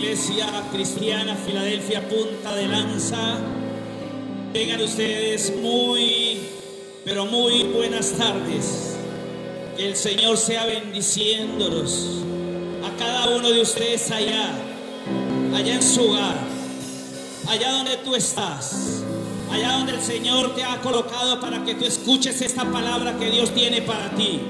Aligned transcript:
Iglesia 0.00 0.46
Cristiana 0.72 1.36
Filadelfia 1.36 2.00
Punta 2.08 2.54
de 2.54 2.66
Lanza. 2.68 3.38
Tengan 4.50 4.80
ustedes 4.80 5.52
muy, 5.60 6.38
pero 7.04 7.26
muy 7.26 7.64
buenas 7.64 8.12
tardes. 8.12 8.96
Que 9.76 9.88
el 9.88 9.96
Señor 9.96 10.38
sea 10.38 10.64
bendiciéndolos 10.64 12.22
a 12.82 12.98
cada 12.98 13.36
uno 13.36 13.50
de 13.50 13.60
ustedes 13.60 14.10
allá, 14.10 14.54
allá 15.54 15.74
en 15.74 15.82
su 15.82 16.08
hogar, 16.08 16.38
allá 17.46 17.70
donde 17.70 17.98
tú 17.98 18.16
estás, 18.16 19.02
allá 19.52 19.72
donde 19.72 19.92
el 19.92 20.00
Señor 20.00 20.54
te 20.54 20.64
ha 20.64 20.80
colocado 20.80 21.42
para 21.42 21.62
que 21.62 21.74
tú 21.74 21.84
escuches 21.84 22.40
esta 22.40 22.64
palabra 22.64 23.18
que 23.18 23.30
Dios 23.30 23.50
tiene 23.50 23.82
para 23.82 24.08
ti. 24.14 24.40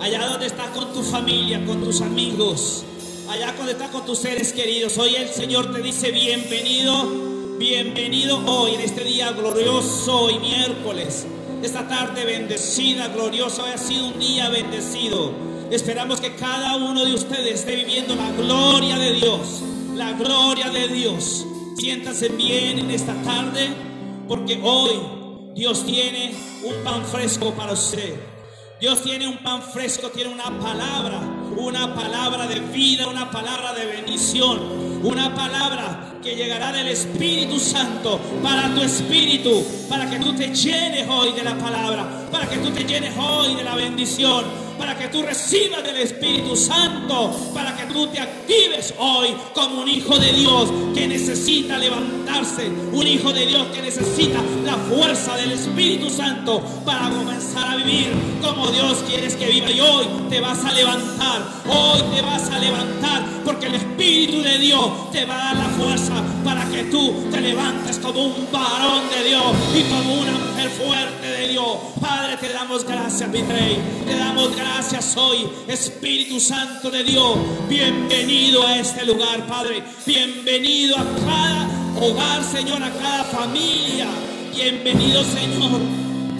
Allá 0.00 0.26
donde 0.26 0.46
estás 0.46 0.70
con 0.70 0.92
tu 0.92 1.04
familia, 1.04 1.64
con 1.64 1.80
tus 1.80 2.00
amigos, 2.00 2.84
allá 3.28 3.52
donde 3.56 3.72
estás 3.72 3.90
con 3.90 4.04
tus 4.04 4.18
seres 4.18 4.52
queridos. 4.52 4.98
Hoy 4.98 5.16
el 5.16 5.28
Señor 5.28 5.72
te 5.72 5.80
dice 5.80 6.10
bienvenido, 6.10 7.56
bienvenido 7.58 8.42
hoy 8.46 8.74
en 8.74 8.80
este 8.80 9.04
día 9.04 9.32
glorioso 9.32 10.30
y 10.30 10.38
miércoles. 10.38 11.26
Esta 11.62 11.88
tarde 11.88 12.24
bendecida, 12.24 13.08
gloriosa, 13.08 13.64
hoy 13.64 13.70
ha 13.70 13.78
sido 13.78 14.08
un 14.08 14.18
día 14.18 14.48
bendecido. 14.50 15.32
Esperamos 15.70 16.20
que 16.20 16.34
cada 16.34 16.76
uno 16.76 17.04
de 17.04 17.14
ustedes 17.14 17.60
esté 17.60 17.76
viviendo 17.76 18.14
la 18.14 18.30
gloria 18.32 18.98
de 18.98 19.12
Dios, 19.14 19.62
la 19.94 20.12
gloria 20.12 20.70
de 20.70 20.88
Dios. 20.88 21.46
Siéntase 21.76 22.28
bien 22.28 22.78
en 22.78 22.90
esta 22.90 23.14
tarde, 23.22 23.68
porque 24.28 24.60
hoy 24.62 24.92
Dios 25.54 25.84
tiene 25.86 26.34
un 26.62 26.84
pan 26.84 27.04
fresco 27.06 27.52
para 27.54 27.72
usted. 27.72 28.14
Dios 28.80 29.02
tiene 29.02 29.26
un 29.26 29.38
pan 29.38 29.62
fresco, 29.62 30.10
tiene 30.10 30.32
una 30.32 30.58
palabra, 30.60 31.20
una 31.56 31.94
palabra 31.94 32.46
de 32.46 32.60
vida, 32.60 33.08
una 33.08 33.30
palabra 33.30 33.72
de 33.74 33.86
bendición, 33.86 35.00
una 35.02 35.34
palabra 35.34 36.14
que 36.22 36.34
llegará 36.34 36.72
del 36.72 36.88
Espíritu 36.88 37.58
Santo 37.58 38.18
para 38.42 38.74
tu 38.74 38.82
espíritu, 38.82 39.62
para 39.88 40.08
que 40.08 40.18
tú 40.18 40.34
te 40.34 40.54
llenes 40.54 41.06
hoy 41.08 41.32
de 41.32 41.42
la 41.42 41.56
palabra, 41.58 42.26
para 42.30 42.48
que 42.48 42.56
tú 42.56 42.70
te 42.70 42.84
llenes 42.84 43.12
hoy 43.18 43.54
de 43.54 43.62
la 43.62 43.74
bendición, 43.74 44.44
para 44.78 44.96
que 44.96 45.08
tú 45.08 45.22
recibas 45.22 45.82
del 45.82 45.96
Espíritu 45.96 46.56
Santo, 46.56 47.30
para 47.54 47.76
que 47.76 47.84
tú 47.92 48.06
te 48.08 48.20
actives 48.20 48.94
hoy 48.98 49.34
como 49.54 49.82
un 49.82 49.88
hijo 49.88 50.18
de 50.18 50.32
Dios 50.32 50.70
que 50.94 51.06
necesita 51.06 51.78
levantarse, 51.78 52.68
un 52.92 53.06
hijo 53.06 53.32
de 53.32 53.46
Dios 53.46 53.66
que 53.68 53.82
necesita 53.82 54.40
la 54.64 54.76
fuerza 54.76 55.36
del 55.36 55.52
Espíritu 55.52 56.10
Santo 56.10 56.60
para 56.84 57.10
comenzar 57.10 57.72
a 57.72 57.76
vivir 57.76 58.12
como 58.42 58.68
Dios 58.68 59.04
quieres 59.08 59.34
que 59.36 59.46
viva. 59.46 59.70
Y 59.70 59.80
hoy 59.80 60.06
te 60.28 60.40
vas 60.40 60.64
a 60.64 60.72
levantar, 60.72 61.42
hoy 61.68 62.00
te 62.14 62.22
vas 62.22 62.50
a 62.50 62.58
levantar, 62.58 63.24
porque 63.44 63.66
el 63.66 63.74
Espíritu 63.76 64.42
de 64.42 64.58
Dios 64.58 65.10
te 65.12 65.24
va 65.24 65.34
a 65.34 65.54
dar 65.54 65.56
la 65.56 65.68
fuerza 65.70 66.14
para 66.44 66.64
que 66.68 66.84
tú 66.84 67.24
te 67.30 67.40
levantes 67.40 67.98
como 67.98 68.26
un 68.26 68.48
varón 68.52 69.08
de 69.10 69.28
Dios 69.28 69.44
y 69.74 69.82
como 69.84 70.14
una 70.20 70.32
mujer 70.32 70.70
fuerte 70.70 71.26
de 71.26 71.48
Dios. 71.48 71.76
Padre, 72.00 72.36
te 72.36 72.52
damos 72.52 72.84
gracias, 72.84 73.28
mi 73.28 73.42
rey, 73.42 73.78
te 74.06 74.16
damos 74.16 74.48
gracias 74.48 74.63
gracias 74.64 75.14
hoy, 75.18 75.46
Espíritu 75.68 76.40
Santo 76.40 76.90
de 76.90 77.04
Dios. 77.04 77.36
Bienvenido 77.68 78.66
a 78.66 78.78
este 78.78 79.04
lugar, 79.04 79.46
Padre. 79.46 79.84
Bienvenido 80.06 80.96
a 80.96 81.04
cada 81.26 81.68
hogar, 82.00 82.42
Señor, 82.42 82.82
a 82.82 82.90
cada 82.90 83.24
familia. 83.24 84.06
Bienvenido, 84.54 85.22
Señor, 85.22 85.80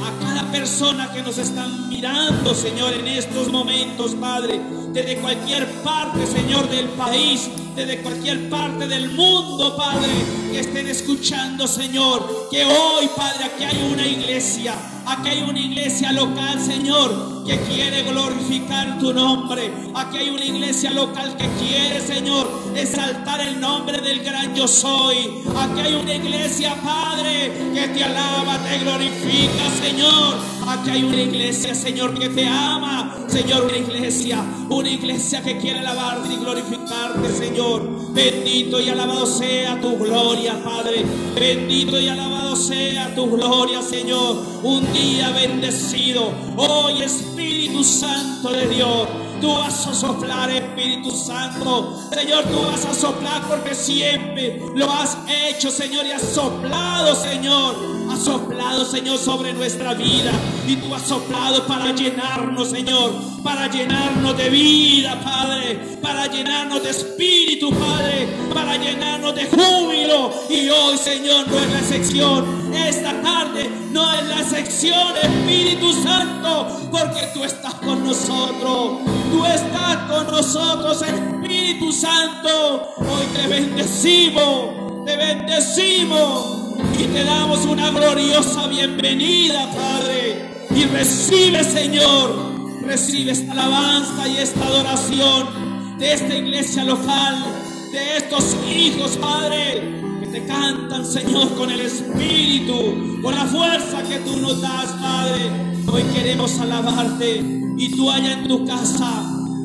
a 0.03 0.25
cada 0.25 0.51
persona 0.51 1.13
que 1.13 1.23
nos 1.23 1.37
están 1.37 1.91
mirando, 1.91 2.55
Señor, 2.55 2.95
en 2.95 3.09
estos 3.09 3.49
momentos, 3.49 4.15
Padre. 4.15 4.59
Desde 4.93 5.17
cualquier 5.17 5.69
parte, 5.83 6.27
Señor, 6.27 6.69
del 6.71 6.89
país, 6.91 7.51
desde 7.77 8.01
cualquier 8.01 8.49
parte 8.49 8.87
del 8.87 9.11
mundo, 9.11 9.77
Padre, 9.77 10.09
que 10.51 10.61
estén 10.61 10.89
escuchando, 10.89 11.67
Señor. 11.67 12.49
Que 12.51 12.65
hoy, 12.65 13.07
Padre, 13.15 13.45
aquí 13.45 13.65
hay 13.65 13.93
una 13.93 14.07
iglesia, 14.07 14.75
aquí 15.05 15.29
hay 15.29 15.43
una 15.43 15.61
iglesia 15.61 16.13
local, 16.13 16.59
Señor, 16.59 17.34
que 17.45 17.59
quiere 17.61 18.03
glorificar 18.03 18.99
tu 18.99 19.13
nombre. 19.13 19.71
Aquí 19.95 20.19
hay 20.19 20.31
una 20.31 20.45
iglesia 20.45 20.91
local 20.91 21.37
que 21.37 21.47
quiere, 21.59 22.01
Señor, 22.01 22.49
exaltar 22.75 23.41
el 23.41 23.61
nombre 23.61 24.01
del 24.01 24.21
gran 24.21 24.55
yo 24.55 24.67
soy. 24.67 25.43
Aquí 25.57 25.81
hay 25.81 25.95
una 25.95 26.15
iglesia, 26.15 26.75
Padre, 26.83 27.53
que 27.75 27.89
te 27.89 28.05
alaba, 28.05 28.59
te 28.59 28.79
glorifica, 28.79 29.71
Señor. 29.83 30.55
Aquí 30.67 30.91
hay 30.91 31.05
una 31.05 31.21
iglesia, 31.21 31.75
Señor, 31.75 32.19
que 32.19 32.29
te 32.31 32.47
ama. 32.47 33.15
Señor, 33.29 33.65
una 33.65 33.77
iglesia, 33.77 34.43
una 34.69 34.89
iglesia 34.89 35.43
que 35.43 35.59
quiere 35.59 35.81
alabarte 35.81 36.33
y 36.33 36.37
glorificarte, 36.37 37.33
Señor. 37.33 38.13
Bendito 38.13 38.81
y 38.81 38.89
alabado 38.89 39.27
sea 39.27 39.81
tu 39.81 39.99
gloria, 39.99 40.63
Padre. 40.65 41.05
Bendito 41.39 42.01
y 42.01 42.09
alabado 42.09 42.57
sea 42.57 43.15
tu 43.15 43.31
gloria, 43.31 43.83
Señor. 43.83 44.37
Un 44.63 44.91
día 44.93 45.31
bendecido. 45.31 46.33
Hoy 46.57 47.03
Espíritu 47.35 47.83
Santo 47.83 48.51
de 48.51 48.69
Dios. 48.69 49.09
Tú 49.41 49.53
vas 49.53 49.87
a 49.89 49.93
soplar, 49.93 50.49
Espíritu 50.51 51.11
Santo. 51.11 51.99
Señor, 52.13 52.45
tú 52.45 52.63
vas 52.63 52.85
a 52.85 52.95
soplar 52.95 53.43
porque 53.49 53.75
siempre 53.75 54.63
lo 54.77 54.89
has 54.89 55.19
hecho, 55.49 55.69
Señor, 55.69 56.07
y 56.07 56.13
has 56.13 56.23
soplado, 56.23 57.17
Señor. 57.17 57.75
Has 58.11 58.25
soplado, 58.25 58.85
Señor, 58.85 59.19
sobre 59.19 59.53
nuestra 59.53 59.95
vida. 59.95 60.33
Y 60.67 60.77
tú 60.77 60.95
has 60.95 61.03
soplado 61.03 61.67
para 61.67 61.93
llenarnos, 61.93 62.71
Señor. 62.71 63.13
Para 63.43 63.69
llenarnos 63.69 64.37
de 64.37 64.51
vida, 64.51 65.21
Padre. 65.23 65.99
Para 66.03 66.27
llenarnos 66.27 66.83
de 66.83 66.91
espíritu, 66.91 67.71
Padre. 67.71 68.29
Para 68.53 68.77
llenarnos 68.77 69.35
de 69.35 69.47
júbilo. 69.47 70.33
Y 70.49 70.69
hoy, 70.69 70.97
Señor, 70.99 71.49
no 71.49 71.59
es 71.59 71.71
la 71.71 71.79
excepción. 71.79 72.73
Esta 72.75 73.21
tarde 73.23 73.71
no 73.91 74.13
es 74.13 74.29
la 74.29 74.41
excepción, 74.41 75.17
Espíritu 75.23 75.93
Santo. 75.93 76.89
Porque 76.91 77.29
tú 77.33 77.45
estás 77.45 77.75
con 77.75 78.05
nosotros. 78.05 79.01
Tú 79.31 79.45
estás 79.47 79.97
con 80.11 80.27
nosotros, 80.27 81.03
Espíritu 81.03 81.93
Santo. 81.93 82.95
Hoy 82.99 83.27
te 83.35 83.49
bendecimos, 83.49 85.05
te 85.05 85.17
bendecimos 85.17 86.64
y 86.99 87.05
te 87.05 87.25
damos 87.25 87.65
una 87.67 87.91
gloriosa 87.91 88.67
bienvenida, 88.69 89.71
Padre. 89.73 90.67
Y 90.75 90.85
recibe, 90.85 91.63
Señor, 91.65 92.81
recibe 92.87 93.33
esta 93.33 93.53
alabanza 93.53 94.29
y 94.29 94.37
esta 94.37 94.67
adoración 94.67 95.99
de 95.99 96.13
esta 96.13 96.35
iglesia 96.35 96.85
local, 96.85 97.45
de 97.93 98.17
estos 98.17 98.57
hijos, 98.69 99.17
Padre, 99.17 99.83
que 100.21 100.27
te 100.27 100.47
cantan, 100.47 101.07
Señor, 101.07 101.55
con 101.55 101.71
el 101.71 101.81
Espíritu, 101.81 103.21
con 103.23 103.35
la 103.35 103.45
fuerza 103.47 104.03
que 104.03 104.19
tú 104.19 104.37
nos 104.37 104.61
das, 104.61 104.93
Padre. 105.01 105.51
Hoy 105.87 106.03
queremos 106.15 106.59
alabarte 106.61 107.43
y 107.77 107.89
tú 107.97 108.11
allá 108.11 108.33
en 108.33 108.49
tu 108.49 108.67
casa, 108.67 109.25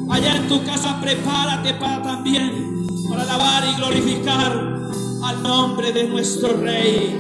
allá 0.10 0.36
en 0.36 0.48
tu 0.48 0.64
casa 0.64 1.00
prepárate 1.02 1.74
para 1.76 2.02
también, 2.02 2.88
para 3.10 3.24
alabar 3.24 3.64
y 3.68 3.76
glorificar 3.78 4.80
al 5.24 5.44
nombre 5.44 5.92
de 5.92 6.08
nuestro 6.08 6.58
Rey. 6.58 7.16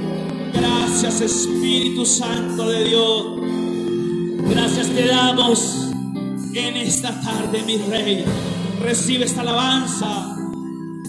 Gracias 0.53 1.21
Espíritu 1.21 2.05
Santo 2.05 2.69
de 2.69 2.85
Dios. 2.85 3.25
Gracias 4.49 4.87
te 4.87 5.07
damos 5.07 5.91
en 6.53 6.77
esta 6.77 7.19
tarde, 7.21 7.61
mi 7.65 7.77
Rey. 7.77 8.25
Recibe 8.81 9.25
esta 9.25 9.41
alabanza 9.41 10.37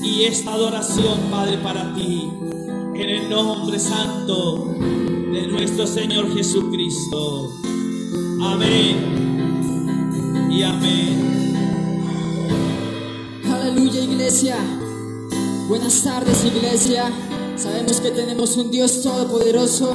y 0.03 0.25
esta 0.25 0.53
adoración, 0.53 1.19
Padre, 1.31 1.59
para 1.59 1.95
ti. 1.95 2.29
En 2.95 3.09
el 3.09 3.31
nombre 3.31 3.79
santo 3.79 4.75
de 4.79 5.47
nuestro 5.47 5.87
Señor 5.87 6.35
Jesucristo. 6.35 7.53
Amén 8.43 9.21
y 10.51 10.63
amén. 10.63 11.55
Aleluya 13.45 14.01
iglesia. 14.03 14.57
Buenas 15.71 16.03
tardes 16.03 16.45
iglesia. 16.45 17.13
Sabemos 17.57 18.01
que 18.01 18.11
tenemos 18.11 18.57
un 18.57 18.73
Dios 18.73 19.03
todopoderoso, 19.03 19.95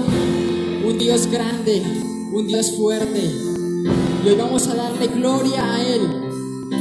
un 0.88 0.98
Dios 0.98 1.28
grande, 1.28 1.84
un 2.32 2.48
Dios 2.48 2.72
fuerte. 2.78 3.20
Y 3.20 4.30
hoy 4.30 4.36
vamos 4.38 4.68
a 4.68 4.76
darle 4.76 5.08
gloria 5.08 5.76
a 5.76 5.86
Él, 5.86 6.02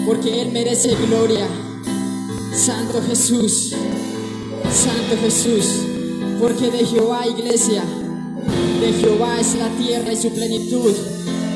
porque 0.06 0.40
Él 0.40 0.52
merece 0.52 0.94
gloria. 1.08 1.44
Santo 2.54 3.02
Jesús, 3.02 3.74
Santo 4.72 5.16
Jesús, 5.20 5.66
porque 6.40 6.70
de 6.70 6.86
Jehová 6.86 7.26
iglesia, 7.26 7.82
de 8.80 8.92
Jehová 8.92 9.40
es 9.40 9.56
la 9.56 9.70
tierra 9.70 10.12
y 10.12 10.16
su 10.16 10.30
plenitud, 10.30 10.94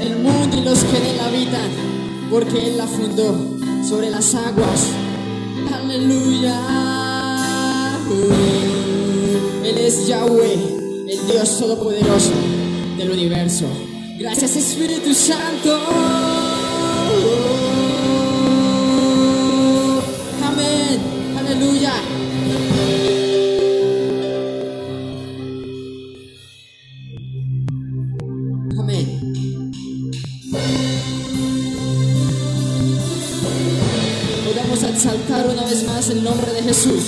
el 0.02 0.16
mundo 0.16 0.56
y 0.56 0.62
los 0.62 0.80
que 0.80 0.96
en 0.96 1.06
él 1.06 1.20
habitan 1.20 1.70
porque 2.32 2.66
Él 2.66 2.78
la 2.78 2.86
fundó 2.86 3.32
sobre 3.88 4.10
las 4.10 4.34
aguas. 4.34 4.88
Aleluya. 5.72 6.97
Él 8.10 9.76
es 9.76 10.06
Yahweh, 10.06 10.54
el 11.08 11.26
Dios 11.26 11.58
Todopoderoso 11.58 12.32
del 12.96 13.10
universo. 13.10 13.66
Gracias 14.18 14.56
Espíritu 14.56 15.12
Santo. 15.12 15.78
Amén. 20.42 21.00
Aleluya. 21.38 21.92
Amén. 28.78 29.34
Podemos 34.46 34.82
exaltar 34.82 35.46
una 35.46 35.64
vez 35.64 35.84
más 35.84 36.08
el 36.08 36.24
nombre 36.24 36.52
de 36.54 36.62
Jesús. 36.62 37.04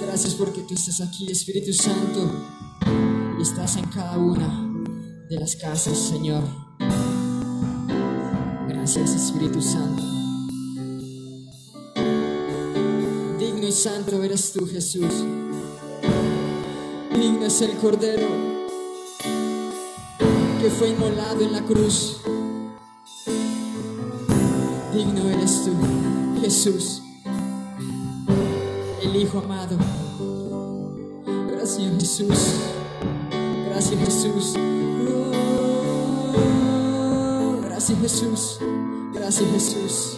Gracias 0.00 0.34
porque 0.34 0.62
tú 0.62 0.74
estás 0.74 1.00
aquí, 1.00 1.30
Espíritu 1.30 1.72
Santo, 1.72 2.30
y 3.38 3.42
estás 3.42 3.76
en 3.76 3.86
cada 3.86 4.18
una 4.18 4.72
de 5.28 5.38
las 5.38 5.56
casas, 5.56 5.98
Señor. 5.98 6.42
Gracias, 8.68 9.10
Espíritu 9.14 9.60
Santo. 9.60 10.02
Digno 13.38 13.66
y 13.66 13.72
santo 13.72 14.22
eres 14.22 14.52
tú, 14.52 14.66
Jesús. 14.66 15.24
Digno 17.14 17.46
es 17.46 17.60
el 17.62 17.76
Cordero 17.78 18.28
que 20.60 20.70
fue 20.70 20.90
inmolado 20.90 21.40
en 21.42 21.52
la 21.52 21.62
cruz 21.64 22.20
digno 24.92 25.30
eres 25.30 25.64
tú, 25.64 25.72
Jesús. 26.40 27.02
Hijo 29.20 29.38
amado. 29.40 29.76
Gracias 31.50 31.92
Jesús. 31.98 32.38
Gracias 33.66 34.00
Jesús. 34.00 34.54
Oh, 36.34 37.60
gracias 37.62 37.98
Jesús. 38.00 38.58
Gracias 39.12 39.50
Jesús. 39.50 40.16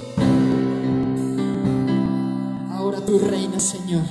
Ahora 2.71 3.05
tú 3.05 3.19
reinas, 3.19 3.65
Señor. 3.65 4.05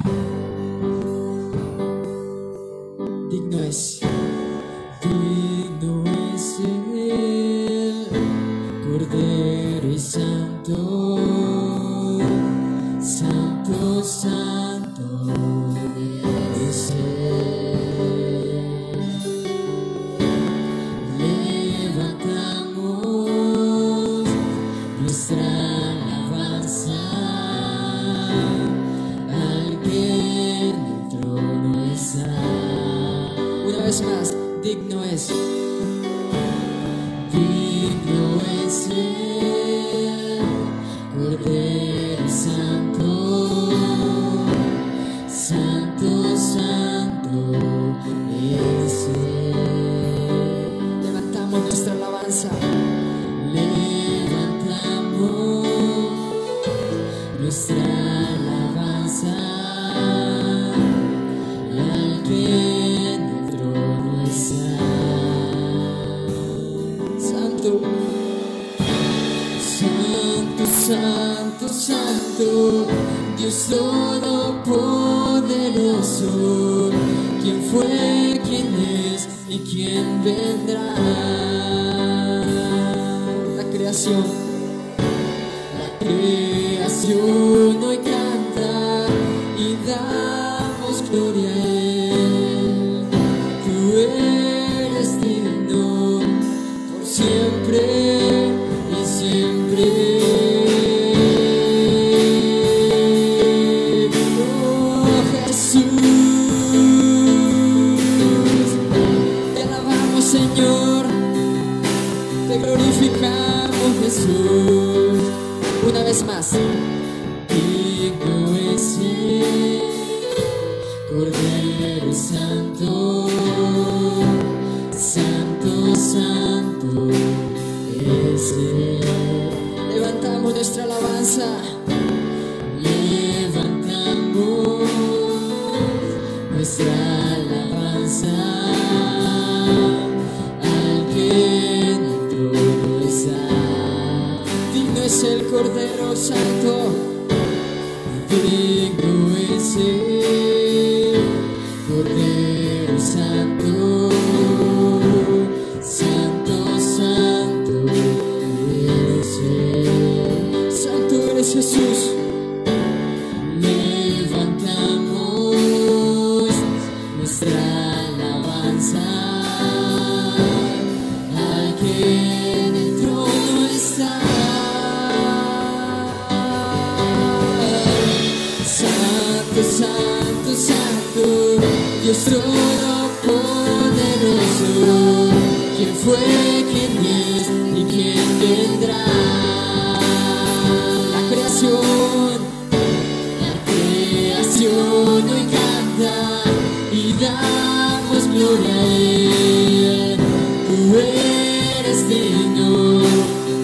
Tú 200.67 200.97
eres 200.97 201.99
Señor 202.07 203.03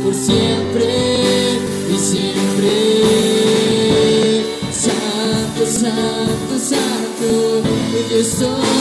por 0.04 0.14
siempre 0.14 0.88
y 1.94 1.98
siempre. 1.98 2.72
Santo, 4.72 5.66
santo, 5.66 6.60
santo, 6.60 7.62
yo 8.10 8.24
soy. 8.24 8.77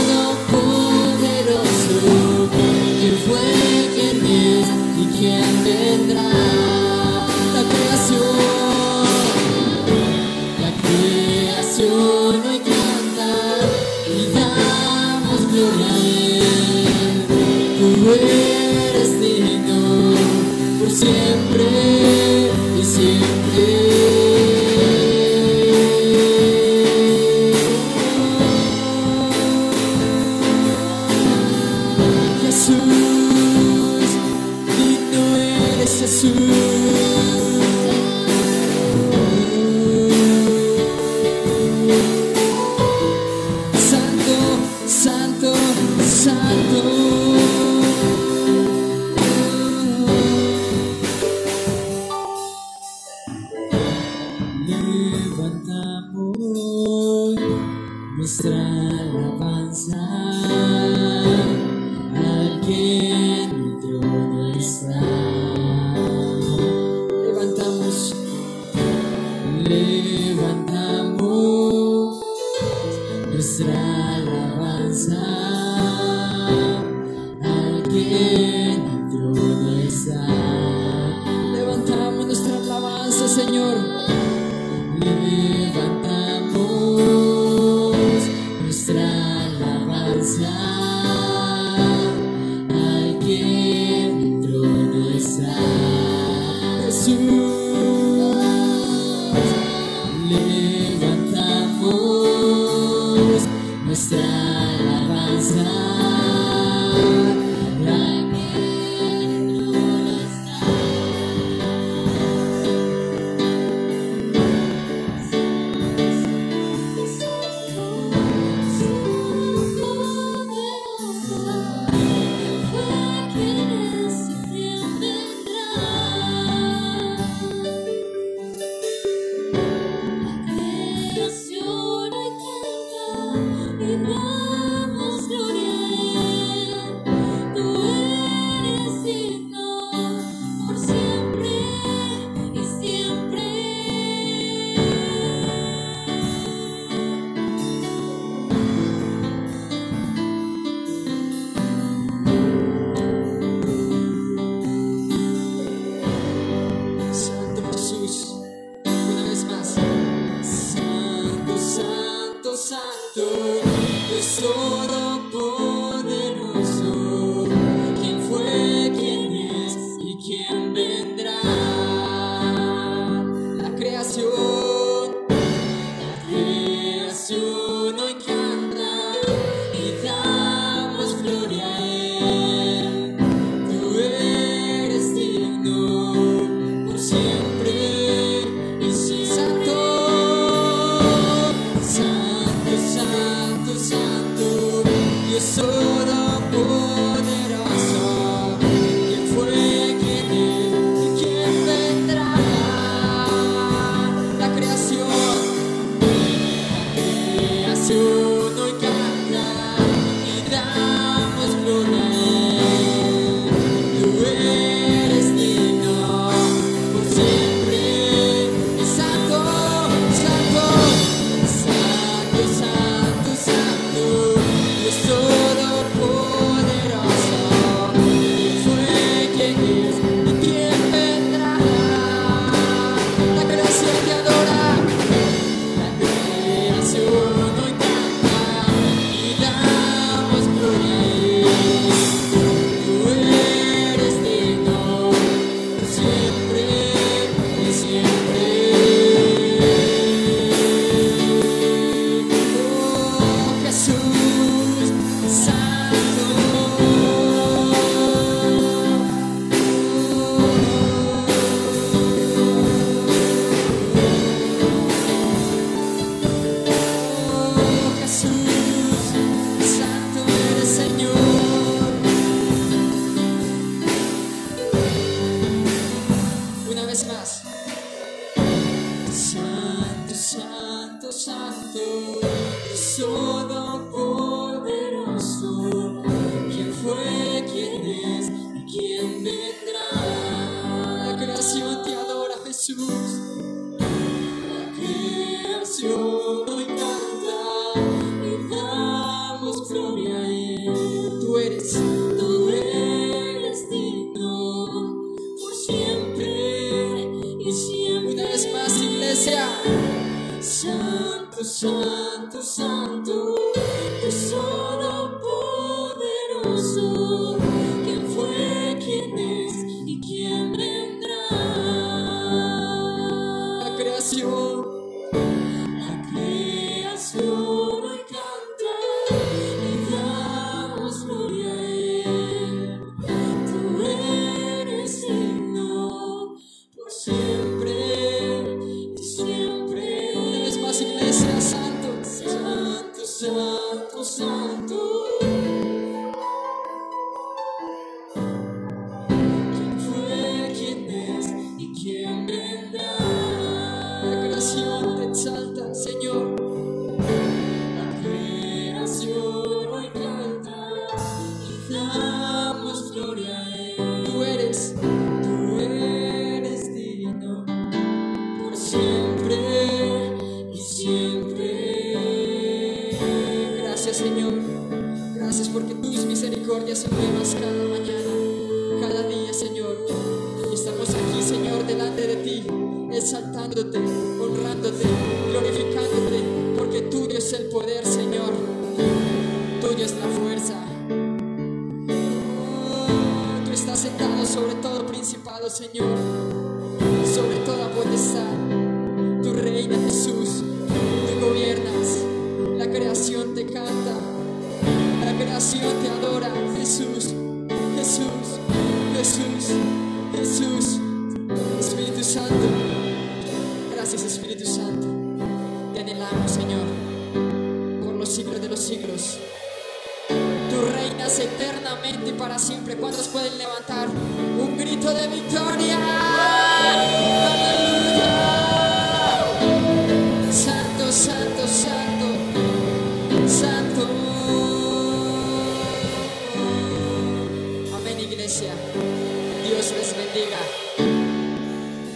Dios 438.39 439.73
les 439.73 439.97
bendiga 439.97 440.37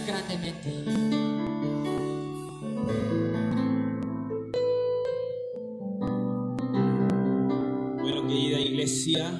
grandemente. 0.07 0.71
Iglesia, 8.59 9.39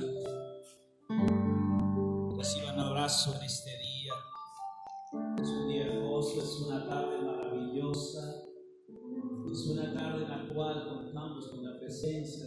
reciban 2.38 2.80
abrazo 2.80 3.34
en 3.36 3.44
este 3.46 3.72
día. 3.72 4.14
Es 5.42 5.50
un 5.50 5.68
día 5.70 5.88
hermoso, 5.88 6.44
es 6.44 6.68
una 6.68 6.88
tarde 6.88 7.18
maravillosa. 7.24 8.44
Es 9.52 9.66
una 9.66 9.92
tarde 9.92 10.26
en 10.26 10.30
la 10.30 10.54
cual 10.54 10.88
contamos 10.88 11.48
con 11.50 11.64
la 11.64 11.80
presencia 11.80 12.40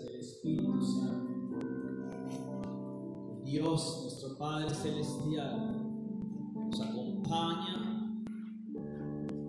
Nuestro 3.74 4.38
Padre 4.38 4.72
Celestial, 4.72 5.82
nos 6.54 6.80
acompaña 6.80 8.14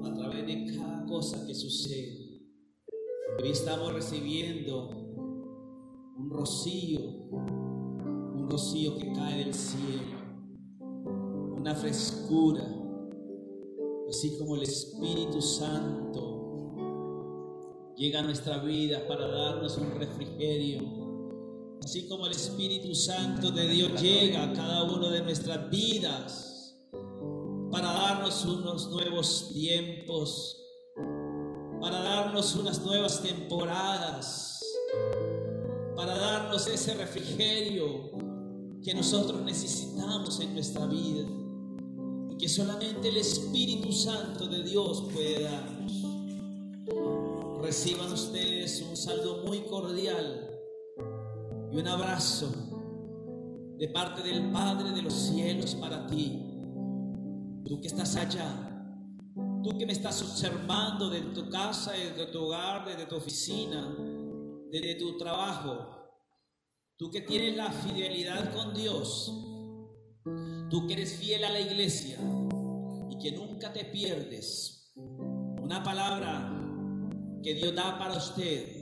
a 0.04 0.14
través 0.16 0.48
de 0.48 0.76
cada 0.76 1.06
cosa 1.06 1.46
que 1.46 1.54
sucede. 1.54 2.42
Hoy 3.40 3.50
estamos 3.50 3.94
recibiendo 3.94 4.90
un 6.18 6.28
rocío, 6.32 7.02
un 7.02 8.48
rocío 8.50 8.98
que 8.98 9.14
cae 9.14 9.44
del 9.44 9.54
cielo, 9.54 10.18
una 11.56 11.76
frescura, 11.76 12.66
así 14.10 14.40
como 14.40 14.56
el 14.56 14.64
Espíritu 14.64 15.40
Santo 15.40 16.74
llega 17.96 18.22
a 18.22 18.24
nuestra 18.24 18.58
vida 18.64 19.06
para 19.08 19.28
darnos 19.28 19.78
un 19.78 19.92
refrigerio, 20.00 21.05
así 21.86 22.08
como 22.08 22.26
el 22.26 22.32
Espíritu 22.32 22.96
Santo 22.96 23.52
de 23.52 23.68
Dios 23.68 24.02
llega 24.02 24.42
a 24.42 24.54
cada 24.54 24.86
uno 24.86 25.08
de 25.12 25.22
nuestras 25.22 25.70
vidas 25.70 26.76
para 27.72 27.94
darnos 27.94 28.44
unos 28.44 28.90
nuevos 28.90 29.52
tiempos, 29.54 30.58
para 31.80 32.02
darnos 32.02 32.56
unas 32.56 32.84
nuevas 32.84 33.22
temporadas 33.22 34.64
para 35.96 36.18
darnos 36.18 36.66
ese 36.66 36.96
refrigerio 36.96 38.10
que 38.84 38.96
nosotros 38.96 39.44
necesitamos 39.44 40.40
en 40.40 40.56
nuestra 40.56 40.88
vida 40.88 41.28
y 42.32 42.36
que 42.36 42.50
solamente 42.50 43.10
el 43.10 43.18
Espíritu 43.18 43.92
Santo 43.92 44.48
de 44.48 44.64
Dios 44.64 45.04
puede 45.14 45.44
darnos. 45.44 45.94
Reciban 47.62 48.12
ustedes 48.12 48.82
un 48.82 48.98
saludo 48.98 49.44
muy 49.46 49.60
cordial 49.62 50.55
un 51.80 51.88
abrazo 51.88 52.52
de 53.78 53.90
parte 53.90 54.24
del 54.24 54.50
Padre 54.52 54.92
de 54.92 55.02
los 55.02 55.14
cielos 55.14 55.76
para 55.76 56.08
ti. 56.08 56.42
Tú 57.66 57.82
que 57.82 57.88
estás 57.88 58.16
allá, 58.16 58.48
tú 59.62 59.78
que 59.78 59.86
me 59.86 59.92
estás 59.92 60.22
observando 60.22 61.10
desde 61.10 61.34
tu 61.34 61.50
casa, 61.50 61.92
desde 61.92 62.28
tu 62.28 62.44
hogar, 62.44 62.86
desde 62.86 63.06
tu 63.06 63.16
oficina, 63.16 63.94
desde 64.72 64.96
tu 64.96 65.18
trabajo, 65.18 66.14
tú 66.98 67.12
que 67.12 67.22
tienes 67.22 67.58
la 67.58 67.72
fidelidad 67.72 68.54
con 68.54 68.74
Dios, 68.74 69.34
tú 70.70 70.88
que 70.88 70.94
eres 70.94 71.18
fiel 71.18 71.44
a 71.44 71.50
la 71.50 71.60
iglesia 71.60 72.18
y 73.10 73.18
que 73.18 73.34
nunca 73.34 73.74
te 73.74 73.84
pierdes. 73.86 74.94
Una 74.96 75.84
palabra 75.84 76.52
que 77.44 77.54
Dios 77.54 77.76
da 77.76 78.00
para 78.00 78.16
usted. 78.16 78.75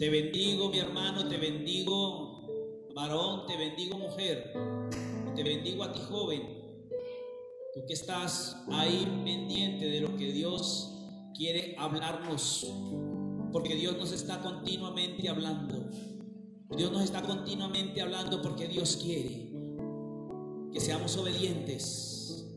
Te 0.00 0.08
bendigo, 0.08 0.70
mi 0.70 0.78
hermano, 0.78 1.28
te 1.28 1.36
bendigo, 1.36 2.48
varón, 2.94 3.46
te 3.46 3.54
bendigo, 3.58 3.98
mujer, 3.98 4.50
te 5.36 5.42
bendigo 5.42 5.84
a 5.84 5.92
ti, 5.92 6.00
joven. 6.08 6.40
Tú 7.74 7.84
que 7.86 7.92
estás 7.92 8.56
ahí 8.72 9.06
pendiente 9.26 9.90
de 9.90 10.00
lo 10.00 10.16
que 10.16 10.32
Dios 10.32 10.90
quiere 11.36 11.76
hablarnos 11.78 12.66
porque 13.52 13.74
Dios 13.74 13.98
nos 13.98 14.12
está 14.12 14.40
continuamente 14.40 15.28
hablando. 15.28 15.90
Dios 16.74 16.90
nos 16.90 17.02
está 17.02 17.20
continuamente 17.20 18.00
hablando 18.00 18.40
porque 18.40 18.68
Dios 18.68 18.96
quiere 18.96 19.52
que 20.72 20.80
seamos 20.80 21.14
obedientes. 21.18 22.48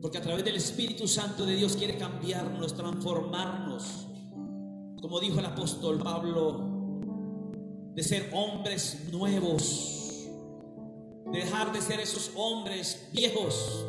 Porque 0.00 0.16
a 0.16 0.22
través 0.22 0.46
del 0.46 0.56
Espíritu 0.56 1.06
Santo 1.08 1.44
de 1.44 1.56
Dios 1.56 1.76
quiere 1.76 1.98
cambiarnos, 1.98 2.74
transformarnos. 2.74 4.07
Como 5.00 5.20
dijo 5.20 5.38
el 5.38 5.46
apóstol 5.46 5.98
Pablo, 5.98 6.60
de 7.94 8.02
ser 8.02 8.30
hombres 8.32 9.08
nuevos, 9.12 10.26
de 11.32 11.38
dejar 11.38 11.72
de 11.72 11.80
ser 11.80 12.00
esos 12.00 12.32
hombres 12.34 13.08
viejos 13.12 13.84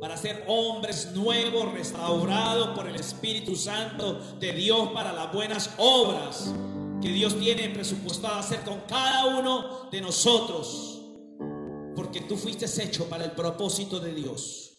para 0.00 0.16
ser 0.16 0.44
hombres 0.46 1.12
nuevos, 1.14 1.72
restaurados 1.72 2.76
por 2.76 2.86
el 2.86 2.96
Espíritu 2.96 3.56
Santo 3.56 4.20
de 4.38 4.52
Dios 4.52 4.90
para 4.92 5.12
las 5.12 5.32
buenas 5.32 5.70
obras 5.78 6.54
que 7.02 7.08
Dios 7.08 7.36
tiene 7.38 7.68
presupuestado 7.70 8.36
hacer 8.36 8.60
con 8.60 8.82
cada 8.82 9.38
uno 9.38 9.88
de 9.90 10.00
nosotros. 10.00 11.02
Porque 11.96 12.20
tú 12.20 12.36
fuiste 12.36 12.66
hecho 12.82 13.08
para 13.08 13.24
el 13.24 13.32
propósito 13.32 13.98
de 13.98 14.14
Dios. 14.14 14.76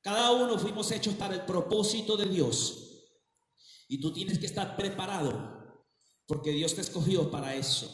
Cada 0.00 0.30
uno 0.30 0.58
fuimos 0.58 0.90
hechos 0.92 1.14
para 1.14 1.34
el 1.34 1.42
propósito 1.42 2.16
de 2.16 2.26
Dios. 2.26 2.87
Y 3.88 4.00
tú 4.00 4.12
tienes 4.12 4.38
que 4.38 4.46
estar 4.46 4.76
preparado 4.76 5.58
porque 6.26 6.50
Dios 6.50 6.74
te 6.74 6.82
escogió 6.82 7.30
para 7.30 7.54
eso. 7.54 7.88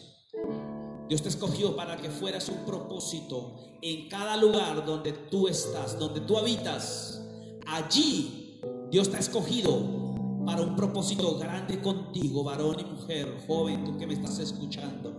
Dios 1.09 1.23
te 1.23 1.29
escogió 1.29 1.77
para 1.77 1.97
que 1.97 2.11
fueras 2.11 2.49
un 2.49 2.65
propósito 2.65 3.79
en 3.81 4.09
cada 4.09 4.37
lugar 4.37 4.85
donde 4.85 5.13
tú 5.13 5.47
estás, 5.47 5.99
donde 5.99 6.21
tú 6.23 6.37
habitas. 6.37 7.25
Allí 7.67 8.61
Dios 8.91 9.09
te 9.09 9.17
ha 9.17 9.21
escogido 9.21 10.05
para 10.45 10.63
un 10.63 10.75
propósito 10.75 11.39
grande 11.39 11.81
contigo, 11.81 12.43
varón 12.43 12.81
y 12.81 12.85
mujer, 12.85 13.45
joven, 13.47 13.85
tú 13.85 13.97
que 13.97 14.07
me 14.07 14.15
estás 14.15 14.39
escuchando. 14.41 15.13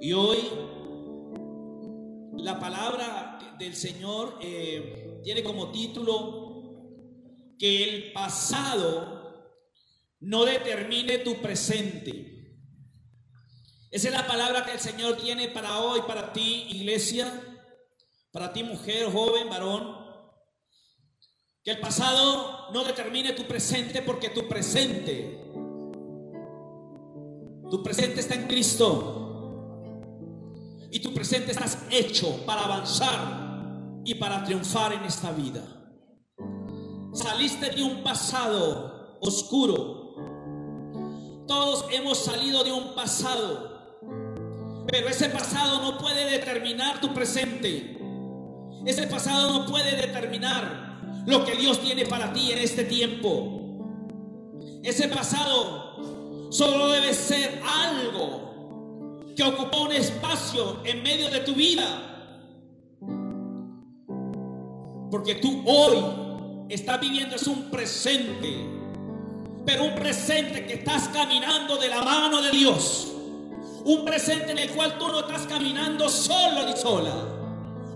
Y 0.00 0.12
hoy 0.12 0.38
la 2.36 2.60
palabra 2.60 3.56
del 3.58 3.74
Señor 3.74 4.38
eh, 4.40 5.20
tiene 5.24 5.42
como 5.42 5.70
título 5.70 6.43
que 7.58 7.84
el 7.84 8.12
pasado 8.12 9.14
no 10.20 10.44
determine 10.44 11.18
tu 11.18 11.40
presente. 11.40 12.34
Esa 13.90 14.08
es 14.08 14.14
la 14.14 14.26
palabra 14.26 14.64
que 14.64 14.72
el 14.72 14.80
Señor 14.80 15.16
tiene 15.16 15.48
para 15.48 15.78
hoy, 15.78 16.00
para 16.06 16.32
ti, 16.32 16.66
iglesia, 16.70 17.40
para 18.32 18.52
ti, 18.52 18.64
mujer, 18.64 19.12
joven, 19.12 19.48
varón. 19.48 20.02
Que 21.62 21.70
el 21.70 21.80
pasado 21.80 22.72
no 22.72 22.84
determine 22.84 23.32
tu 23.32 23.44
presente 23.44 24.02
porque 24.02 24.30
tu 24.30 24.48
presente, 24.48 25.40
tu 27.70 27.82
presente 27.82 28.20
está 28.20 28.34
en 28.34 28.48
Cristo. 28.48 29.20
Y 30.90 31.00
tu 31.00 31.12
presente 31.14 31.52
estás 31.52 31.78
hecho 31.90 32.44
para 32.44 32.64
avanzar 32.64 34.02
y 34.04 34.14
para 34.14 34.44
triunfar 34.44 34.92
en 34.92 35.04
esta 35.04 35.32
vida. 35.32 35.83
Saliste 37.14 37.70
de 37.70 37.82
un 37.84 38.02
pasado 38.02 39.18
oscuro. 39.20 40.16
Todos 41.46 41.84
hemos 41.92 42.18
salido 42.18 42.64
de 42.64 42.72
un 42.72 42.92
pasado. 42.96 44.02
Pero 44.88 45.08
ese 45.08 45.28
pasado 45.28 45.80
no 45.80 45.96
puede 45.98 46.28
determinar 46.28 47.00
tu 47.00 47.14
presente. 47.14 47.96
Ese 48.84 49.06
pasado 49.06 49.52
no 49.52 49.66
puede 49.66 49.96
determinar 49.96 51.22
lo 51.24 51.44
que 51.44 51.54
Dios 51.54 51.80
tiene 51.80 52.04
para 52.04 52.32
ti 52.32 52.50
en 52.50 52.58
este 52.58 52.82
tiempo. 52.82 53.60
Ese 54.82 55.06
pasado 55.06 56.50
solo 56.50 56.88
debe 56.88 57.14
ser 57.14 57.62
algo 57.64 59.22
que 59.36 59.44
ocupó 59.44 59.82
un 59.82 59.92
espacio 59.92 60.78
en 60.84 61.00
medio 61.04 61.30
de 61.30 61.40
tu 61.40 61.54
vida. 61.54 62.10
Porque 65.12 65.36
tú 65.36 65.62
hoy 65.64 66.23
estás 66.68 67.00
viviendo 67.00 67.36
es 67.36 67.46
un 67.46 67.70
presente, 67.70 68.66
pero 69.64 69.84
un 69.84 69.94
presente 69.94 70.66
que 70.66 70.74
estás 70.74 71.08
caminando 71.08 71.76
de 71.76 71.88
la 71.88 72.02
mano 72.02 72.40
de 72.42 72.50
Dios. 72.50 73.08
Un 73.84 74.04
presente 74.04 74.52
en 74.52 74.58
el 74.58 74.70
cual 74.70 74.98
tú 74.98 75.08
no 75.08 75.20
estás 75.20 75.42
caminando 75.46 76.08
solo 76.08 76.64
ni 76.66 76.76
sola. 76.76 77.14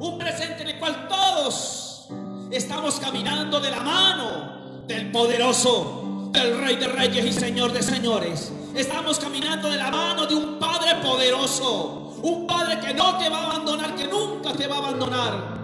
Un 0.01 0.19
presente 0.19 0.63
en 0.63 0.69
el 0.69 0.79
cual 0.79 1.09
todos 1.09 2.09
estamos 2.51 3.01
caminando 3.01 3.59
de 3.59 3.71
la 3.71 3.81
mano 3.81 4.83
del 4.87 5.11
poderoso, 5.11 6.31
del 6.33 6.59
Rey 6.59 6.77
de 6.77 6.89
Reyes 6.89 7.25
y 7.25 7.33
Señor 7.33 7.73
de 7.73 7.83
Señores. 7.83 8.53
Estamos 8.75 9.19
caminando 9.19 9.71
de 9.71 9.77
la 9.77 9.91
mano 9.91 10.27
de 10.27 10.35
un 10.35 10.59
Padre 10.59 10.97
poderoso. 11.03 12.17
Un 12.23 12.47
Padre 12.47 12.81
que 12.81 12.93
no 12.95 13.17
te 13.17 13.29
va 13.29 13.39
a 13.39 13.47
abandonar, 13.47 13.95
que 13.95 14.07
nunca 14.07 14.53
te 14.53 14.67
va 14.67 14.77
a 14.77 14.79
abandonar. 14.79 15.59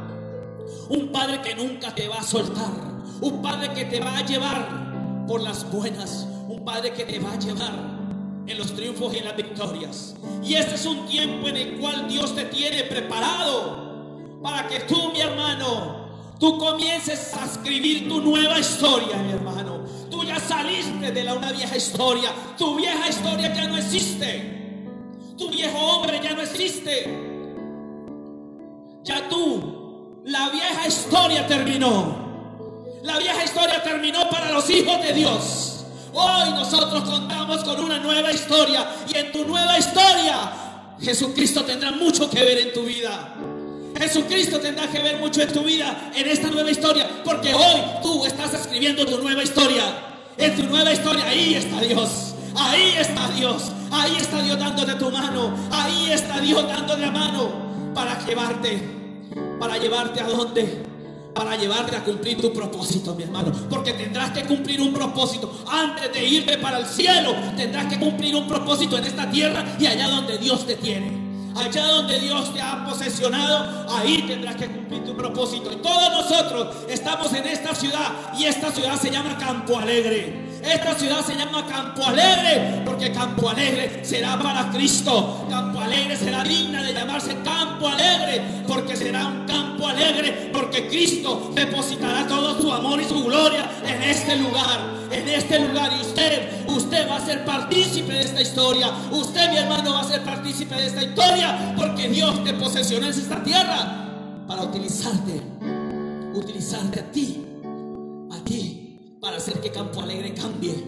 Un 0.88 1.12
Padre 1.12 1.40
que 1.42 1.54
nunca 1.54 1.94
te 1.94 2.08
va 2.08 2.16
a 2.16 2.22
soltar. 2.22 2.93
Un 3.24 3.40
Padre 3.40 3.72
que 3.72 3.86
te 3.86 4.00
va 4.00 4.18
a 4.18 4.20
llevar 4.20 5.24
por 5.26 5.40
las 5.40 5.70
buenas. 5.72 6.28
Un 6.46 6.62
Padre 6.62 6.92
que 6.92 7.06
te 7.06 7.18
va 7.18 7.32
a 7.32 7.38
llevar 7.38 7.72
en 8.46 8.58
los 8.58 8.74
triunfos 8.74 9.14
y 9.14 9.18
en 9.18 9.24
las 9.24 9.34
victorias. 9.34 10.14
Y 10.42 10.52
este 10.52 10.74
es 10.74 10.84
un 10.84 11.06
tiempo 11.06 11.48
en 11.48 11.56
el 11.56 11.78
cual 11.78 12.06
Dios 12.06 12.34
te 12.34 12.44
tiene 12.44 12.84
preparado 12.84 14.40
para 14.42 14.68
que 14.68 14.80
tú, 14.80 15.10
mi 15.10 15.22
hermano, 15.22 16.06
tú 16.38 16.58
comiences 16.58 17.32
a 17.32 17.46
escribir 17.46 18.10
tu 18.10 18.20
nueva 18.20 18.58
historia, 18.58 19.16
mi 19.16 19.32
hermano. 19.32 19.86
Tú 20.10 20.22
ya 20.22 20.38
saliste 20.38 21.10
de 21.10 21.24
la 21.24 21.32
una 21.32 21.50
vieja 21.50 21.78
historia. 21.78 22.30
Tu 22.58 22.76
vieja 22.76 23.08
historia 23.08 23.54
ya 23.54 23.68
no 23.68 23.78
existe. 23.78 24.84
Tu 25.38 25.48
viejo 25.48 25.78
hombre 25.78 26.20
ya 26.22 26.34
no 26.34 26.42
existe. 26.42 27.04
Ya 29.02 29.26
tú, 29.30 30.20
la 30.26 30.50
vieja 30.50 30.86
historia 30.86 31.46
terminó. 31.46 32.23
La 33.04 33.18
vieja 33.18 33.44
historia 33.44 33.82
terminó 33.82 34.30
para 34.30 34.50
los 34.50 34.68
hijos 34.70 34.98
de 35.02 35.12
Dios. 35.12 35.84
Hoy 36.14 36.50
nosotros 36.52 37.02
contamos 37.02 37.62
con 37.62 37.78
una 37.84 37.98
nueva 37.98 38.32
historia. 38.32 38.88
Y 39.12 39.18
en 39.18 39.30
tu 39.30 39.44
nueva 39.44 39.78
historia, 39.78 40.50
Jesucristo 41.02 41.64
tendrá 41.64 41.90
mucho 41.92 42.30
que 42.30 42.42
ver 42.42 42.58
en 42.60 42.72
tu 42.72 42.82
vida. 42.84 43.34
Jesucristo 43.98 44.58
tendrá 44.58 44.86
que 44.86 45.02
ver 45.02 45.18
mucho 45.18 45.42
en 45.42 45.52
tu 45.52 45.62
vida, 45.64 46.12
en 46.14 46.28
esta 46.28 46.48
nueva 46.48 46.70
historia, 46.70 47.06
porque 47.22 47.52
hoy 47.52 47.82
tú 48.02 48.24
estás 48.24 48.54
escribiendo 48.54 49.04
tu 49.04 49.18
nueva 49.18 49.42
historia. 49.42 49.82
En 50.38 50.56
tu 50.56 50.62
nueva 50.62 50.90
historia, 50.90 51.26
ahí 51.26 51.56
está 51.56 51.82
Dios. 51.82 52.34
Ahí 52.56 52.94
está 52.98 53.28
Dios. 53.36 53.64
Ahí 53.92 54.16
está 54.16 54.40
Dios 54.40 54.58
dándote 54.58 54.94
tu 54.94 55.10
mano. 55.10 55.54
Ahí 55.70 56.10
está 56.10 56.40
Dios 56.40 56.66
dándote 56.66 57.02
la 57.02 57.10
mano 57.10 57.92
para 57.94 58.18
llevarte. 58.24 58.80
Para 59.60 59.76
llevarte 59.76 60.20
a 60.22 60.26
dónde? 60.26 60.93
Para 61.34 61.56
llevarte 61.56 61.96
a 61.96 62.04
cumplir 62.04 62.40
tu 62.40 62.52
propósito, 62.52 63.14
mi 63.14 63.24
hermano. 63.24 63.52
Porque 63.68 63.92
tendrás 63.92 64.30
que 64.30 64.44
cumplir 64.44 64.80
un 64.80 64.92
propósito. 64.92 65.64
Antes 65.68 66.12
de 66.12 66.24
irte 66.24 66.58
para 66.58 66.78
el 66.78 66.86
cielo, 66.86 67.34
tendrás 67.56 67.86
que 67.86 67.98
cumplir 67.98 68.36
un 68.36 68.46
propósito 68.46 68.96
en 68.98 69.04
esta 69.04 69.28
tierra 69.30 69.64
y 69.78 69.86
allá 69.86 70.08
donde 70.08 70.38
Dios 70.38 70.64
te 70.66 70.76
tiene. 70.76 71.24
Allá 71.56 71.86
donde 71.86 72.18
Dios 72.18 72.52
te 72.52 72.60
ha 72.60 72.84
posesionado, 72.84 73.86
ahí 73.88 74.24
tendrás 74.26 74.56
que 74.56 74.66
cumplir 74.66 75.04
tu 75.04 75.16
propósito. 75.16 75.72
Y 75.72 75.76
todos 75.76 76.10
nosotros 76.10 76.76
estamos 76.88 77.32
en 77.32 77.46
esta 77.46 77.74
ciudad 77.74 78.12
y 78.36 78.44
esta 78.44 78.72
ciudad 78.72 79.00
se 79.00 79.10
llama 79.10 79.38
Campo 79.38 79.78
Alegre. 79.78 80.53
Esta 80.64 80.94
ciudad 80.94 81.24
se 81.24 81.34
llama 81.34 81.66
Campo 81.66 82.06
Alegre 82.06 82.82
porque 82.86 83.12
Campo 83.12 83.50
Alegre 83.50 84.02
será 84.02 84.38
para 84.38 84.70
Cristo. 84.70 85.46
Campo 85.50 85.80
Alegre 85.80 86.16
será 86.16 86.42
digna 86.42 86.82
de 86.82 86.94
llamarse 86.94 87.36
Campo 87.44 87.86
Alegre 87.86 88.42
porque 88.66 88.96
será 88.96 89.26
un 89.26 89.44
campo 89.46 89.86
alegre 89.86 90.50
porque 90.52 90.88
Cristo 90.88 91.50
depositará 91.54 92.26
todo 92.26 92.60
su 92.60 92.72
amor 92.72 93.00
y 93.00 93.04
su 93.04 93.24
gloria 93.24 93.70
en 93.86 94.02
este 94.02 94.36
lugar. 94.36 94.94
En 95.10 95.28
este 95.28 95.60
lugar 95.60 95.92
y 95.96 96.00
usted, 96.00 96.66
usted 96.66 97.08
va 97.08 97.16
a 97.16 97.20
ser 97.24 97.44
partícipe 97.44 98.12
de 98.12 98.20
esta 98.20 98.40
historia. 98.40 98.90
Usted, 99.12 99.50
mi 99.50 99.58
hermano, 99.58 99.92
va 99.92 100.00
a 100.00 100.04
ser 100.04 100.22
partícipe 100.24 100.74
de 100.74 100.86
esta 100.86 101.04
historia 101.04 101.74
porque 101.76 102.08
Dios 102.08 102.42
te 102.42 102.52
posesionó 102.54 103.06
en 103.06 103.12
esta 103.12 103.42
tierra 103.42 104.44
para 104.48 104.62
utilizarte, 104.62 105.40
utilizarte 106.34 107.00
a 107.00 107.12
ti, 107.12 107.44
a 108.32 108.44
ti 108.44 108.73
para 109.24 109.38
hacer 109.38 109.58
que 109.58 109.70
Campo 109.70 110.02
Alegre 110.02 110.34
cambie, 110.34 110.84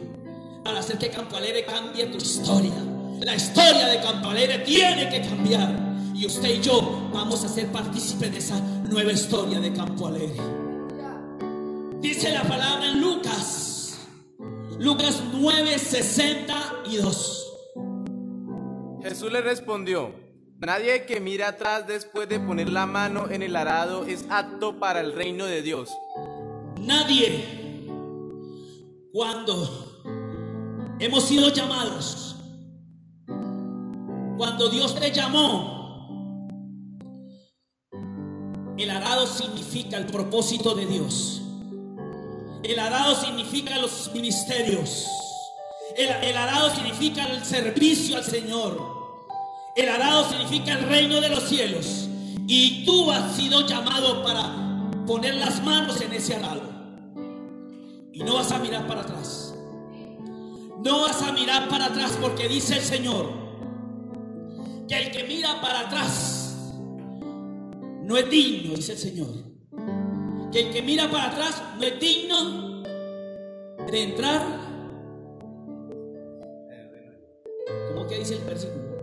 para 0.62 0.80
hacer 0.80 0.98
que 0.98 1.08
Campo 1.08 1.38
Alegre 1.38 1.64
cambie 1.64 2.04
tu 2.04 2.18
historia. 2.18 2.74
La 3.20 3.34
historia 3.34 3.86
de 3.88 3.98
Campo 4.02 4.28
Alegre 4.28 4.58
tiene 4.58 5.08
que 5.08 5.22
cambiar. 5.22 5.74
Y 6.14 6.26
usted 6.26 6.50
y 6.50 6.60
yo 6.60 7.08
vamos 7.14 7.42
a 7.44 7.48
ser 7.48 7.72
partícipes 7.72 8.30
de 8.30 8.38
esa 8.38 8.60
nueva 8.60 9.10
historia 9.10 9.58
de 9.58 9.72
Campo 9.72 10.08
Alegre. 10.08 10.36
Dice 12.00 12.30
la 12.30 12.42
palabra 12.42 12.90
en 12.90 13.00
Lucas, 13.00 14.00
Lucas 14.78 15.22
9, 15.32 15.78
62. 15.78 17.54
Jesús 19.02 19.32
le 19.32 19.40
respondió, 19.40 20.14
nadie 20.58 21.06
que 21.06 21.20
mira 21.20 21.48
atrás 21.48 21.86
después 21.86 22.28
de 22.28 22.38
poner 22.38 22.68
la 22.68 22.84
mano 22.84 23.30
en 23.30 23.42
el 23.42 23.56
arado 23.56 24.04
es 24.04 24.26
apto 24.28 24.78
para 24.78 25.00
el 25.00 25.14
reino 25.14 25.46
de 25.46 25.62
Dios. 25.62 25.90
Nadie 26.78 27.65
cuando 29.16 29.96
hemos 31.00 31.24
sido 31.24 31.48
llamados, 31.48 32.36
cuando 34.36 34.68
Dios 34.68 34.94
te 34.94 35.10
llamó, 35.10 36.46
el 38.76 38.90
arado 38.90 39.26
significa 39.26 39.96
el 39.96 40.04
propósito 40.04 40.74
de 40.74 40.84
Dios. 40.84 41.40
El 42.62 42.78
arado 42.78 43.14
significa 43.14 43.78
los 43.78 44.10
ministerios. 44.12 45.06
El, 45.96 46.10
el, 46.22 46.36
arado 46.36 46.68
significa 46.74 47.24
el 47.24 47.42
servicio 47.42 48.18
al 48.18 48.24
Señor. 48.24 48.78
El 49.76 49.88
arado 49.88 50.28
significa 50.28 50.74
el 50.74 50.86
reino 50.90 51.22
de 51.22 51.30
los 51.30 51.44
cielos. 51.44 52.06
Y 52.46 52.84
tú 52.84 53.10
has 53.10 53.34
sido 53.34 53.66
llamado 53.66 54.22
para 54.22 54.90
poner 55.06 55.36
las 55.36 55.64
manos 55.64 56.02
en 56.02 56.12
ese 56.12 56.34
arado. 56.34 56.65
Y 58.16 58.24
no 58.24 58.36
vas 58.36 58.50
a 58.50 58.58
mirar 58.58 58.86
para 58.86 59.02
atrás. 59.02 59.54
No 60.82 61.02
vas 61.02 61.22
a 61.22 61.32
mirar 61.32 61.68
para 61.68 61.86
atrás 61.86 62.16
porque 62.18 62.48
dice 62.48 62.76
el 62.76 62.80
Señor 62.80 63.26
que 64.88 64.96
el 64.96 65.10
que 65.10 65.24
mira 65.24 65.60
para 65.60 65.80
atrás 65.80 66.72
no 68.04 68.16
es 68.16 68.30
digno, 68.30 68.74
dice 68.74 68.92
el 68.92 68.98
Señor. 68.98 69.28
Que 70.50 70.60
el 70.60 70.72
que 70.72 70.80
mira 70.80 71.10
para 71.10 71.26
atrás 71.26 71.62
no 71.78 71.84
es 71.84 72.00
digno 72.00 72.82
de 73.86 74.02
entrar. 74.02 74.60
¿Cómo 77.88 78.06
que 78.06 78.20
dice 78.20 78.36
el 78.36 78.44
versículo? 78.44 78.96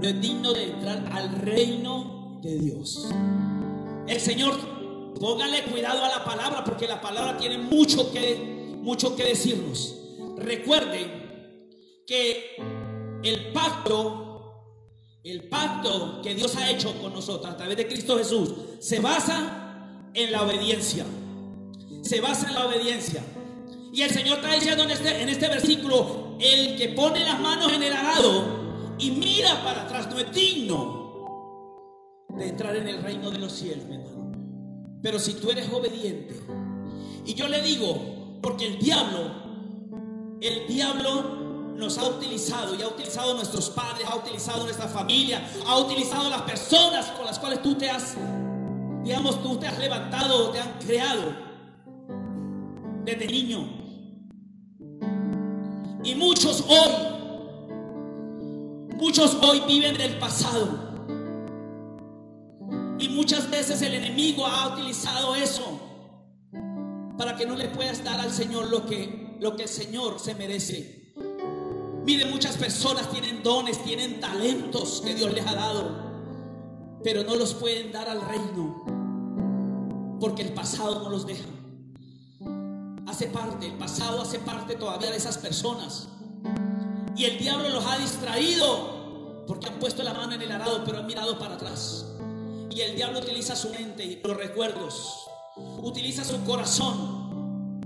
No 0.00 0.08
es 0.08 0.20
digno 0.20 0.52
de 0.52 0.64
entrar 0.64 1.08
al 1.12 1.36
reino 1.36 2.40
de 2.42 2.58
Dios. 2.58 3.08
El 4.08 4.18
Señor 4.18 4.71
Póngale 5.18 5.64
cuidado 5.64 6.04
a 6.04 6.08
la 6.08 6.24
palabra 6.24 6.64
porque 6.64 6.86
la 6.86 7.00
palabra 7.00 7.36
tiene 7.36 7.58
mucho 7.58 8.12
que, 8.12 8.74
mucho 8.80 9.14
que 9.14 9.24
decirnos. 9.24 9.96
Recuerden 10.36 11.22
que 12.06 12.56
el 13.22 13.52
pacto 13.52 14.28
El 15.24 15.48
pacto 15.48 16.20
que 16.20 16.34
Dios 16.34 16.56
ha 16.56 16.68
hecho 16.68 17.00
con 17.00 17.12
nosotros 17.12 17.52
a 17.52 17.56
través 17.56 17.76
de 17.76 17.86
Cristo 17.86 18.18
Jesús 18.18 18.50
se 18.80 18.98
basa 18.98 20.10
en 20.14 20.32
la 20.32 20.42
obediencia. 20.42 21.06
Se 22.02 22.20
basa 22.20 22.48
en 22.48 22.54
la 22.54 22.66
obediencia. 22.66 23.22
Y 23.92 24.02
el 24.02 24.10
Señor 24.10 24.38
está 24.38 24.52
diciendo 24.54 24.82
en 24.82 24.90
este, 24.90 25.22
en 25.22 25.28
este 25.28 25.48
versículo, 25.48 26.36
el 26.40 26.76
que 26.76 26.88
pone 26.88 27.20
las 27.20 27.38
manos 27.38 27.72
en 27.72 27.82
el 27.82 27.92
arado 27.92 28.94
y 28.98 29.10
mira 29.12 29.62
para 29.62 29.82
atrás 29.82 30.08
no 30.10 30.18
es 30.18 30.32
digno 30.32 31.02
de 32.30 32.48
entrar 32.48 32.74
en 32.74 32.88
el 32.88 33.02
reino 33.02 33.30
de 33.30 33.38
los 33.38 33.52
cielos, 33.52 33.84
mi 33.86 33.96
hermano. 33.96 34.31
Pero 35.02 35.18
si 35.18 35.34
tú 35.34 35.50
eres 35.50 35.70
obediente, 35.72 36.40
y 37.24 37.34
yo 37.34 37.48
le 37.48 37.60
digo, 37.60 38.38
porque 38.40 38.66
el 38.66 38.78
diablo, 38.78 39.30
el 40.40 40.66
diablo 40.68 41.42
nos 41.76 41.98
ha 41.98 42.08
utilizado 42.08 42.74
y 42.76 42.82
ha 42.82 42.88
utilizado 42.88 43.34
nuestros 43.34 43.70
padres, 43.70 44.06
ha 44.06 44.16
utilizado 44.16 44.62
nuestra 44.64 44.88
familia, 44.88 45.44
ha 45.66 45.78
utilizado 45.78 46.30
las 46.30 46.42
personas 46.42 47.06
con 47.10 47.26
las 47.26 47.38
cuales 47.38 47.62
tú 47.62 47.74
te 47.74 47.90
has, 47.90 48.14
digamos, 49.02 49.42
tú 49.42 49.56
te 49.56 49.66
has 49.66 49.78
levantado, 49.78 50.50
te 50.50 50.60
han 50.60 50.78
creado 50.78 51.34
desde 53.04 53.26
niño. 53.26 53.82
Y 56.04 56.14
muchos 56.14 56.64
hoy, 56.68 56.90
muchos 58.96 59.36
hoy 59.42 59.62
viven 59.66 59.96
del 59.96 60.18
pasado. 60.18 60.91
Y 63.02 63.08
muchas 63.08 63.50
veces 63.50 63.82
el 63.82 63.94
enemigo 63.94 64.46
ha 64.46 64.74
utilizado 64.74 65.34
eso 65.34 65.80
para 67.18 67.34
que 67.36 67.44
no 67.44 67.56
le 67.56 67.68
puedas 67.68 68.04
dar 68.04 68.20
al 68.20 68.30
Señor 68.30 68.70
lo 68.70 68.86
que, 68.86 69.36
lo 69.40 69.56
que 69.56 69.64
el 69.64 69.68
Señor 69.68 70.20
se 70.20 70.36
merece. 70.36 71.12
Mire, 72.06 72.26
muchas 72.26 72.56
personas 72.56 73.10
tienen 73.10 73.42
dones, 73.42 73.82
tienen 73.82 74.20
talentos 74.20 75.02
que 75.04 75.16
Dios 75.16 75.32
les 75.32 75.44
ha 75.44 75.52
dado, 75.52 77.00
pero 77.02 77.24
no 77.24 77.34
los 77.34 77.54
pueden 77.54 77.90
dar 77.90 78.08
al 78.08 78.20
reino, 78.20 78.84
porque 80.20 80.42
el 80.42 80.52
pasado 80.54 81.02
no 81.02 81.10
los 81.10 81.26
deja. 81.26 81.48
Hace 83.08 83.26
parte, 83.26 83.66
el 83.66 83.78
pasado 83.78 84.22
hace 84.22 84.38
parte 84.38 84.76
todavía 84.76 85.10
de 85.10 85.16
esas 85.16 85.38
personas. 85.38 86.08
Y 87.16 87.24
el 87.24 87.38
diablo 87.38 87.68
los 87.68 87.84
ha 87.84 87.98
distraído, 87.98 89.44
porque 89.48 89.66
han 89.66 89.80
puesto 89.80 90.04
la 90.04 90.14
mano 90.14 90.34
en 90.34 90.42
el 90.42 90.52
arado, 90.52 90.84
pero 90.84 90.98
han 90.98 91.06
mirado 91.08 91.36
para 91.40 91.56
atrás. 91.56 92.11
Y 92.74 92.80
el 92.80 92.96
diablo 92.96 93.18
utiliza 93.18 93.54
su 93.54 93.68
mente 93.68 94.02
y 94.02 94.20
los 94.24 94.34
recuerdos, 94.34 95.26
utiliza 95.82 96.24
su 96.24 96.42
corazón 96.42 97.80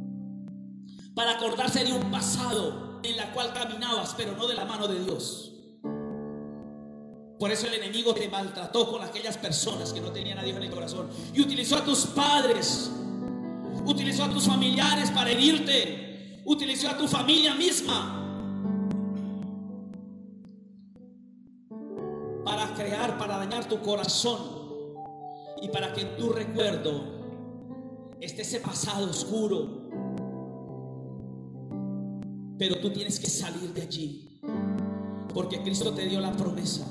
para 1.12 1.32
acordarse 1.32 1.82
de 1.82 1.92
un 1.92 2.08
pasado 2.10 3.00
en 3.02 3.16
la 3.16 3.32
cual 3.32 3.52
caminabas, 3.52 4.14
pero 4.16 4.36
no 4.36 4.46
de 4.46 4.54
la 4.54 4.64
mano 4.64 4.86
de 4.86 5.02
Dios. 5.02 5.52
Por 7.38 7.50
eso 7.50 7.66
el 7.66 7.74
enemigo 7.74 8.14
te 8.14 8.28
maltrató 8.28 8.88
con 8.90 9.02
aquellas 9.02 9.36
personas 9.36 9.92
que 9.92 10.00
no 10.00 10.12
tenían 10.12 10.38
a 10.38 10.44
Dios 10.44 10.56
en 10.56 10.62
el 10.62 10.70
corazón. 10.70 11.10
Y 11.34 11.40
utilizó 11.40 11.76
a 11.76 11.84
tus 11.84 12.06
padres, 12.06 12.90
utilizó 13.84 14.24
a 14.24 14.30
tus 14.30 14.46
familiares 14.46 15.10
para 15.10 15.30
herirte, 15.30 16.42
utilizó 16.44 16.90
a 16.90 16.96
tu 16.96 17.08
familia 17.08 17.54
misma 17.56 18.22
para 22.44 22.72
crear, 22.74 23.18
para 23.18 23.38
dañar 23.38 23.68
tu 23.68 23.80
corazón 23.82 24.55
y 25.62 25.68
para 25.68 25.92
que 25.92 26.02
en 26.02 26.16
tu 26.16 26.30
recuerdo 26.30 27.16
esté 28.20 28.42
ese 28.42 28.60
pasado 28.60 29.10
oscuro 29.10 29.86
pero 32.58 32.78
tú 32.78 32.90
tienes 32.90 33.20
que 33.20 33.28
salir 33.28 33.72
de 33.72 33.82
allí. 33.82 34.40
Porque 35.32 35.62
Cristo 35.62 35.92
te 35.92 36.06
dio 36.06 36.20
la 36.20 36.32
promesa. 36.32 36.86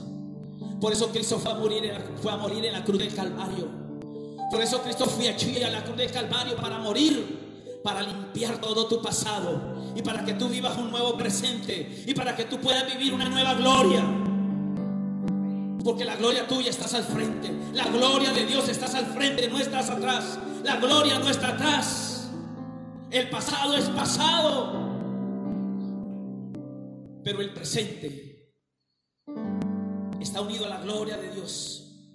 Por 0.79 0.93
eso 0.93 1.09
Cristo 1.09 1.39
fue 1.39 1.51
a 1.51 1.55
morir 1.55 1.85
en 1.85 1.93
la, 1.93 1.99
fue 2.21 2.31
a 2.31 2.37
morir 2.37 2.63
en 2.65 2.73
la 2.73 2.83
cruz 2.83 2.99
del 2.99 3.13
Calvario. 3.13 3.67
Por 4.51 4.61
eso 4.61 4.81
Cristo 4.81 5.05
fue 5.05 5.29
a 5.29 5.69
la 5.69 5.83
cruz 5.83 5.97
del 5.97 6.11
Calvario 6.11 6.55
para 6.57 6.77
morir, 6.77 7.79
para 7.83 8.03
limpiar 8.03 8.59
todo 8.61 8.87
tu 8.87 9.01
pasado 9.01 9.93
y 9.95 10.01
para 10.01 10.23
que 10.23 10.33
tú 10.33 10.47
vivas 10.47 10.77
un 10.77 10.91
nuevo 10.91 11.17
presente 11.17 12.03
y 12.05 12.13
para 12.13 12.35
que 12.35 12.45
tú 12.45 12.59
puedas 12.59 12.85
vivir 12.85 13.13
una 13.13 13.27
nueva 13.27 13.55
gloria. 13.55 14.03
Porque 15.85 16.03
la 16.03 16.17
gloria 16.17 16.45
tuya 16.45 16.69
estás 16.69 16.93
al 16.95 17.05
frente. 17.05 17.49
La 17.71 17.85
gloria 17.85 18.33
de 18.33 18.45
Dios 18.45 18.67
estás 18.67 18.93
al 18.95 19.05
frente, 19.05 19.47
no 19.47 19.57
estás 19.57 19.89
atrás. 19.89 20.37
La 20.65 20.75
gloria 20.75 21.17
no 21.19 21.29
está 21.29 21.49
atrás. 21.49 22.29
El 23.09 23.29
pasado 23.29 23.77
es 23.77 23.85
pasado 23.89 24.85
pero 27.25 27.41
el 27.41 27.51
presente 27.53 28.53
está 30.21 30.41
unido 30.41 30.67
a 30.67 30.69
la 30.69 30.79
gloria 30.79 31.17
de 31.17 31.31
Dios. 31.31 32.11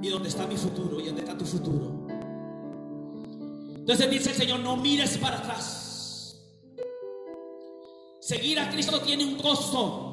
¿Y 0.00 0.08
dónde 0.08 0.28
está 0.28 0.46
mi 0.46 0.56
futuro? 0.56 1.00
¿Y 1.00 1.06
dónde 1.06 1.22
está 1.22 1.36
tu 1.36 1.44
futuro? 1.44 2.06
Entonces 3.78 4.08
dice 4.08 4.30
el 4.30 4.36
Señor, 4.36 4.60
no 4.60 4.76
mires 4.76 5.18
para 5.18 5.38
atrás. 5.38 6.40
Seguir 8.20 8.60
a 8.60 8.70
Cristo 8.70 9.00
tiene 9.00 9.24
un 9.24 9.34
costo. 9.38 10.11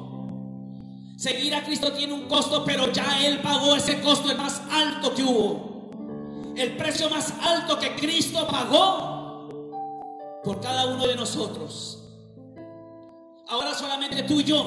Seguir 1.20 1.54
a 1.54 1.62
Cristo 1.62 1.92
tiene 1.92 2.14
un 2.14 2.26
costo, 2.28 2.64
pero 2.64 2.90
ya 2.90 3.26
Él 3.26 3.40
pagó 3.40 3.76
ese 3.76 4.00
costo, 4.00 4.30
el 4.30 4.38
más 4.38 4.62
alto 4.70 5.14
que 5.14 5.22
hubo. 5.22 6.54
El 6.56 6.78
precio 6.78 7.10
más 7.10 7.34
alto 7.42 7.78
que 7.78 7.94
Cristo 7.94 8.48
pagó 8.48 10.40
por 10.42 10.62
cada 10.62 10.86
uno 10.86 11.06
de 11.06 11.16
nosotros. 11.16 11.98
Ahora 13.48 13.74
solamente 13.74 14.22
tú 14.22 14.40
y 14.40 14.44
yo 14.44 14.64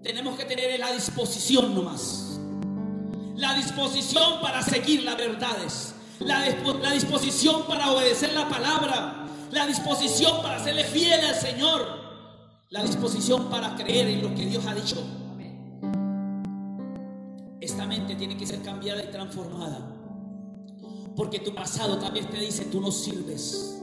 tenemos 0.00 0.38
que 0.38 0.44
tener 0.44 0.78
la 0.78 0.92
disposición 0.92 1.74
nomás. 1.74 2.38
La 3.34 3.54
disposición 3.54 4.40
para 4.40 4.62
seguir 4.62 5.02
las 5.02 5.16
verdades. 5.16 5.94
La, 6.20 6.46
la 6.80 6.92
disposición 6.92 7.64
para 7.66 7.90
obedecer 7.90 8.32
la 8.32 8.48
palabra. 8.48 9.26
La 9.50 9.66
disposición 9.66 10.40
para 10.40 10.62
serle 10.62 10.84
fiel 10.84 11.20
al 11.24 11.34
Señor. 11.34 11.99
La 12.70 12.84
disposición 12.84 13.50
para 13.50 13.74
creer 13.74 14.06
en 14.06 14.22
lo 14.22 14.32
que 14.32 14.46
Dios 14.46 14.64
ha 14.64 14.74
dicho. 14.74 14.96
Esta 17.60 17.84
mente 17.84 18.14
tiene 18.14 18.36
que 18.36 18.46
ser 18.46 18.62
cambiada 18.62 19.02
y 19.02 19.10
transformada. 19.10 19.96
Porque 21.16 21.40
tu 21.40 21.52
pasado 21.52 21.98
tal 21.98 22.12
vez 22.12 22.30
te 22.30 22.38
dice 22.38 22.66
tú 22.66 22.80
no 22.80 22.92
sirves. 22.92 23.82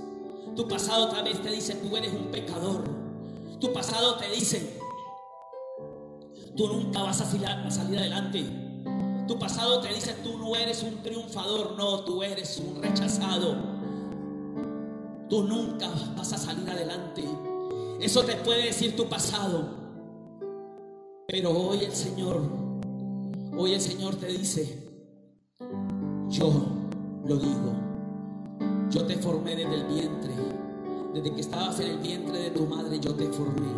Tu 0.55 0.65
pasado 0.69 1.09
tal 1.09 1.25
vez 1.25 1.41
te 1.41 1.51
dice 1.51 1.75
tú 1.75 1.97
eres 1.97 2.13
un 2.13 2.31
pecador. 2.31 2.89
Tu 3.59 3.73
pasado 3.73 4.15
te 4.15 4.29
dice, 4.29 4.79
tú 6.55 6.67
nunca 6.67 7.01
vas 7.01 7.19
a 7.19 7.25
salir 7.25 7.97
adelante. 7.97 8.45
Tu 9.27 9.37
pasado 9.37 9.81
te 9.81 9.89
dice, 9.93 10.13
tú 10.23 10.37
no 10.37 10.55
eres 10.55 10.83
un 10.83 11.03
triunfador, 11.03 11.75
no, 11.75 12.05
tú 12.05 12.23
eres 12.23 12.57
un 12.59 12.81
rechazado. 12.81 13.57
Tú 15.27 15.43
nunca 15.43 15.89
vas 16.15 16.31
a 16.31 16.37
salir 16.37 16.69
adelante. 16.69 17.25
Eso 17.99 18.23
te 18.23 18.35
puede 18.37 18.65
decir 18.65 18.95
tu 18.95 19.07
pasado. 19.07 19.75
Pero 21.27 21.51
hoy 21.51 21.83
el 21.83 21.91
Señor, 21.93 22.41
hoy 23.57 23.73
el 23.73 23.81
Señor 23.81 24.15
te 24.15 24.27
dice, 24.27 24.89
yo 26.29 26.51
lo 27.25 27.35
digo, 27.37 27.73
yo 28.89 29.05
te 29.05 29.15
formé 29.17 29.55
desde 29.55 29.75
el 29.75 29.83
vientre 29.85 30.37
desde 31.17 31.33
que 31.33 31.41
estabas 31.41 31.79
en 31.79 31.91
el 31.91 31.97
vientre 31.97 32.37
de 32.37 32.51
tu 32.51 32.67
madre 32.67 32.99
yo 32.99 33.15
te 33.15 33.27
formé 33.29 33.71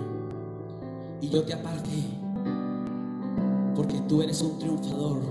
y 1.21 1.29
yo 1.29 1.43
te 1.43 1.53
aparté. 1.53 2.03
Porque 3.75 4.01
tú 4.09 4.21
eres 4.21 4.41
un 4.41 4.59
triunfador. 4.59 5.21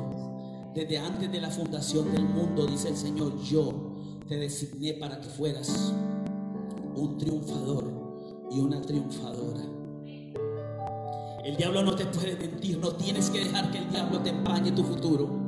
Desde 0.75 0.99
antes 0.99 1.31
de 1.31 1.41
la 1.41 1.51
fundación 1.51 2.11
del 2.13 2.25
mundo, 2.25 2.67
dice 2.67 2.89
el 2.89 2.97
Señor, 2.97 3.39
yo 3.43 3.93
te 4.27 4.37
designé 4.37 4.95
para 4.95 5.21
que 5.21 5.29
fueras 5.29 5.93
un 6.95 7.19
triunfador 7.19 8.08
y 8.51 8.61
una 8.61 8.81
triunfadora. 8.81 9.63
El 11.45 11.57
diablo 11.57 11.83
no 11.83 11.95
te 11.95 12.05
puede 12.07 12.37
mentir, 12.37 12.79
no 12.79 12.93
tienes 12.93 13.31
que 13.31 13.45
dejar 13.45 13.71
que 13.71 13.79
el 13.79 13.91
diablo 13.91 14.21
te 14.21 14.31
empañe 14.31 14.73
tu 14.73 14.85
futuro. 14.85 15.47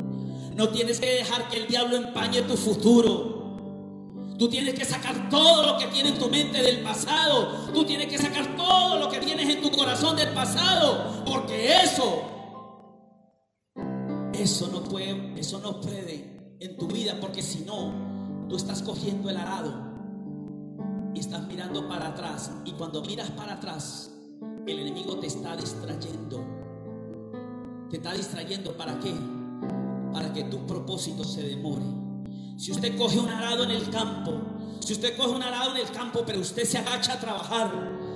No 0.55 0.69
tienes 0.71 1.01
que 1.01 1.07
dejar 1.07 1.49
que 1.49 1.59
el 1.59 1.67
diablo 1.67 1.97
empañe 1.97 2.43
tu 2.43 2.57
futuro. 2.57 4.37
Tú 4.39 4.49
tienes 4.49 4.75
que 4.75 4.85
sacar 4.85 5.29
todo 5.29 5.73
lo 5.73 5.79
que 5.79 5.87
tienes 5.89 6.13
en 6.13 6.19
tu 6.19 6.31
mente 6.31 6.63
del 6.63 6.83
pasado. 6.83 7.71
Tú 7.75 7.85
tienes 7.85 8.07
que 8.07 8.17
sacar 8.17 8.57
todo 8.57 8.99
lo 8.99 9.11
que 9.11 9.19
tienes 9.19 9.49
en 9.55 9.61
tu 9.61 9.71
corazón 9.71 10.17
del 10.17 10.31
pasado. 10.31 11.23
Porque 11.27 11.83
eso, 11.83 12.23
eso 14.33 14.69
no 14.69 14.83
puede, 14.83 15.39
eso 15.39 15.59
no 15.59 15.81
puede 15.81 16.57
en 16.61 16.77
tu 16.79 16.87
vida. 16.87 17.19
Porque 17.21 17.43
si 17.43 17.61
no, 17.61 18.47
tú 18.49 18.57
estás 18.57 18.83
cogiendo 18.83 19.29
el 19.29 19.37
arado 19.37 19.90
estás 21.21 21.47
mirando 21.47 21.87
para 21.89 22.09
atrás. 22.09 22.51
Y 22.65 22.73
cuando 22.73 23.03
miras 23.03 23.31
para 23.31 23.55
atrás, 23.55 24.11
el 24.67 24.79
enemigo 24.79 25.19
te 25.19 25.27
está 25.27 25.57
distrayendo. 25.57 26.45
Te 27.91 27.97
está 27.97 28.13
distrayendo 28.13 28.77
para 28.77 28.99
qué? 28.99 29.15
Para 30.13 30.33
que 30.33 30.45
tu 30.45 30.67
propósito 30.67 31.25
se 31.25 31.43
demore. 31.43 31.85
Si 32.57 32.73
usted 32.73 32.97
coge 32.97 33.19
un 33.19 33.29
arado 33.29 33.65
en 33.65 33.71
el 33.71 33.89
campo, 33.91 34.33
si 34.81 34.93
usted 34.93 35.17
coge 35.17 35.31
un 35.31 35.43
arado 35.43 35.73
en 35.73 35.79
el 35.79 35.91
campo, 35.91 36.23
pero 36.27 36.41
usted 36.41 36.65
se 36.65 36.79
agacha 36.79 37.15
a 37.15 37.21
trabajar, 37.21 37.71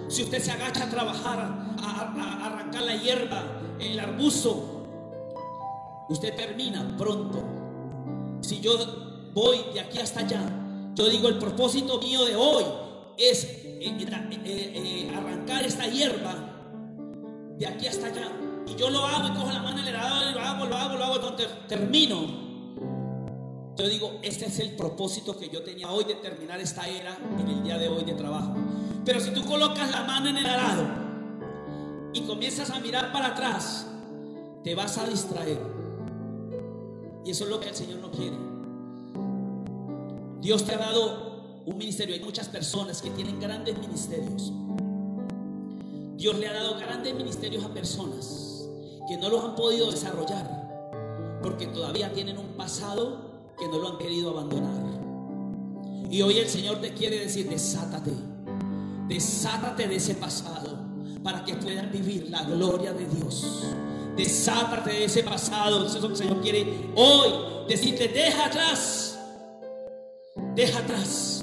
si 0.08 0.22
usted 0.22 0.42
se 0.42 0.52
agacha 0.52 0.84
a 0.84 0.90
trabajar, 0.90 1.76
a, 1.82 2.46
arrancar 2.46 2.82
la 2.82 2.96
hierba, 2.96 3.42
el 3.78 3.98
arbusto, 3.98 4.86
usted 6.08 6.34
termina 6.36 6.96
pronto. 6.96 7.42
Si 8.40 8.60
yo 8.60 8.72
voy 9.32 9.58
de 9.72 9.80
aquí 9.80 9.98
hasta 9.98 10.20
allá, 10.20 10.42
yo 10.94 11.08
digo, 11.08 11.28
el 11.28 11.38
propósito 11.38 11.98
mío 11.98 12.24
de 12.24 12.36
hoy 12.36 12.64
es 13.18 13.44
eh, 13.44 13.78
eh, 13.80 14.36
eh, 14.44 15.12
arrancar 15.14 15.64
esta 15.64 15.86
hierba 15.86 16.34
de 17.56 17.66
aquí 17.66 17.86
hasta 17.86 18.06
allá. 18.06 18.30
Y 18.66 18.74
yo 18.76 18.90
lo 18.90 19.04
hago 19.04 19.28
y 19.28 19.32
cojo 19.32 19.52
la 19.52 19.62
mano 19.62 19.80
en 19.80 19.88
el 19.88 19.96
arador 19.96 20.30
y 20.30 20.34
lo 20.34 20.40
hago, 20.40 20.66
lo 20.66 20.76
hago, 20.76 20.96
lo 20.96 21.04
hago, 21.04 21.14
entonces 21.16 21.48
termino. 21.68 22.44
Yo 23.76 23.88
digo, 23.88 24.18
este 24.22 24.46
es 24.46 24.58
el 24.60 24.76
propósito 24.76 25.36
que 25.36 25.48
yo 25.48 25.62
tenía 25.62 25.90
hoy 25.90 26.04
de 26.04 26.14
terminar 26.14 26.60
esta 26.60 26.88
era 26.88 27.16
en 27.38 27.48
el 27.48 27.62
día 27.62 27.76
de 27.76 27.88
hoy 27.88 28.04
de 28.04 28.14
trabajo. 28.14 28.54
Pero 29.04 29.20
si 29.20 29.32
tú 29.32 29.44
colocas 29.44 29.90
la 29.90 30.04
mano 30.04 30.28
en 30.28 30.36
el 30.36 30.46
arado 30.46 30.86
y 32.12 32.20
comienzas 32.22 32.70
a 32.70 32.78
mirar 32.80 33.12
para 33.12 33.28
atrás, 33.28 33.86
te 34.62 34.74
vas 34.74 34.96
a 34.96 35.06
distraer. 35.06 35.60
Y 37.24 37.30
eso 37.30 37.44
es 37.44 37.50
lo 37.50 37.60
que 37.60 37.68
el 37.68 37.74
Señor 37.74 37.98
no 37.98 38.10
quiere. 38.10 38.36
Dios 40.40 40.64
te 40.64 40.74
ha 40.74 40.78
dado 40.78 41.33
un 41.66 41.76
ministerio. 41.76 42.14
Hay 42.14 42.20
muchas 42.20 42.48
personas 42.48 43.00
que 43.00 43.10
tienen 43.10 43.40
grandes 43.40 43.78
ministerios. 43.78 44.52
Dios 46.16 46.38
le 46.38 46.48
ha 46.48 46.52
dado 46.52 46.78
grandes 46.78 47.14
ministerios 47.14 47.64
a 47.64 47.72
personas 47.72 48.68
que 49.08 49.16
no 49.16 49.28
los 49.28 49.44
han 49.44 49.54
podido 49.54 49.90
desarrollar 49.90 50.64
porque 51.42 51.66
todavía 51.66 52.12
tienen 52.12 52.38
un 52.38 52.56
pasado 52.56 53.52
que 53.58 53.68
no 53.68 53.78
lo 53.78 53.90
han 53.90 53.98
querido 53.98 54.30
abandonar. 54.30 54.72
Y 56.10 56.22
hoy 56.22 56.38
el 56.38 56.48
Señor 56.48 56.80
te 56.80 56.94
quiere 56.94 57.18
decir, 57.18 57.48
desátate, 57.48 58.12
desátate 59.08 59.88
de 59.88 59.96
ese 59.96 60.14
pasado 60.14 60.78
para 61.22 61.44
que 61.44 61.54
puedas 61.54 61.90
vivir 61.90 62.28
la 62.30 62.44
gloria 62.44 62.92
de 62.92 63.06
Dios. 63.06 63.44
Desátate 64.16 64.90
de 64.90 65.04
ese 65.04 65.22
pasado. 65.22 65.84
Eso 65.84 65.96
es 65.96 66.02
lo 66.02 66.08
que 66.08 66.14
el 66.14 66.18
Señor 66.18 66.40
quiere 66.40 66.92
hoy 66.94 67.30
decirte, 67.68 68.08
deja 68.08 68.46
atrás, 68.46 69.18
deja 70.54 70.78
atrás 70.78 71.33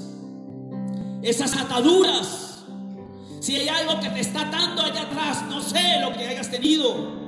esas 1.22 1.56
ataduras. 1.56 2.64
Si 3.40 3.56
hay 3.56 3.68
algo 3.68 4.00
que 4.00 4.08
te 4.10 4.20
está 4.20 4.42
atando 4.42 4.82
allá 4.82 5.02
atrás, 5.02 5.44
no 5.48 5.60
sé 5.60 6.00
lo 6.00 6.12
que 6.12 6.26
hayas 6.26 6.50
tenido. 6.50 7.22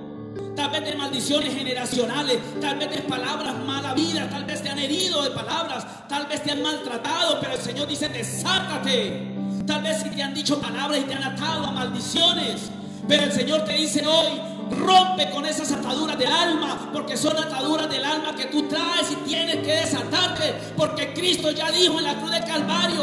Tal 0.55 0.70
vez 0.70 0.84
de 0.84 0.95
maldiciones 0.95 1.55
generacionales, 1.55 2.38
tal 2.61 2.78
vez 2.78 2.90
de 2.90 3.03
palabras 3.03 3.57
mala 3.64 3.95
vida, 3.95 4.28
tal 4.30 4.45
vez 4.45 4.62
te 4.62 4.68
han 4.68 4.78
herido 4.78 5.22
de 5.22 5.30
palabras, 5.30 5.86
tal 6.09 6.26
vez 6.26 6.42
te 6.42 6.53
han 6.53 6.62
maltratado, 6.62 7.40
pero 7.40 7.55
el 7.55 7.61
Señor 7.61 7.88
dice, 7.88 8.09
desátate. 8.09 9.32
Tal 9.66 9.82
vez 9.82 10.03
si 10.03 10.11
te 10.11 10.22
han 10.22 10.34
dicho 10.34 10.61
palabras 10.61 11.01
y 11.01 11.05
te 11.05 11.14
han 11.14 11.24
atado 11.24 11.66
a 11.66 11.70
maldiciones, 11.72 12.70
pero 13.09 13.24
el 13.24 13.32
Señor 13.32 13.64
te 13.64 13.72
dice 13.72 14.07
hoy, 14.07 14.40
rompe 14.70 15.30
con 15.30 15.47
esas 15.47 15.72
ataduras 15.72 16.18
del 16.18 16.32
alma, 16.32 16.90
porque 16.92 17.16
son 17.16 17.36
ataduras 17.36 17.88
del 17.88 18.05
alma 18.05 18.34
que 18.34 18.47
tú 18.47 18.68
traes 18.68 19.11
y 19.11 19.16
tienes 19.28 19.57
que 19.57 19.72
desatarte, 19.72 20.55
porque 20.76 21.12
Cristo 21.12 21.51
ya 21.51 21.70
dijo 21.70 21.99
en 21.99 22.05
la 22.05 22.14
cruz 22.14 22.30
de 22.30 22.40
Calvario 22.40 22.93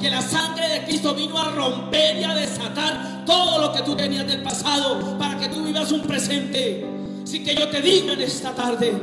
que 0.00 0.10
la 0.10 0.22
sangre 0.22 0.68
de 0.68 0.84
Cristo 0.84 1.14
vino 1.14 1.38
a 1.38 1.50
romper 1.50 2.16
y 2.16 2.24
a 2.24 2.34
desatar 2.34 3.24
todo 3.26 3.60
lo 3.60 3.72
que 3.72 3.82
tú 3.82 3.94
tenías 3.94 4.26
del 4.26 4.42
pasado 4.42 5.18
para 5.18 5.38
que 5.38 5.48
tú 5.48 5.64
vivas 5.64 5.92
un 5.92 6.00
presente. 6.02 6.86
Así 7.22 7.44
que 7.44 7.54
yo 7.54 7.68
te 7.68 7.80
digo 7.82 8.12
en 8.12 8.22
esta 8.22 8.54
tarde, 8.54 8.94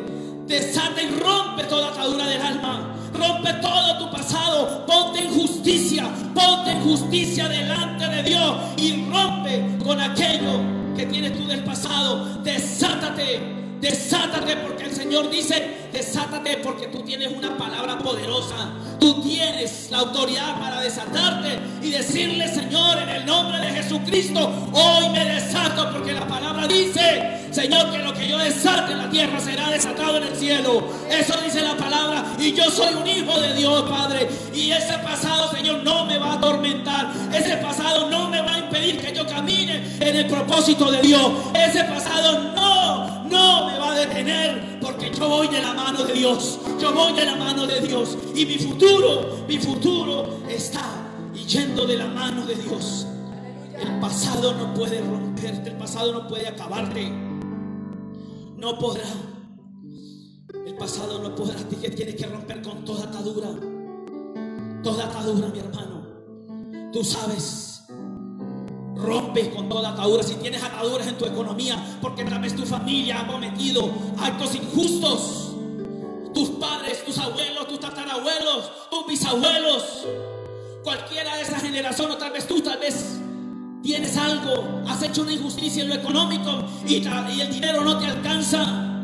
desata 0.48 1.02
y 1.02 1.10
rompe 1.10 1.64
toda 1.66 1.90
atadura 1.90 2.26
del 2.26 2.42
alma. 2.42 2.96
Rompe 3.14 3.54
todo 3.54 3.98
tu 4.00 4.12
pasado, 4.12 4.86
ponte 4.86 5.20
en 5.20 5.34
justicia, 5.34 6.10
ponte 6.34 6.72
en 6.72 6.82
justicia 6.82 7.48
delante 7.48 8.08
de 8.08 8.24
Dios 8.24 8.58
y 8.78 9.06
rompe 9.10 9.78
con 9.84 10.00
aquello 10.00 10.62
que 10.96 11.06
tienes 11.06 11.38
tú 11.38 11.48
del 11.48 11.64
pasado. 11.64 12.42
Desátate, 12.44 13.40
Desátate 13.80 14.56
porque 14.58 14.86
el 14.86 14.96
Señor 14.96 15.30
dice, 15.30 15.90
desátate 15.94 16.58
porque 16.58 16.88
tú 16.88 17.04
tienes 17.04 17.32
una 17.32 17.58
palabra 17.58 17.98
poderosa. 18.00 18.74
Tú 19.00 19.22
tienes 19.22 19.90
la 19.92 20.00
autoridad 20.00 20.60
para 20.60 20.82
desatarte 20.82 21.60
y 21.82 21.92
decirle, 21.92 22.48
Señor, 22.48 22.98
en 22.98 23.10
el 23.10 23.26
nombre 23.26 23.60
de 23.60 23.68
Jesucristo, 23.68 24.52
hoy 24.74 25.10
me 25.10 25.26
desato 25.26 25.92
porque 25.92 26.14
la 26.14 26.28
palabra 26.28 26.68
dice, 26.68 27.48
Señor, 27.52 27.92
que 27.92 28.00
lo 28.00 28.14
que 28.14 28.28
yo 28.28 28.38
desate 28.38 28.94
en 28.94 28.98
la 28.98 29.10
tierra 29.10 29.40
será 29.40 29.70
desatado 29.70 30.18
en 30.18 30.24
el 30.24 30.36
cielo. 30.36 30.84
Eso 31.10 31.36
dice 31.44 31.62
la 31.62 31.78
palabra 31.78 32.24
y 32.40 32.54
yo 32.54 32.70
soy 32.70 32.94
un 32.96 33.08
hijo 33.08 33.40
de 33.40 33.54
Dios, 33.54 33.90
Padre. 33.90 34.28
Y 34.54 34.72
ese 34.72 34.98
pasado, 35.00 35.50
Señor, 35.52 35.84
no 35.84 36.06
me 36.06 36.18
va 36.18 36.32
a 36.32 36.34
atormentar. 36.34 37.12
Ese 37.34 37.58
pasado 37.58 38.10
no 38.10 38.30
me 38.30 38.42
va 38.42 38.56
a 38.56 38.60
impedir 38.60 39.00
que 39.00 39.14
yo 39.14 39.26
camine 39.26 39.84
en 40.00 40.16
el 40.16 40.28
propósito 40.28 40.92
de 40.92 41.02
Dios. 41.02 41.32
Ese 41.54 41.84
pasado 41.84 42.54
no, 42.56 43.17
no 43.30 43.68
me 43.68 43.78
va 43.78 43.92
a 43.92 43.96
detener 43.96 44.80
porque 44.82 45.12
yo 45.12 45.28
voy 45.28 45.48
de 45.48 45.62
la 45.62 45.74
mano 45.74 46.04
de 46.04 46.14
Dios. 46.14 46.60
Yo 46.80 46.94
voy 46.94 47.14
de 47.14 47.26
la 47.26 47.36
mano 47.36 47.66
de 47.66 47.82
Dios. 47.82 48.18
Y 48.36 48.46
mi 48.46 48.58
futuro, 48.58 49.46
mi 49.48 49.58
futuro 49.58 50.40
está 50.48 50.82
yendo 51.48 51.86
de 51.86 51.98
la 51.98 52.08
mano 52.08 52.46
de 52.46 52.56
Dios. 52.56 53.08
El 53.80 54.00
pasado 54.00 54.54
no 54.54 54.74
puede 54.74 55.02
romperte, 55.02 55.70
el 55.70 55.78
pasado 55.78 56.14
no 56.14 56.28
puede 56.28 56.48
acabarte. 56.48 57.10
No 58.58 58.78
podrá. 58.80 59.06
El 60.66 60.76
pasado 60.76 61.20
no 61.20 61.36
podrá. 61.36 61.56
Tienes 61.56 62.16
que 62.16 62.26
romper 62.26 62.62
con 62.62 62.84
toda 62.84 63.06
atadura. 63.06 63.50
Toda 64.84 65.06
atadura, 65.06 65.48
mi 65.50 65.60
hermano. 65.60 66.08
Tú 66.92 67.04
sabes 67.04 67.77
Rompe 68.98 69.50
con 69.52 69.70
toda 69.70 69.90
atadura. 69.90 70.24
Si 70.24 70.36
tienes 70.36 70.64
ataduras 70.64 71.08
en 71.08 71.18
tu 71.18 71.26
economía, 71.26 71.98
porque 72.02 72.24
tal 72.24 72.42
vez 72.42 72.56
tu 72.56 72.66
familia 72.66 73.22
ha 73.22 73.28
cometido 73.28 73.92
actos 74.20 74.56
injustos. 74.56 75.54
Tus 76.34 76.50
padres, 76.52 77.04
tus 77.06 77.18
abuelos, 77.18 77.68
tus 77.68 77.80
tatarabuelos, 77.80 78.90
tus 78.92 79.08
bisabuelos, 79.08 80.06
cualquiera 80.84 81.36
de 81.36 81.42
esa 81.42 81.60
generación, 81.60 82.12
o 82.12 82.18
tal 82.18 82.32
vez 82.32 82.48
tú, 82.48 82.62
tal 82.62 82.78
vez 82.78 83.18
tienes 83.82 84.18
algo, 84.18 84.84
has 84.88 85.02
hecho 85.02 85.24
una 85.24 85.34
injusticia 85.34 85.84
en 85.84 85.90
lo 85.90 85.96
económico 85.96 86.64
y, 86.86 86.96
y 86.96 87.42
el 87.42 87.52
dinero 87.52 87.84
no 87.84 87.98
te 87.98 88.06
alcanza. 88.06 88.97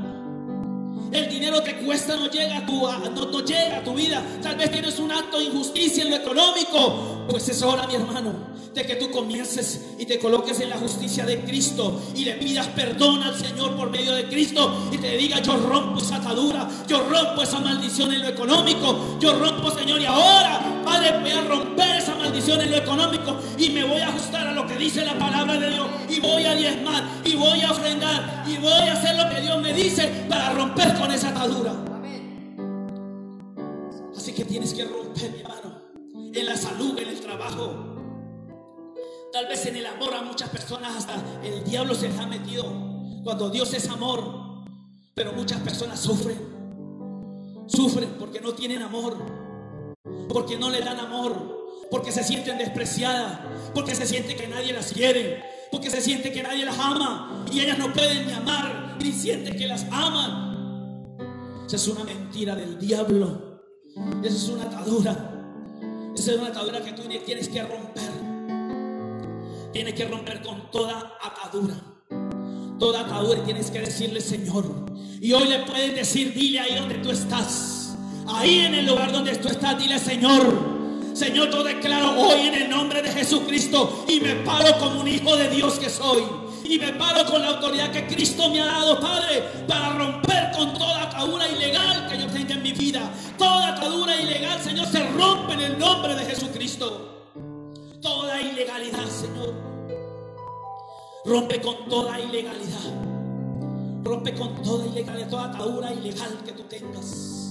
El 1.14 1.30
dinero 1.30 1.62
te 1.62 1.76
cuesta, 1.78 2.16
no 2.16 2.30
llega, 2.30 2.58
a 2.58 2.66
tu, 2.66 2.82
no, 2.82 3.26
no 3.28 3.40
llega 3.42 3.78
a 3.78 3.84
tu 3.84 3.94
vida. 3.94 4.24
Tal 4.42 4.56
vez 4.56 4.72
tienes 4.72 4.98
un 5.00 5.12
acto 5.12 5.38
de 5.38 5.46
injusticia 5.46 6.04
en 6.04 6.10
lo 6.10 6.16
económico. 6.16 7.26
Pues 7.30 7.48
es 7.50 7.62
hora, 7.62 7.86
mi 7.88 7.96
hermano, 7.96 8.34
de 8.74 8.84
que 8.84 8.96
tú 8.96 9.12
comiences 9.12 9.82
y 10.00 10.06
te 10.06 10.18
coloques 10.18 10.60
en 10.60 10.70
la 10.70 10.78
justicia 10.78 11.26
de 11.26 11.42
Cristo 11.42 12.02
y 12.16 12.26
le 12.26 12.34
pidas 12.34 12.68
perdón 12.70 13.22
al 13.22 13.38
Señor 13.38 13.76
por 13.76 13.92
medio 13.92 14.14
de 14.14 14.26
Cristo 14.26 14.90
y 14.92 14.98
te 14.98 15.16
diga, 15.16 15.40
yo 15.40 15.56
rompo 15.58 16.00
esa 16.00 16.16
atadura, 16.16 16.68
yo 16.88 17.04
rompo 17.08 17.44
esa 17.44 17.60
maldición 17.60 18.12
en 18.12 18.22
lo 18.22 18.30
económico, 18.30 19.18
yo 19.20 19.38
rompo, 19.38 19.72
Señor, 19.72 20.02
y 20.02 20.06
ahora, 20.06 20.73
Padre, 20.84 21.20
voy 21.20 21.32
a 21.32 21.42
romper 21.42 21.98
esa 21.98 22.16
maldición 22.16 22.62
en 22.62 22.72
lo 22.72 22.78
económico 22.78 23.38
y 23.58 23.70
me 23.70 23.84
voy 23.84 24.02
a 24.02 24.10
ajustar 24.10 24.48
a 24.48 24.54
lo 24.54 24.66
que 24.68 24.76
dice 24.76 25.06
la 25.06 25.18
palabra 25.18 25.58
de 25.58 25.70
Dios 25.70 25.88
y 26.10 26.20
voy 26.20 26.46
a 26.46 26.56
diezmar 26.56 27.04
y 27.24 27.36
voy 27.36 27.62
a 27.62 27.72
ofrendar 27.72 28.44
y 28.48 28.58
voy 28.58 28.72
a 28.72 28.94
hacer 28.94 29.16
lo 29.16 29.30
que 29.30 29.42
Dios 29.42 29.62
me 29.62 29.74
dice 29.74 30.26
para 30.30 30.54
romper 30.54 30.94
con 30.96 31.12
esa 31.12 31.30
atadura. 31.30 31.74
Así 34.16 34.34
que 34.34 34.46
tienes 34.46 34.74
que 34.74 34.86
romper, 34.86 35.32
mi 35.32 35.40
hermano, 35.40 35.82
en 36.34 36.46
la 36.46 36.56
salud, 36.56 36.98
en 37.00 37.10
el 37.10 37.20
trabajo 37.20 37.94
Tal 39.34 39.48
vez 39.48 39.66
en 39.66 39.76
el 39.78 39.86
amor 39.88 40.14
a 40.14 40.22
muchas 40.22 40.48
personas 40.50 40.96
hasta 40.96 41.16
el 41.44 41.64
diablo 41.64 41.96
se 41.96 42.08
les 42.08 42.20
ha 42.20 42.28
metido. 42.28 42.66
Cuando 43.24 43.50
Dios 43.50 43.74
es 43.74 43.90
amor. 43.90 44.64
Pero 45.16 45.34
muchas 45.34 45.60
personas 45.62 46.00
sufren. 46.00 46.38
Sufren 47.66 48.10
porque 48.20 48.40
no 48.40 48.54
tienen 48.54 48.84
amor. 48.84 49.18
Porque 50.30 50.58
no 50.58 50.70
le 50.70 50.82
dan 50.82 51.00
amor. 51.00 51.88
Porque 51.90 52.12
se 52.12 52.24
sienten 52.24 52.58
despreciadas. 52.58 53.40
Porque 53.74 53.96
se 53.96 54.06
siente 54.06 54.36
que 54.36 54.48
nadie 54.48 54.74
las 54.74 54.92
quiere. 54.92 55.44
Porque 55.72 55.90
se 55.90 56.02
siente 56.02 56.32
que 56.32 56.44
nadie 56.44 56.66
las 56.66 56.78
ama. 56.78 57.46
Y 57.52 57.62
ellas 57.62 57.78
no 57.78 57.94
pueden 57.94 58.28
ni 58.28 58.34
amar. 58.34 58.98
Ni 59.00 59.12
sienten 59.12 59.56
que 59.56 59.68
las 59.68 59.86
aman. 59.92 61.18
Esa 61.66 61.76
es 61.76 61.88
una 61.88 62.04
mentira 62.04 62.56
del 62.56 62.78
diablo. 62.80 63.64
Esa 64.24 64.36
es 64.36 64.50
una 64.50 64.64
atadura. 64.64 65.30
Esa 66.16 66.32
es 66.32 66.38
una 66.38 66.50
atadura 66.50 66.82
que 66.82 66.94
tú 66.94 67.04
tienes 67.26 67.48
que 67.48 67.62
romper. 67.62 68.12
Tienes 69.72 69.94
que 69.94 70.06
romper 70.06 70.42
con 70.42 70.70
toda 70.70 71.14
atadura. 71.22 71.76
Toda 72.78 73.02
atadura 73.02 73.40
y 73.40 73.44
tienes 73.44 73.72
que 73.72 73.80
decirle, 73.80 74.20
Señor. 74.20 74.66
Y 75.22 75.32
hoy 75.32 75.48
le 75.48 75.60
puedes 75.60 75.96
decir, 75.96 76.34
dile 76.34 76.60
ahí 76.60 76.76
donde 76.76 76.96
tú 76.96 77.12
estás. 77.12 77.73
Ahí 78.28 78.60
en 78.60 78.76
el 78.76 78.86
lugar 78.86 79.12
donde 79.12 79.36
tú 79.36 79.48
estás, 79.48 79.78
dile, 79.78 80.00
Señor. 80.00 80.74
Señor, 81.14 81.52
yo 81.52 81.64
declaro 81.64 82.20
hoy 82.20 82.48
en 82.48 82.56
el 82.56 82.70
nombre 82.70 83.02
de 83.02 83.12
Jesucristo 83.12 84.06
y 84.08 84.20
me 84.20 84.36
paro 84.38 84.78
como 84.80 85.02
un 85.02 85.08
hijo 85.08 85.36
de 85.36 85.50
Dios 85.50 85.76
que 85.76 85.90
soy. 85.90 86.24
Y 86.64 86.80
me 86.80 86.94
paro 86.94 87.26
con 87.26 87.42
la 87.42 87.50
autoridad 87.50 87.92
que 87.92 88.08
Cristo 88.08 88.50
me 88.50 88.62
ha 88.62 88.66
dado, 88.66 89.00
Padre, 89.00 89.44
para 89.68 89.94
romper 89.94 90.52
con 90.56 90.74
toda 90.74 91.04
atadura 91.04 91.48
ilegal 91.48 92.08
que 92.08 92.18
yo 92.18 92.28
tenga 92.28 92.56
en 92.56 92.64
mi 92.64 92.72
vida. 92.72 93.12
Toda 93.38 93.76
atadura 93.76 94.16
ilegal, 94.20 94.62
Señor, 94.62 94.88
se 94.88 95.04
rompe 95.10 95.54
en 95.54 95.62
el 95.62 95.78
nombre 95.78 96.16
de 96.16 96.26
Jesucristo 96.26 97.14
toda 98.04 98.40
ilegalidad, 98.40 99.08
Señor. 99.08 99.54
Rompe 101.26 101.62
con 101.62 101.88
toda 101.88 102.20
ilegalidad. 102.20 102.92
Rompe 104.04 104.36
con 104.36 104.62
toda 104.62 104.86
ilegalidad, 104.86 105.30
toda 105.30 105.46
atadura 105.46 105.94
ilegal 105.94 106.38
que 106.46 106.52
tú 106.52 106.64
tengas. 106.64 107.43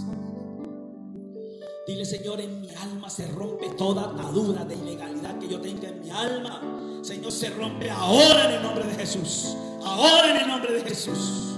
Dile, 1.84 2.04
Señor, 2.04 2.40
en 2.40 2.60
mi 2.60 2.70
alma 2.70 3.10
se 3.10 3.26
rompe 3.26 3.70
toda 3.70 4.10
atadura 4.10 4.64
de 4.64 4.76
ilegalidad 4.76 5.36
que 5.40 5.48
yo 5.48 5.60
tenga 5.60 5.88
en 5.88 6.00
mi 6.00 6.10
alma. 6.10 6.62
Señor, 7.02 7.32
se 7.32 7.50
rompe 7.50 7.90
ahora 7.90 8.44
en 8.44 8.52
el 8.52 8.62
nombre 8.62 8.84
de 8.84 8.94
Jesús. 8.94 9.56
Ahora 9.84 10.30
en 10.30 10.36
el 10.42 10.46
nombre 10.46 10.74
de 10.74 10.82
Jesús. 10.82 11.56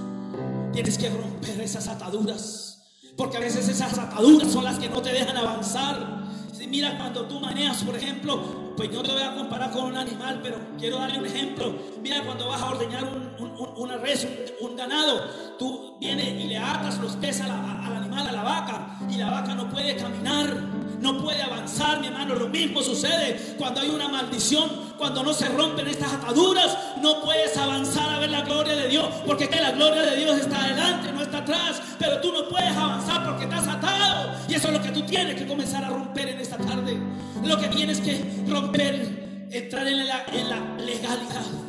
Tienes 0.73 0.97
que 0.97 1.09
romper 1.09 1.61
esas 1.61 1.87
ataduras. 1.87 2.81
Porque 3.15 3.37
a 3.37 3.39
veces 3.39 3.69
esas 3.69 3.97
ataduras 3.99 4.51
son 4.51 4.63
las 4.63 4.79
que 4.79 4.89
no 4.89 4.99
te 4.99 5.13
dejan 5.13 5.37
avanzar. 5.37 6.24
Mira 6.67 6.97
cuando 6.97 7.25
tú 7.25 7.39
manejas, 7.39 7.83
por 7.83 7.95
ejemplo, 7.95 8.73
pues 8.75 8.91
yo 8.91 9.01
te 9.01 9.11
voy 9.11 9.21
a 9.21 9.35
comparar 9.35 9.71
con 9.71 9.85
un 9.85 9.97
animal, 9.97 10.39
pero 10.43 10.57
quiero 10.77 10.97
darle 10.97 11.19
un 11.19 11.25
ejemplo. 11.25 11.73
Mira 12.01 12.23
cuando 12.23 12.47
vas 12.47 12.61
a 12.61 12.71
ordeñar 12.71 13.03
un, 13.05 13.35
un, 13.39 13.69
una 13.77 13.97
res, 13.97 14.27
un, 14.59 14.75
ganado, 14.75 15.21
tú 15.57 15.97
vienes 15.99 16.27
y 16.43 16.47
le 16.47 16.57
atas 16.57 16.99
los 16.99 17.15
pies 17.15 17.41
al 17.41 17.51
animal, 17.51 18.27
a 18.27 18.31
la 18.31 18.43
vaca, 18.43 18.97
y 19.09 19.15
la 19.17 19.29
vaca 19.29 19.55
no 19.55 19.69
puede 19.69 19.95
caminar 19.95 20.74
no 20.99 21.17
puede 21.17 21.41
avanzar, 21.41 21.99
mi 21.99 22.07
hermano. 22.07 22.35
Lo 22.35 22.47
mismo 22.47 22.81
sucede 22.81 23.55
cuando 23.57 23.81
hay 23.81 23.89
una 23.89 24.07
maldición, 24.07 24.69
cuando 24.97 25.23
no 25.23 25.33
se 25.33 25.47
rompen 25.49 25.87
estas 25.87 26.13
ataduras, 26.13 26.77
no 27.01 27.21
puedes 27.21 27.55
avanzar 27.57 28.09
a 28.09 28.19
ver 28.19 28.29
la 28.29 28.41
gloria 28.41 28.75
de 28.75 28.87
Dios, 28.87 29.07
porque 29.25 29.49
que 29.49 29.59
la 29.59 29.71
gloria 29.71 30.03
de 30.03 30.15
Dios 30.17 30.39
está 30.39 30.63
adelante, 30.63 31.11
no 31.11 31.21
está 31.21 31.39
atrás, 31.39 31.81
pero 31.99 32.19
tú 32.21 32.31
no 32.31 32.47
puedes 32.47 32.75
avanzar 32.75 33.25
porque 33.25 33.45
estás 33.45 33.67
atado. 33.67 34.31
Y 34.47 34.53
eso 34.53 34.67
es 34.67 34.73
lo 34.73 34.81
que 34.81 34.91
tú 34.91 35.01
tienes 35.03 35.35
que 35.35 35.47
comenzar 35.47 35.83
a 35.83 35.89
romper 35.89 36.29
en 36.29 36.39
esta 36.39 36.57
tarde. 36.57 36.97
Lo 37.43 37.59
que 37.59 37.67
tienes 37.67 37.99
que 37.99 38.43
romper, 38.47 39.47
entrar 39.51 39.87
en 39.87 40.07
la, 40.07 40.25
en 40.31 40.49
la 40.49 40.83
legalidad. 40.83 41.64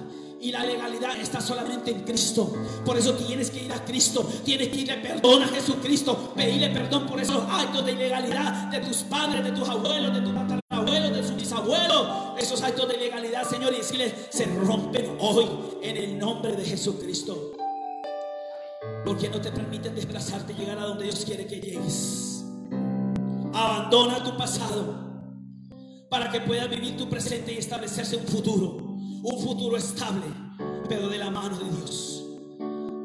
Y 0.47 0.53
la 0.53 0.65
legalidad 0.65 1.19
está 1.21 1.41
solamente 1.41 1.91
en 1.91 2.03
Cristo. 2.03 2.53
Por 2.85 2.97
eso 2.97 3.15
tienes 3.15 3.51
que 3.51 3.65
ir 3.65 3.73
a 3.73 3.85
Cristo. 3.85 4.23
Tienes 4.45 4.69
que 4.69 4.77
irle 4.77 4.95
perdón 4.99 5.43
a 5.43 5.49
Jesucristo. 5.49 6.33
Pedirle 6.37 6.71
perdón 6.71 7.05
por 7.09 7.21
esos 7.21 7.43
actos 7.51 7.85
de 7.85 7.91
ilegalidad 7.91 8.69
de 8.71 8.79
tus 8.79 8.99
padres, 8.99 9.43
de 9.43 9.51
tus 9.51 9.69
abuelos, 9.69 10.15
de 10.15 10.21
tus 10.21 10.33
tatarabuelos, 10.33 11.17
de 11.17 11.27
sus 11.27 11.35
bisabuelos. 11.35 12.39
Esos 12.39 12.63
actos 12.63 12.87
de 12.87 12.95
ilegalidad, 12.95 13.43
Señor, 13.43 13.73
y 13.73 13.79
decirle, 13.79 14.15
se 14.31 14.45
rompen 14.45 15.17
hoy 15.19 15.49
en 15.83 15.97
el 15.97 16.17
nombre 16.17 16.53
de 16.53 16.65
Jesucristo. 16.65 17.55
Porque 19.05 19.29
no 19.29 19.41
te 19.41 19.51
permiten 19.51 19.97
desplazarte 19.97 20.53
y 20.53 20.61
llegar 20.61 20.79
a 20.79 20.85
donde 20.85 21.07
Dios 21.07 21.25
quiere 21.25 21.49
que 21.49 21.61
llegues. 21.61 22.45
Abandona 23.53 24.23
tu 24.23 24.37
pasado 24.37 24.95
para 26.09 26.31
que 26.31 26.41
puedas 26.43 26.71
vivir 26.71 26.97
tu 26.97 27.09
presente 27.09 27.53
y 27.53 27.59
establecerse 27.59 28.15
un 28.15 28.29
futuro 28.29 28.86
un 29.27 29.41
futuro 29.41 29.77
estable, 29.77 30.25
pero 30.89 31.09
de 31.09 31.19
la 31.19 31.31
mano 31.31 31.59
de 31.59 31.65
Dios. 31.65 32.25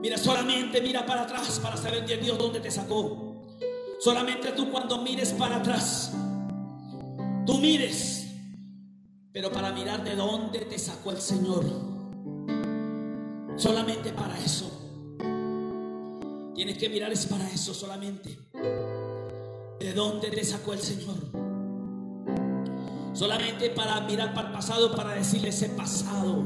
Mira, 0.01 0.17
solamente 0.19 0.79
mira 0.79 1.03
para 1.03 1.23
atrás 1.23 1.59
para 1.59 1.75
saber 1.75 2.05
de 2.05 2.17
Dios 2.17 2.37
dónde 2.37 2.59
te 2.59 2.69
sacó. 2.69 3.41
Solamente 3.99 4.51
tú 4.51 4.69
cuando 4.69 5.01
mires 5.01 5.33
para 5.33 5.57
atrás, 5.57 6.13
tú 7.45 7.57
mires, 7.57 8.27
pero 9.31 9.51
para 9.51 9.71
mirar 9.71 10.03
de 10.03 10.15
dónde 10.15 10.59
te 10.59 10.77
sacó 10.77 11.09
el 11.11 11.21
Señor. 11.21 11.65
Solamente 13.55 14.13
para 14.13 14.37
eso. 14.37 14.69
Tienes 16.53 16.77
que 16.77 16.89
mirar 16.89 17.11
es 17.11 17.25
para 17.25 17.49
eso 17.49 17.73
solamente. 17.73 18.37
De 19.79 19.93
dónde 19.93 20.29
te 20.29 20.43
sacó 20.43 20.73
el 20.73 20.79
Señor. 20.79 21.40
Solamente 23.13 23.69
para 23.71 24.01
mirar 24.01 24.33
para 24.33 24.47
el 24.47 24.53
pasado, 24.53 24.95
para 24.95 25.13
decirle 25.13 25.49
ese 25.49 25.69
pasado 25.69 26.43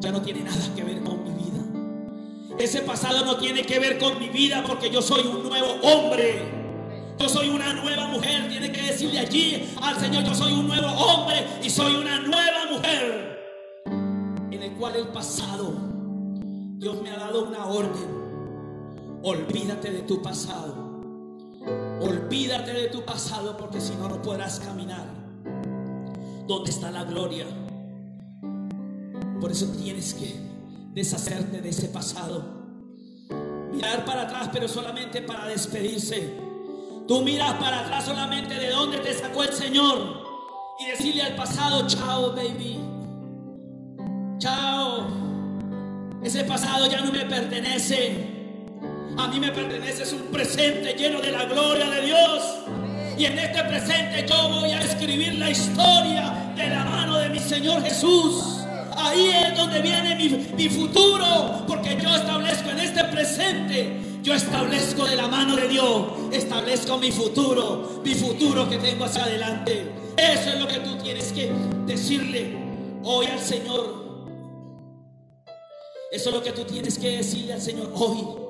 ya 0.00 0.12
no 0.12 0.20
tiene 0.22 0.44
nada 0.44 0.74
que 0.74 0.84
ver 0.84 1.02
con 1.02 1.24
mi 1.24 1.30
vida. 1.30 2.56
Ese 2.58 2.82
pasado 2.82 3.24
no 3.24 3.36
tiene 3.36 3.62
que 3.64 3.78
ver 3.78 3.98
con 3.98 4.18
mi 4.18 4.28
vida 4.28 4.62
porque 4.66 4.90
yo 4.90 5.02
soy 5.02 5.26
un 5.26 5.42
nuevo 5.42 5.68
hombre. 5.82 6.66
Yo 7.18 7.28
soy 7.28 7.48
una 7.48 7.72
nueva 7.72 8.06
mujer. 8.08 8.48
Tiene 8.48 8.70
que 8.70 8.82
decirle 8.82 9.18
allí 9.18 9.74
al 9.82 9.98
Señor, 9.98 10.24
yo 10.24 10.34
soy 10.34 10.52
un 10.52 10.68
nuevo 10.68 10.86
hombre 10.86 11.46
y 11.62 11.70
soy 11.70 11.94
una 11.96 12.20
nueva 12.20 12.66
mujer. 12.70 13.82
En 14.50 14.62
el 14.62 14.72
cual 14.74 14.96
el 14.96 15.08
pasado, 15.08 15.74
Dios 16.78 17.02
me 17.02 17.10
ha 17.10 17.16
dado 17.16 17.44
una 17.44 17.66
orden. 17.66 18.16
Olvídate 19.22 19.90
de 19.90 20.02
tu 20.02 20.22
pasado. 20.22 20.86
Olvídate 22.00 22.72
de 22.72 22.88
tu 22.88 23.04
pasado 23.04 23.56
porque 23.56 23.80
si 23.80 23.94
no, 23.96 24.08
no 24.08 24.22
podrás 24.22 24.60
caminar 24.60 25.15
¿Dónde 26.46 26.70
está 26.70 26.90
la 26.90 27.04
gloria? 27.04 27.46
Por 29.40 29.50
eso 29.50 29.66
tienes 29.72 30.14
que 30.14 30.34
deshacerte 30.92 31.60
de 31.60 31.68
ese 31.68 31.88
pasado. 31.88 32.44
Mirar 33.72 34.04
para 34.04 34.22
atrás, 34.22 34.48
pero 34.52 34.68
solamente 34.68 35.22
para 35.22 35.46
despedirse. 35.46 36.32
Tú 37.08 37.22
miras 37.22 37.54
para 37.54 37.80
atrás 37.80 38.04
solamente 38.04 38.54
de 38.54 38.70
dónde 38.70 38.98
te 38.98 39.12
sacó 39.12 39.42
el 39.42 39.52
Señor. 39.52 40.24
Y 40.78 40.90
decirle 40.90 41.22
al 41.22 41.34
pasado, 41.34 41.86
chao, 41.86 42.32
baby. 42.34 42.80
Chao. 44.38 45.06
Ese 46.22 46.44
pasado 46.44 46.86
ya 46.90 47.00
no 47.00 47.12
me 47.12 47.24
pertenece. 47.24 48.34
A 49.18 49.28
mí 49.28 49.40
me 49.40 49.50
pertenece 49.50 50.14
un 50.14 50.22
presente 50.30 50.94
lleno 50.94 51.20
de 51.20 51.32
la 51.32 51.44
gloria 51.46 51.90
de 51.90 52.02
Dios. 52.02 52.42
Y 53.18 53.24
en 53.24 53.38
este 53.38 53.64
presente 53.64 54.26
yo 54.28 54.48
voy 54.50 54.70
a 54.70 54.80
escribir 54.80 55.34
la 55.36 55.50
historia 55.50 56.52
de 56.54 56.68
la 56.68 56.84
mano 56.84 57.18
de 57.18 57.30
mi 57.30 57.38
Señor 57.38 57.82
Jesús. 57.82 58.60
Ahí 58.94 59.30
es 59.30 59.56
donde 59.56 59.80
viene 59.80 60.14
mi, 60.16 60.28
mi, 60.56 60.68
futuro, 60.68 61.64
porque 61.66 61.98
yo 62.02 62.14
establezco 62.14 62.70
en 62.70 62.80
este 62.80 63.04
presente, 63.04 64.00
yo 64.22 64.34
establezco 64.34 65.04
de 65.04 65.16
la 65.16 65.28
mano 65.28 65.56
de 65.56 65.68
Dios, 65.68 66.06
establezco 66.32 66.98
mi 66.98 67.12
futuro, 67.12 68.00
mi 68.04 68.14
futuro 68.14 68.68
que 68.68 68.78
tengo 68.78 69.04
hacia 69.04 69.24
adelante. 69.24 69.92
Eso 70.16 70.50
es 70.50 70.60
lo 70.60 70.66
que 70.66 70.78
tú 70.80 70.96
tienes 70.96 71.32
que 71.32 71.50
decirle 71.86 72.56
hoy 73.02 73.26
al 73.26 73.40
Señor. 73.40 74.06
Eso 76.10 76.28
es 76.30 76.34
lo 76.34 76.42
que 76.42 76.52
tú 76.52 76.64
tienes 76.64 76.98
que 76.98 77.18
decirle 77.18 77.54
al 77.54 77.60
Señor 77.60 77.92
hoy. 77.94 78.45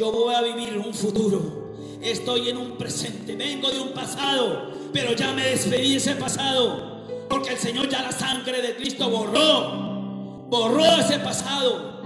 Yo 0.00 0.10
voy 0.10 0.34
a 0.34 0.40
vivir 0.40 0.78
un 0.78 0.94
futuro. 0.94 1.74
Estoy 2.00 2.48
en 2.48 2.56
un 2.56 2.78
presente, 2.78 3.36
vengo 3.36 3.70
de 3.70 3.80
un 3.80 3.90
pasado, 3.90 4.70
pero 4.94 5.12
ya 5.12 5.34
me 5.34 5.44
despedí 5.44 5.90
de 5.90 5.96
ese 5.98 6.14
pasado, 6.14 7.04
porque 7.28 7.50
el 7.50 7.58
Señor 7.58 7.86
ya 7.86 8.00
la 8.00 8.10
sangre 8.10 8.62
de 8.62 8.76
Cristo 8.76 9.10
borró, 9.10 10.46
borró 10.48 10.86
ese 10.86 11.18
pasado, 11.18 12.00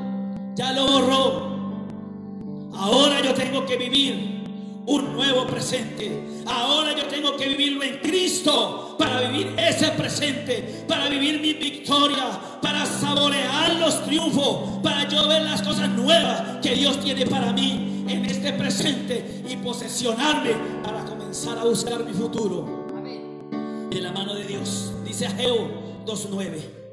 ya 0.56 0.72
lo 0.72 0.88
borró. 0.88 2.72
Ahora 2.74 3.22
yo 3.22 3.32
tengo 3.32 3.64
que 3.64 3.76
vivir 3.76 4.33
un 4.86 5.12
nuevo 5.12 5.46
presente. 5.46 6.42
Ahora 6.46 6.94
yo 6.96 7.06
tengo 7.06 7.36
que 7.36 7.48
vivirlo 7.48 7.82
en 7.82 7.98
Cristo 7.98 8.96
para 8.98 9.28
vivir 9.28 9.54
ese 9.58 9.88
presente, 9.92 10.84
para 10.86 11.08
vivir 11.08 11.40
mi 11.40 11.54
victoria, 11.54 12.58
para 12.60 12.84
saborear 12.86 13.74
los 13.76 14.04
triunfos, 14.04 14.80
para 14.82 15.08
yo 15.08 15.28
ver 15.28 15.42
las 15.42 15.62
cosas 15.62 15.88
nuevas 15.90 16.58
que 16.62 16.74
Dios 16.74 17.00
tiene 17.00 17.26
para 17.26 17.52
mí 17.52 18.04
en 18.08 18.24
este 18.26 18.52
presente 18.52 19.42
y 19.48 19.56
posesionarme 19.56 20.52
para 20.82 21.04
comenzar 21.04 21.58
a 21.58 21.64
buscar 21.64 22.04
mi 22.04 22.12
futuro. 22.12 22.84
De 23.90 24.00
la 24.00 24.12
mano 24.12 24.34
de 24.34 24.44
Dios, 24.44 24.92
dice 25.04 25.26
Ageo 25.26 26.04
2.9. 26.04 26.84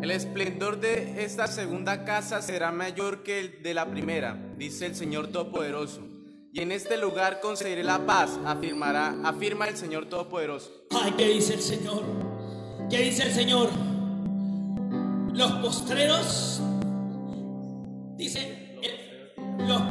El 0.00 0.10
esplendor 0.10 0.80
de 0.80 1.24
esta 1.24 1.46
segunda 1.46 2.04
casa 2.04 2.42
será 2.42 2.70
mayor 2.72 3.22
que 3.22 3.40
el 3.40 3.62
de 3.62 3.74
la 3.74 3.90
primera, 3.90 4.38
dice 4.56 4.86
el 4.86 4.94
Señor 4.94 5.28
Todopoderoso. 5.28 6.13
Y 6.54 6.60
en 6.60 6.70
este 6.70 6.96
lugar 6.96 7.40
concederé 7.40 7.82
la 7.82 8.06
paz, 8.06 8.38
afirmará, 8.46 9.16
afirma 9.24 9.66
el 9.66 9.76
Señor 9.76 10.06
Todopoderoso. 10.06 10.70
Ay, 10.90 11.12
¿qué 11.18 11.26
dice 11.26 11.54
el 11.54 11.60
Señor? 11.60 12.04
¿Qué 12.88 12.98
dice 12.98 13.24
el 13.24 13.32
Señor? 13.32 13.70
Los 15.32 15.50
postreros, 15.54 16.60
dice 18.16 18.78
los, 19.66 19.82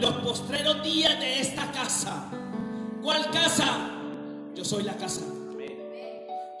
los 0.00 0.12
postreros 0.24 0.82
días 0.82 1.20
de 1.20 1.38
esta 1.38 1.70
casa. 1.70 2.28
¿Cuál 3.00 3.30
casa? 3.30 3.88
Yo 4.56 4.64
soy 4.64 4.82
la 4.82 4.96
casa. 4.96 5.22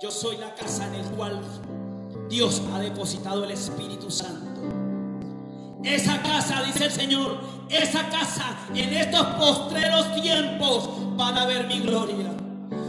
Yo 0.00 0.12
soy 0.12 0.36
la 0.36 0.54
casa 0.54 0.86
en 0.86 0.94
el 0.94 1.06
cual 1.16 1.40
Dios 2.28 2.62
ha 2.72 2.78
depositado 2.78 3.42
el 3.42 3.50
Espíritu 3.50 4.08
Santo. 4.08 4.47
Esa 5.84 6.20
casa, 6.22 6.62
dice 6.64 6.86
el 6.86 6.92
Señor, 6.92 7.40
esa 7.68 8.08
casa 8.08 8.56
en 8.74 8.92
estos 8.92 9.26
postreros 9.38 10.14
tiempos 10.20 10.88
van 11.16 11.38
a 11.38 11.46
ver 11.46 11.66
mi 11.66 11.80
gloria. 11.80 12.32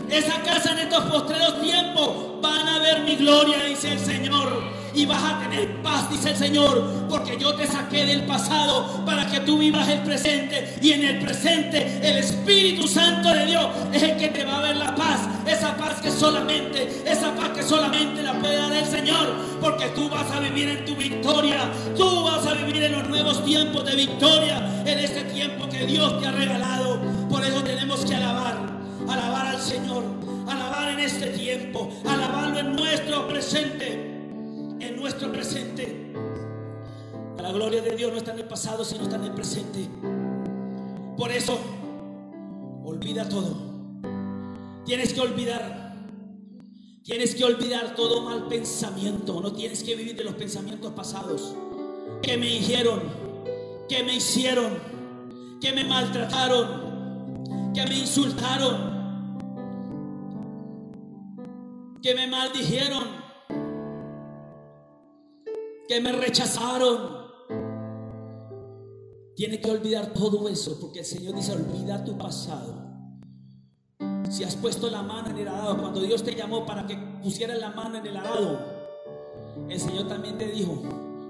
Esa 0.10 0.42
casa 0.42 0.72
en 0.72 0.80
estos 0.80 1.04
postreros 1.06 1.62
tiempos 1.62 2.42
van 2.42 2.68
a 2.68 2.80
ver 2.80 3.02
mi 3.02 3.16
gloria, 3.16 3.64
dice 3.66 3.94
el 3.94 4.00
Señor 4.00 4.79
y 4.94 5.06
vas 5.06 5.24
a 5.24 5.40
tener 5.40 5.82
paz, 5.82 6.10
dice 6.10 6.32
el 6.32 6.38
Señor, 6.38 7.08
porque 7.10 7.38
yo 7.38 7.54
te 7.56 7.68
saqué 7.68 8.06
del 8.06 8.26
pasado 8.26 9.04
para 9.06 9.28
que 9.28 9.40
tú 9.42 9.58
vivas 9.58 9.88
el 9.90 10.00
presente 10.00 10.76
y 10.82 10.92
en 10.92 11.04
el 11.04 11.20
presente 11.20 12.00
el 12.02 12.18
Espíritu 12.18 12.88
Santo 12.88 13.30
de 13.30 13.46
Dios 13.46 13.68
es 13.94 14.04
el 14.04 14.18
que 14.18 14.30
te 14.30 14.46
va 14.46 14.60
a 14.60 14.62
ver 14.62 14.78
la 14.78 14.96
paz, 14.96 15.22
esa 15.46 15.76
paz 15.78 16.02
que 16.02 16.12
solamente, 16.12 17.04
esa 17.06 17.34
paz 17.36 17.50
que 17.50 17.64
solamente 17.64 18.22
la 18.22 18.34
puede 18.34 18.58
dar 18.58 18.74
el 18.74 18.86
Señor, 18.86 19.36
porque 19.62 19.88
tú 19.90 20.10
vas 20.10 20.30
a 20.32 20.40
vivir 20.40 20.70
en 20.70 20.86
tu 20.86 20.96
victoria, 20.96 21.72
tú 21.96 22.24
vas 22.24 22.46
a 22.46 22.54
vivir 22.54 22.84
en 22.84 22.94
los 22.94 23.08
nuevos 23.08 23.44
tiempos 23.46 23.86
de 23.86 23.96
victoria 23.96 24.84
en 24.86 25.00
este 25.00 25.24
tiempo 25.24 25.68
que 25.70 25.86
Dios 25.86 26.20
te 26.20 26.28
ha 26.28 26.32
regalado. 26.32 27.00
Por 27.30 27.44
eso 27.44 27.64
tenemos 27.64 28.06
que 28.06 28.16
alabar, 28.16 28.58
alabar 29.08 29.48
al 29.48 29.62
Señor, 29.62 30.04
alabar 30.48 30.90
en 30.90 31.00
este 31.00 31.28
tiempo, 31.28 31.90
alabarlo 32.06 32.60
en 32.60 32.76
nuestro 32.76 33.28
presente, 33.28 33.94
en 33.94 34.09
nuestro 35.00 35.32
presente. 35.32 36.14
La 37.42 37.52
gloria 37.52 37.82
de 37.82 37.96
Dios 37.96 38.12
no 38.12 38.18
está 38.18 38.34
en 38.34 38.40
el 38.40 38.48
pasado, 38.48 38.84
sino 38.84 39.04
está 39.04 39.16
en 39.16 39.24
el 39.24 39.32
presente. 39.32 39.88
Por 41.18 41.32
eso, 41.32 41.60
olvida 42.84 43.28
todo. 43.28 43.56
Tienes 44.86 45.14
que 45.14 45.22
olvidar. 45.22 45.96
Tienes 47.04 47.34
que 47.34 47.44
olvidar 47.44 47.96
todo 47.96 48.22
mal 48.22 48.48
pensamiento. 48.48 49.42
No 49.42 49.54
tienes 49.54 49.84
que 49.84 49.96
vivir 49.96 50.16
de 50.16 50.24
los 50.24 50.36
pensamientos 50.36 50.94
pasados. 50.94 51.56
Que 52.22 52.38
me 52.38 52.46
dijeron, 52.46 53.02
que 53.88 54.04
me 54.04 54.16
hicieron, 54.16 54.78
que 55.60 55.72
me 55.74 55.84
maltrataron, 55.84 57.74
que 57.74 57.86
me 57.88 57.98
insultaron, 57.98 59.00
que 62.02 62.14
me 62.14 62.28
maldijeron, 62.28 63.29
que 65.90 66.00
me 66.00 66.12
rechazaron. 66.12 67.18
Tienes 69.36 69.60
que 69.60 69.72
olvidar 69.72 70.14
todo 70.14 70.48
eso 70.48 70.80
porque 70.80 71.00
el 71.00 71.06
Señor 71.06 71.34
dice, 71.34 71.54
olvida 71.54 72.06
tu 72.06 72.16
pasado. 72.16 72.76
Si 74.30 74.44
has 74.44 74.56
puesto 74.56 74.88
la 74.92 75.02
mano 75.02 75.32
en 75.32 75.38
el 75.40 75.48
arado, 75.48 75.80
cuando 75.80 76.00
Dios 76.02 76.24
te 76.24 76.36
llamó 76.36 76.64
para 76.64 76.86
que 76.86 76.96
pusieras 77.24 77.58
la 77.58 77.72
mano 77.72 77.98
en 77.98 78.06
el 78.06 78.16
arado, 78.16 78.60
el 79.68 79.80
Señor 79.80 80.08
también 80.08 80.38
te 80.38 80.48
dijo, 80.50 80.80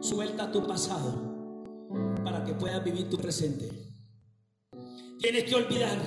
suelta 0.01 0.51
tu 0.51 0.67
pasado 0.67 1.13
para 2.25 2.43
que 2.43 2.53
puedas 2.53 2.83
vivir 2.83 3.09
tu 3.09 3.17
presente. 3.17 3.71
Tienes 5.19 5.45
que 5.45 5.55
olvidar, 5.55 5.97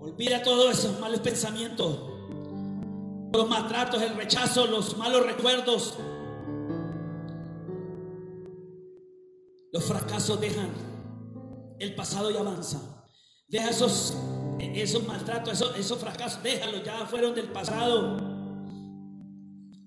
olvida 0.00 0.42
todos 0.42 0.76
esos 0.76 0.98
malos 0.98 1.20
pensamientos, 1.20 2.00
los 3.32 3.48
maltratos, 3.48 4.02
el 4.02 4.16
rechazo, 4.16 4.66
los 4.66 4.96
malos 4.96 5.24
recuerdos. 5.24 5.96
Los 9.76 9.84
fracasos 9.84 10.40
dejan 10.40 10.70
el 11.78 11.94
pasado 11.94 12.30
y 12.30 12.36
avanza. 12.38 12.80
Deja 13.46 13.68
esos 13.68 14.16
esos 14.58 15.06
maltratos, 15.06 15.52
esos, 15.52 15.76
esos 15.76 15.98
fracasos, 15.98 16.42
déjalos, 16.42 16.82
ya 16.82 17.04
fueron 17.04 17.34
del 17.34 17.48
pasado. 17.48 18.16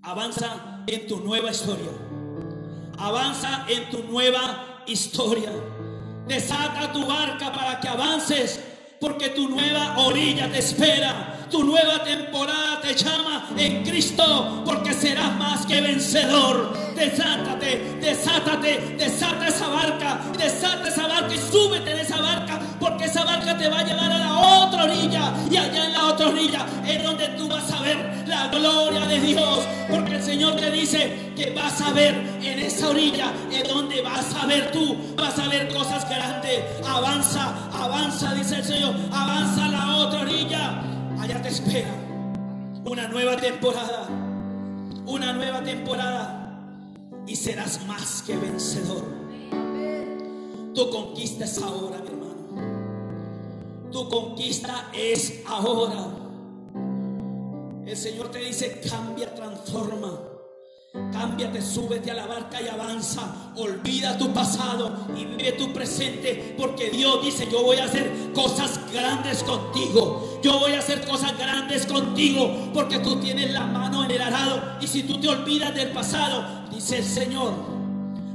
Avanza 0.04 0.84
en 0.86 1.08
tu 1.08 1.22
nueva 1.22 1.50
historia. 1.50 1.90
Avanza 3.00 3.66
en 3.68 3.90
tu 3.90 4.04
nueva 4.04 4.84
historia. 4.86 5.52
Desata 6.28 6.94
tu 6.94 7.08
barca 7.08 7.52
para 7.52 7.80
que 7.80 7.88
avances, 7.88 8.60
porque 9.02 9.30
tu 9.30 9.50
nueva 9.50 9.98
orilla 10.06 10.52
te 10.52 10.60
espera. 10.60 11.48
Tu 11.50 11.64
nueva 11.64 12.04
temporada 12.04 12.80
te 12.80 12.94
llama 12.94 13.50
en 13.58 13.84
Cristo, 13.84 14.62
porque 14.64 14.94
serás 14.94 15.36
más 15.36 15.66
que 15.66 15.82
vencedor. 15.82 16.89
Desátate, 17.00 17.98
desátate, 18.02 18.96
desata 18.98 19.48
esa 19.48 19.70
barca, 19.70 20.20
desata 20.38 20.90
esa 20.90 21.08
barca 21.08 21.34
y 21.34 21.38
súbete 21.38 21.96
de 21.96 22.02
esa 22.02 22.20
barca, 22.20 22.60
porque 22.78 23.06
esa 23.06 23.24
barca 23.24 23.58
te 23.58 23.70
va 23.70 23.80
a 23.80 23.84
llevar 23.86 24.12
a 24.12 24.18
la 24.18 24.38
otra 24.38 24.84
orilla. 24.84 25.34
Y 25.50 25.56
allá 25.56 25.86
en 25.86 25.94
la 25.94 26.08
otra 26.08 26.28
orilla 26.28 26.66
es 26.86 27.02
donde 27.02 27.30
tú 27.30 27.48
vas 27.48 27.72
a 27.72 27.82
ver 27.84 28.28
la 28.28 28.50
gloria 28.50 29.06
de 29.06 29.18
Dios, 29.22 29.60
porque 29.90 30.16
el 30.16 30.22
Señor 30.22 30.58
te 30.58 30.70
dice 30.72 31.32
que 31.38 31.52
vas 31.52 31.80
a 31.80 31.94
ver 31.94 32.16
en 32.42 32.60
esa 32.60 32.90
orilla, 32.90 33.32
es 33.50 33.66
donde 33.70 34.02
vas 34.02 34.36
a 34.36 34.46
ver 34.46 34.70
tú, 34.74 34.98
vas 35.16 35.40
a 35.40 35.48
ver 35.48 35.74
cosas 35.74 36.08
grandes. 36.10 36.66
Avanza, 36.86 37.54
avanza, 37.72 38.34
dice 38.34 38.58
el 38.58 38.66
Señor, 38.66 38.94
avanza 39.10 39.66
a 39.66 39.70
la 39.70 39.96
otra 39.96 40.20
orilla. 40.20 40.82
Allá 41.18 41.42
te 41.42 41.48
espera 41.48 41.92
una 42.84 43.08
nueva 43.08 43.38
temporada, 43.38 44.06
una 45.06 45.32
nueva 45.32 45.62
temporada 45.62 46.39
y 47.30 47.36
serás 47.36 47.86
más 47.86 48.24
que 48.24 48.36
vencedor. 48.36 49.04
Tu 50.74 50.90
conquista 50.90 51.46
es 51.46 51.62
ahora, 51.62 52.00
mi 52.00 52.08
hermano. 52.08 53.92
Tu 53.92 54.10
conquista 54.10 54.90
es 54.94 55.44
ahora. 55.46 56.08
El 57.86 57.96
Señor 57.96 58.32
te 58.32 58.40
dice, 58.40 58.82
cambia, 58.90 59.34
transforma. 59.36 60.20
Cámbiate, 61.12 61.62
súbete 61.62 62.10
a 62.10 62.16
la 62.16 62.26
barca 62.26 62.60
y 62.62 62.68
avanza. 62.68 63.54
Olvida 63.56 64.18
tu 64.18 64.34
pasado 64.34 65.08
y 65.16 65.26
vive 65.26 65.52
tu 65.52 65.72
presente. 65.72 66.56
Porque 66.58 66.90
Dios 66.90 67.24
dice, 67.24 67.48
yo 67.52 67.62
voy 67.62 67.78
a 67.78 67.86
hacer 67.86 68.12
cosas 68.34 68.80
grandes 68.92 69.44
contigo. 69.44 70.40
Yo 70.42 70.58
voy 70.58 70.72
a 70.72 70.80
hacer 70.80 71.08
cosas 71.08 71.38
grandes 71.38 71.86
contigo. 71.86 72.72
Porque 72.74 72.98
tú 73.00 73.18
tienes 73.18 73.52
la 73.52 73.68
mano 73.68 74.04
en 74.06 74.12
el 74.12 74.22
arado. 74.22 74.80
Y 74.82 74.88
si 74.88 75.04
tú 75.04 75.20
te 75.20 75.28
olvidas 75.28 75.76
del 75.76 75.92
pasado, 75.92 76.59
dice 76.80 76.98
el 76.98 77.04
Señor, 77.04 77.54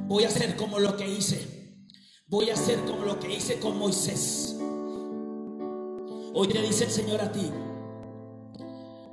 voy 0.07 0.25
a 0.25 0.29
hacer 0.29 0.57
como 0.57 0.79
lo 0.79 0.97
que 0.97 1.09
hice. 1.09 1.49
Voy 2.29 2.51
a 2.51 2.55
hacer 2.55 2.79
como 2.85 3.05
lo 3.05 3.19
que 3.19 3.35
hice 3.35 3.59
con 3.59 3.79
Moisés. 3.79 4.57
Hoy 6.35 6.49
te 6.49 6.63
dice 6.63 6.85
el 6.85 6.91
Señor 6.91 7.21
a 7.21 7.31
ti, 7.31 7.51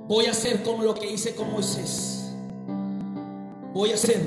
voy 0.08 0.26
a 0.26 0.30
hacer 0.32 0.62
como 0.62 0.82
lo 0.82 0.94
que 0.94 1.12
hice 1.12 1.34
con 1.34 1.50
Moisés 1.52 2.22
voy 3.72 3.90
a 3.90 3.94
hacer 3.94 4.20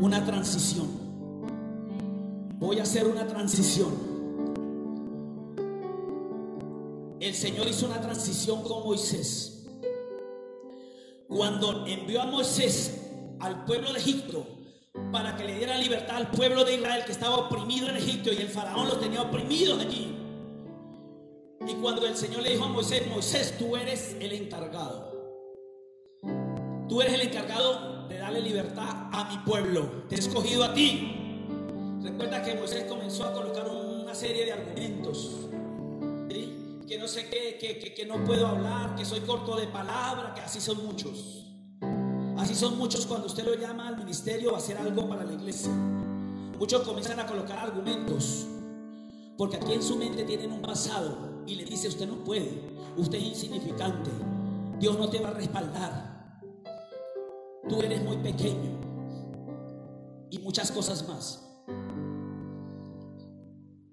una 0.00 0.24
transición. 0.24 0.88
Voy 2.58 2.78
a 2.78 2.82
hacer 2.82 3.06
una 3.06 3.26
transición. 3.26 4.10
El 7.20 7.34
Señor 7.34 7.68
hizo 7.68 7.86
una 7.86 8.00
transición 8.00 8.62
con 8.62 8.84
Moisés. 8.84 9.66
Cuando 11.28 11.86
envió 11.86 12.22
a 12.22 12.26
Moisés 12.26 13.09
al 13.40 13.64
pueblo 13.64 13.92
de 13.92 13.98
Egipto 13.98 14.46
para 15.12 15.36
que 15.36 15.44
le 15.44 15.56
diera 15.56 15.76
libertad 15.76 16.16
al 16.16 16.30
pueblo 16.30 16.64
de 16.64 16.74
Israel 16.74 17.04
que 17.04 17.12
estaba 17.12 17.36
oprimido 17.36 17.88
en 17.88 17.96
Egipto 17.96 18.32
y 18.32 18.36
el 18.36 18.48
faraón 18.48 18.88
los 18.88 19.00
tenía 19.00 19.22
oprimidos 19.22 19.80
allí. 19.80 20.16
Y 21.66 21.74
cuando 21.74 22.06
el 22.06 22.16
Señor 22.16 22.42
le 22.42 22.50
dijo 22.50 22.64
a 22.64 22.68
Moisés, 22.68 23.06
Moisés, 23.08 23.54
tú 23.58 23.76
eres 23.76 24.16
el 24.18 24.32
encargado. 24.32 25.10
Tú 26.88 27.00
eres 27.00 27.14
el 27.14 27.20
encargado 27.22 28.08
de 28.08 28.18
darle 28.18 28.40
libertad 28.40 29.08
a 29.12 29.28
mi 29.30 29.38
pueblo. 29.44 30.04
Te 30.08 30.16
he 30.16 30.18
escogido 30.18 30.64
a 30.64 30.74
ti. 30.74 31.46
Recuerda 32.02 32.42
que 32.42 32.54
Moisés 32.54 32.84
comenzó 32.84 33.24
a 33.24 33.32
colocar 33.32 33.68
una 33.68 34.14
serie 34.14 34.46
de 34.46 34.52
argumentos. 34.52 35.48
Que 36.88 36.98
no 36.98 37.06
sé 37.06 37.28
qué, 37.28 37.56
que, 37.58 37.94
que 37.94 38.06
no 38.06 38.24
puedo 38.24 38.48
hablar, 38.48 38.96
que 38.96 39.04
soy 39.04 39.20
corto 39.20 39.54
de 39.54 39.68
palabra, 39.68 40.34
que 40.34 40.40
así 40.40 40.60
son 40.60 40.84
muchos. 40.84 41.49
Así 42.40 42.54
son 42.54 42.76
muchos 42.78 43.06
cuando 43.06 43.26
usted 43.26 43.44
lo 43.44 43.54
llama 43.54 43.88
al 43.88 43.96
ministerio 43.96 44.54
a 44.54 44.58
hacer 44.58 44.76
algo 44.78 45.08
para 45.08 45.24
la 45.24 45.32
iglesia. 45.32 45.70
Muchos 46.58 46.82
comienzan 46.82 47.20
a 47.20 47.26
colocar 47.26 47.58
argumentos. 47.58 48.46
Porque 49.36 49.56
aquí 49.56 49.72
en 49.72 49.82
su 49.82 49.96
mente 49.96 50.24
tienen 50.24 50.52
un 50.52 50.60
pasado 50.60 51.44
y 51.46 51.54
le 51.54 51.64
dice, 51.64 51.88
usted 51.88 52.06
no 52.06 52.24
puede, 52.24 52.72
usted 52.96 53.18
es 53.18 53.24
insignificante, 53.24 54.10
Dios 54.78 54.98
no 54.98 55.08
te 55.08 55.18
va 55.18 55.30
a 55.30 55.32
respaldar 55.32 56.10
tú 57.70 57.80
eres 57.80 58.02
muy 58.02 58.16
pequeño 58.16 58.78
y 60.28 60.38
muchas 60.40 60.72
cosas 60.72 61.06
más. 61.08 61.46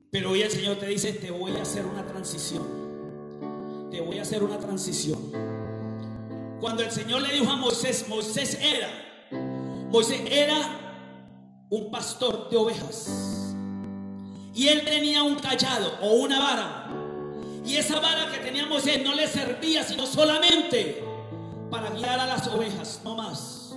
Pero 0.09 0.31
hoy 0.31 0.41
el 0.41 0.49
Señor 0.49 0.77
te 0.77 0.87
dice, 0.87 1.13
te 1.13 1.29
voy 1.29 1.51
a 1.51 1.61
hacer 1.61 1.85
una 1.85 2.05
transición. 2.05 2.63
Te 3.91 4.01
voy 4.01 4.17
a 4.17 4.23
hacer 4.23 4.43
una 4.43 4.57
transición. 4.57 5.19
Cuando 6.59 6.83
el 6.83 6.91
Señor 6.91 7.21
le 7.21 7.33
dijo 7.33 7.51
a 7.51 7.55
Moisés, 7.55 8.05
Moisés 8.07 8.57
era, 8.61 8.89
Moisés 9.89 10.21
era 10.29 10.57
un 11.69 11.91
pastor 11.91 12.49
de 12.49 12.57
ovejas. 12.57 13.53
Y 14.53 14.67
él 14.67 14.83
tenía 14.83 15.21
un 15.21 15.35
callado 15.35 15.99
o 16.01 16.13
una 16.13 16.39
vara. 16.39 16.87
Y 17.63 17.75
esa 17.75 17.99
vara 17.99 18.31
que 18.31 18.39
tenía 18.39 18.65
Moisés 18.65 19.03
no 19.03 19.13
le 19.13 19.27
servía 19.27 19.83
sino 19.83 20.05
solamente 20.05 21.03
para 21.69 21.89
guiar 21.91 22.19
a 22.19 22.25
las 22.25 22.47
ovejas, 22.47 23.01
no 23.03 23.15
más. 23.15 23.75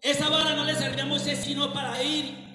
Esa 0.00 0.28
vara 0.28 0.54
no 0.54 0.64
le 0.64 0.74
servía 0.74 1.02
a 1.02 1.06
Moisés 1.06 1.40
sino 1.44 1.72
para 1.72 2.02
ir 2.02 2.46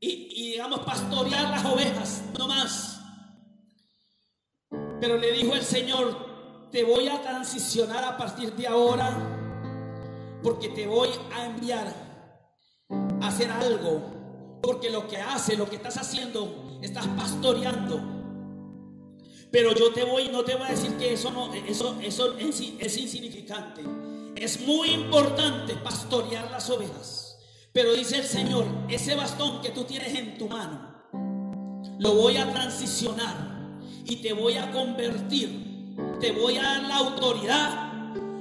y, 0.00 0.52
digamos, 0.52 0.80
pastorear 0.80 1.50
las 1.50 1.64
ovejas, 1.64 2.22
no 2.38 2.48
más. 2.48 3.00
Pero 5.00 5.18
le 5.18 5.32
dijo 5.32 5.54
el 5.54 5.62
Señor, 5.62 6.27
te 6.70 6.84
voy 6.84 7.08
a 7.08 7.20
transicionar 7.22 8.04
a 8.04 8.16
partir 8.16 8.54
de 8.54 8.66
ahora, 8.66 9.16
porque 10.42 10.68
te 10.68 10.86
voy 10.86 11.08
a 11.34 11.46
enviar 11.46 11.94
a 13.20 13.26
hacer 13.26 13.50
algo, 13.50 14.58
porque 14.62 14.90
lo 14.90 15.08
que 15.08 15.16
hace, 15.16 15.56
lo 15.56 15.68
que 15.68 15.76
estás 15.76 15.96
haciendo, 15.96 16.78
estás 16.82 17.06
pastoreando. 17.08 18.16
Pero 19.50 19.74
yo 19.74 19.92
te 19.92 20.04
voy, 20.04 20.28
no 20.28 20.44
te 20.44 20.54
voy 20.54 20.68
a 20.68 20.70
decir 20.70 20.96
que 20.98 21.14
eso 21.14 21.30
no, 21.30 21.52
eso, 21.54 21.98
eso 22.00 22.36
es 22.38 22.96
insignificante. 22.98 23.82
Es 24.36 24.60
muy 24.66 24.90
importante 24.90 25.74
pastorear 25.74 26.50
las 26.50 26.68
ovejas. 26.70 27.38
Pero 27.72 27.92
dice 27.94 28.18
el 28.18 28.24
Señor, 28.24 28.66
ese 28.88 29.14
bastón 29.14 29.62
que 29.62 29.70
tú 29.70 29.84
tienes 29.84 30.14
en 30.14 30.36
tu 30.38 30.48
mano, 30.48 30.88
lo 31.98 32.14
voy 32.14 32.36
a 32.36 32.50
transicionar 32.52 33.80
y 34.04 34.16
te 34.16 34.32
voy 34.32 34.54
a 34.54 34.70
convertir, 34.70 35.67
te 36.20 36.32
voy 36.32 36.56
a 36.56 36.62
dar 36.62 36.82
la 36.82 36.96
autoridad 36.96 37.88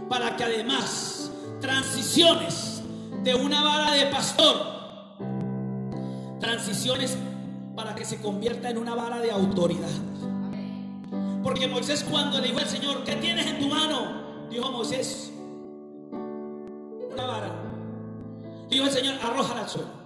para 0.09 0.35
que 0.35 0.43
además 0.43 1.31
transiciones 1.59 2.81
de 3.23 3.35
una 3.35 3.61
vara 3.61 3.91
de 3.91 4.05
pastor, 4.07 4.55
transiciones 6.39 7.17
para 7.75 7.93
que 7.95 8.05
se 8.05 8.21
convierta 8.21 8.69
en 8.69 8.77
una 8.77 8.95
vara 8.95 9.19
de 9.19 9.31
autoridad. 9.31 9.89
Porque 11.43 11.67
Moisés 11.67 12.05
cuando 12.09 12.39
le 12.39 12.47
dijo 12.47 12.59
al 12.59 12.67
Señor, 12.67 13.03
¿qué 13.03 13.15
tienes 13.15 13.45
en 13.45 13.59
tu 13.59 13.67
mano? 13.67 14.47
Dijo 14.49 14.71
Moisés, 14.71 15.31
una 17.11 17.25
vara. 17.25 17.51
Dijo 18.69 18.85
el 18.85 18.91
Señor, 18.91 19.15
arrójala 19.23 19.61
al 19.61 19.69
suelo. 19.69 19.97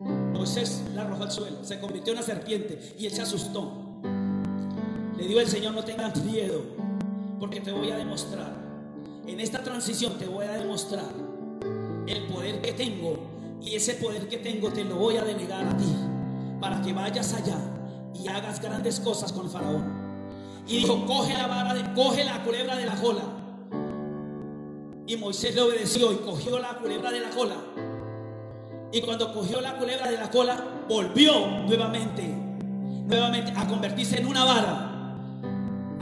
Moisés 0.00 0.82
la 0.94 1.02
arrojó 1.02 1.24
al 1.24 1.32
suelo, 1.32 1.64
se 1.64 1.80
convirtió 1.80 2.12
en 2.12 2.18
una 2.18 2.26
serpiente 2.26 2.96
y 2.98 3.06
él 3.06 3.12
se 3.12 3.22
asustó. 3.22 3.83
Le 5.16 5.26
dijo 5.26 5.40
el 5.40 5.48
Señor, 5.48 5.74
no 5.74 5.84
tengas 5.84 6.16
miedo, 6.24 6.62
porque 7.38 7.60
te 7.60 7.72
voy 7.72 7.90
a 7.90 7.96
demostrar. 7.96 8.52
En 9.26 9.40
esta 9.40 9.62
transición 9.62 10.18
te 10.18 10.26
voy 10.26 10.46
a 10.46 10.52
demostrar 10.52 11.12
el 12.06 12.22
poder 12.24 12.60
que 12.60 12.72
tengo 12.72 13.16
y 13.62 13.74
ese 13.74 13.94
poder 13.94 14.28
que 14.28 14.38
tengo 14.38 14.70
te 14.70 14.84
lo 14.84 14.96
voy 14.96 15.16
a 15.16 15.24
delegar 15.24 15.66
a 15.66 15.76
ti 15.76 15.94
para 16.60 16.82
que 16.82 16.92
vayas 16.92 17.32
allá 17.32 17.58
y 18.14 18.28
hagas 18.28 18.60
grandes 18.60 19.00
cosas 19.00 19.32
con 19.32 19.50
Faraón. 19.50 20.04
Y 20.66 20.78
dijo, 20.78 21.04
coge 21.06 21.34
la 21.34 21.46
vara, 21.46 21.74
de, 21.74 21.92
coge 21.94 22.24
la 22.24 22.42
culebra 22.42 22.76
de 22.76 22.86
la 22.86 22.94
cola. 22.96 23.22
Y 25.06 25.16
Moisés 25.16 25.54
le 25.54 25.60
obedeció 25.60 26.12
y 26.12 26.16
cogió 26.16 26.58
la 26.58 26.78
culebra 26.78 27.10
de 27.10 27.20
la 27.20 27.30
cola. 27.30 27.56
Y 28.92 29.00
cuando 29.02 29.32
cogió 29.34 29.60
la 29.60 29.76
culebra 29.76 30.10
de 30.10 30.16
la 30.16 30.30
cola, 30.30 30.56
volvió 30.88 31.46
nuevamente, 31.66 32.22
nuevamente 33.06 33.52
a 33.56 33.66
convertirse 33.66 34.18
en 34.18 34.26
una 34.26 34.44
vara. 34.44 34.93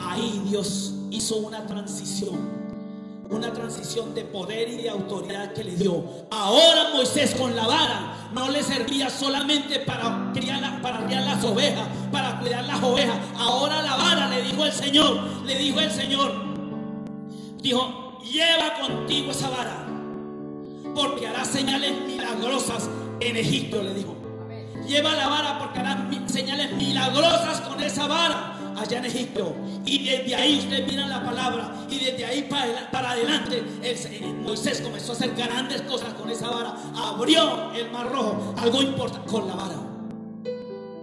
Ahí 0.09 0.43
Dios 0.47 0.95
hizo 1.11 1.37
una 1.37 1.67
transición 1.67 2.63
una 3.33 3.53
transición 3.53 4.15
de 4.15 4.25
poder 4.25 4.69
y 4.69 4.77
de 4.77 4.91
autoridad 4.91 5.53
que 5.53 5.65
le 5.65 5.75
dio. 5.75 6.05
Ahora 6.31 6.91
Moisés 6.95 7.35
con 7.35 7.57
la 7.57 7.67
vara 7.67 8.29
no 8.33 8.51
le 8.51 8.63
servía 8.63 9.09
solamente 9.11 9.81
para 9.81 10.31
criar, 10.35 10.81
para 10.83 11.07
criar 11.07 11.23
las 11.23 11.43
ovejas, 11.45 11.89
para 12.11 12.39
cuidar 12.39 12.65
las 12.65 12.83
ovejas. 12.83 13.17
Ahora 13.37 13.83
la 13.83 13.97
vara 13.97 14.29
le 14.29 14.43
dijo 14.43 14.65
el 14.65 14.73
Señor, 14.73 15.19
le 15.47 15.57
dijo 15.57 15.81
el 15.81 15.91
Señor, 15.91 16.33
dijo, 17.63 18.21
lleva 18.23 18.75
contigo 18.81 19.31
esa 19.31 19.49
vara, 19.49 19.87
porque 20.95 21.27
hará 21.27 21.45
señales 21.45 21.93
milagrosas 22.07 22.89
en 23.21 23.37
Egipto, 23.37 23.83
le 23.83 23.95
dijo. 23.95 24.17
Lleva 24.87 25.15
la 25.15 25.29
vara 25.29 25.59
porque 25.59 25.79
hará 25.79 26.07
señales 26.27 26.73
milagrosas 26.73 27.61
con 27.63 27.81
esa 27.83 28.07
vara 28.09 28.52
allá 28.83 28.99
en 28.99 29.05
Egipto. 29.07 29.55
Y 29.85 30.05
desde 30.05 30.35
ahí 30.35 30.59
ustedes 30.59 30.87
miran 30.87 31.09
la 31.09 31.25
palabra. 31.25 31.87
Y 31.89 31.99
desde 31.99 32.25
ahí 32.25 32.43
para, 32.43 33.11
adelante 33.11 33.63
Moisés 34.43 34.81
comenzó 34.81 35.13
a 35.13 35.15
hacer 35.17 35.35
grandes 35.35 35.83
cosas 35.83 36.15
con 36.15 36.31
esa 36.31 36.51
vara. 36.51 36.75
Abrió 36.97 37.73
el 37.73 37.91
mar 37.91 38.11
rojo. 38.11 38.55
Algo 38.59 38.83
importante 38.83 39.31
con 39.31 39.47
la 39.49 39.55
vara. 39.55 39.77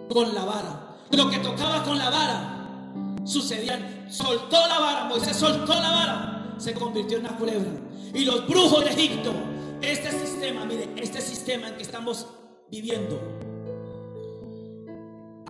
Con 0.09 0.35
la 0.35 0.45
vara. 0.45 0.97
Lo 1.11 1.29
que 1.29 1.39
tocaba 1.39 1.83
con 1.83 1.97
la 1.97 2.09
vara 2.09 2.55
sucedía. 3.23 4.07
Soltó 4.09 4.67
la 4.67 4.79
vara. 4.79 5.05
Moisés 5.05 5.35
soltó 5.35 5.73
la 5.73 5.91
vara. 5.91 6.55
Se 6.57 6.73
convirtió 6.73 7.17
en 7.17 7.25
una 7.25 7.37
culebra. 7.37 7.71
Y 8.13 8.25
los 8.25 8.47
brujos 8.47 8.83
de 8.83 8.91
Egipto. 8.91 9.31
Este 9.81 10.11
sistema, 10.11 10.65
mire, 10.65 10.89
este 10.97 11.21
sistema 11.21 11.69
en 11.69 11.75
que 11.75 11.83
estamos 11.83 12.27
viviendo. 12.69 13.19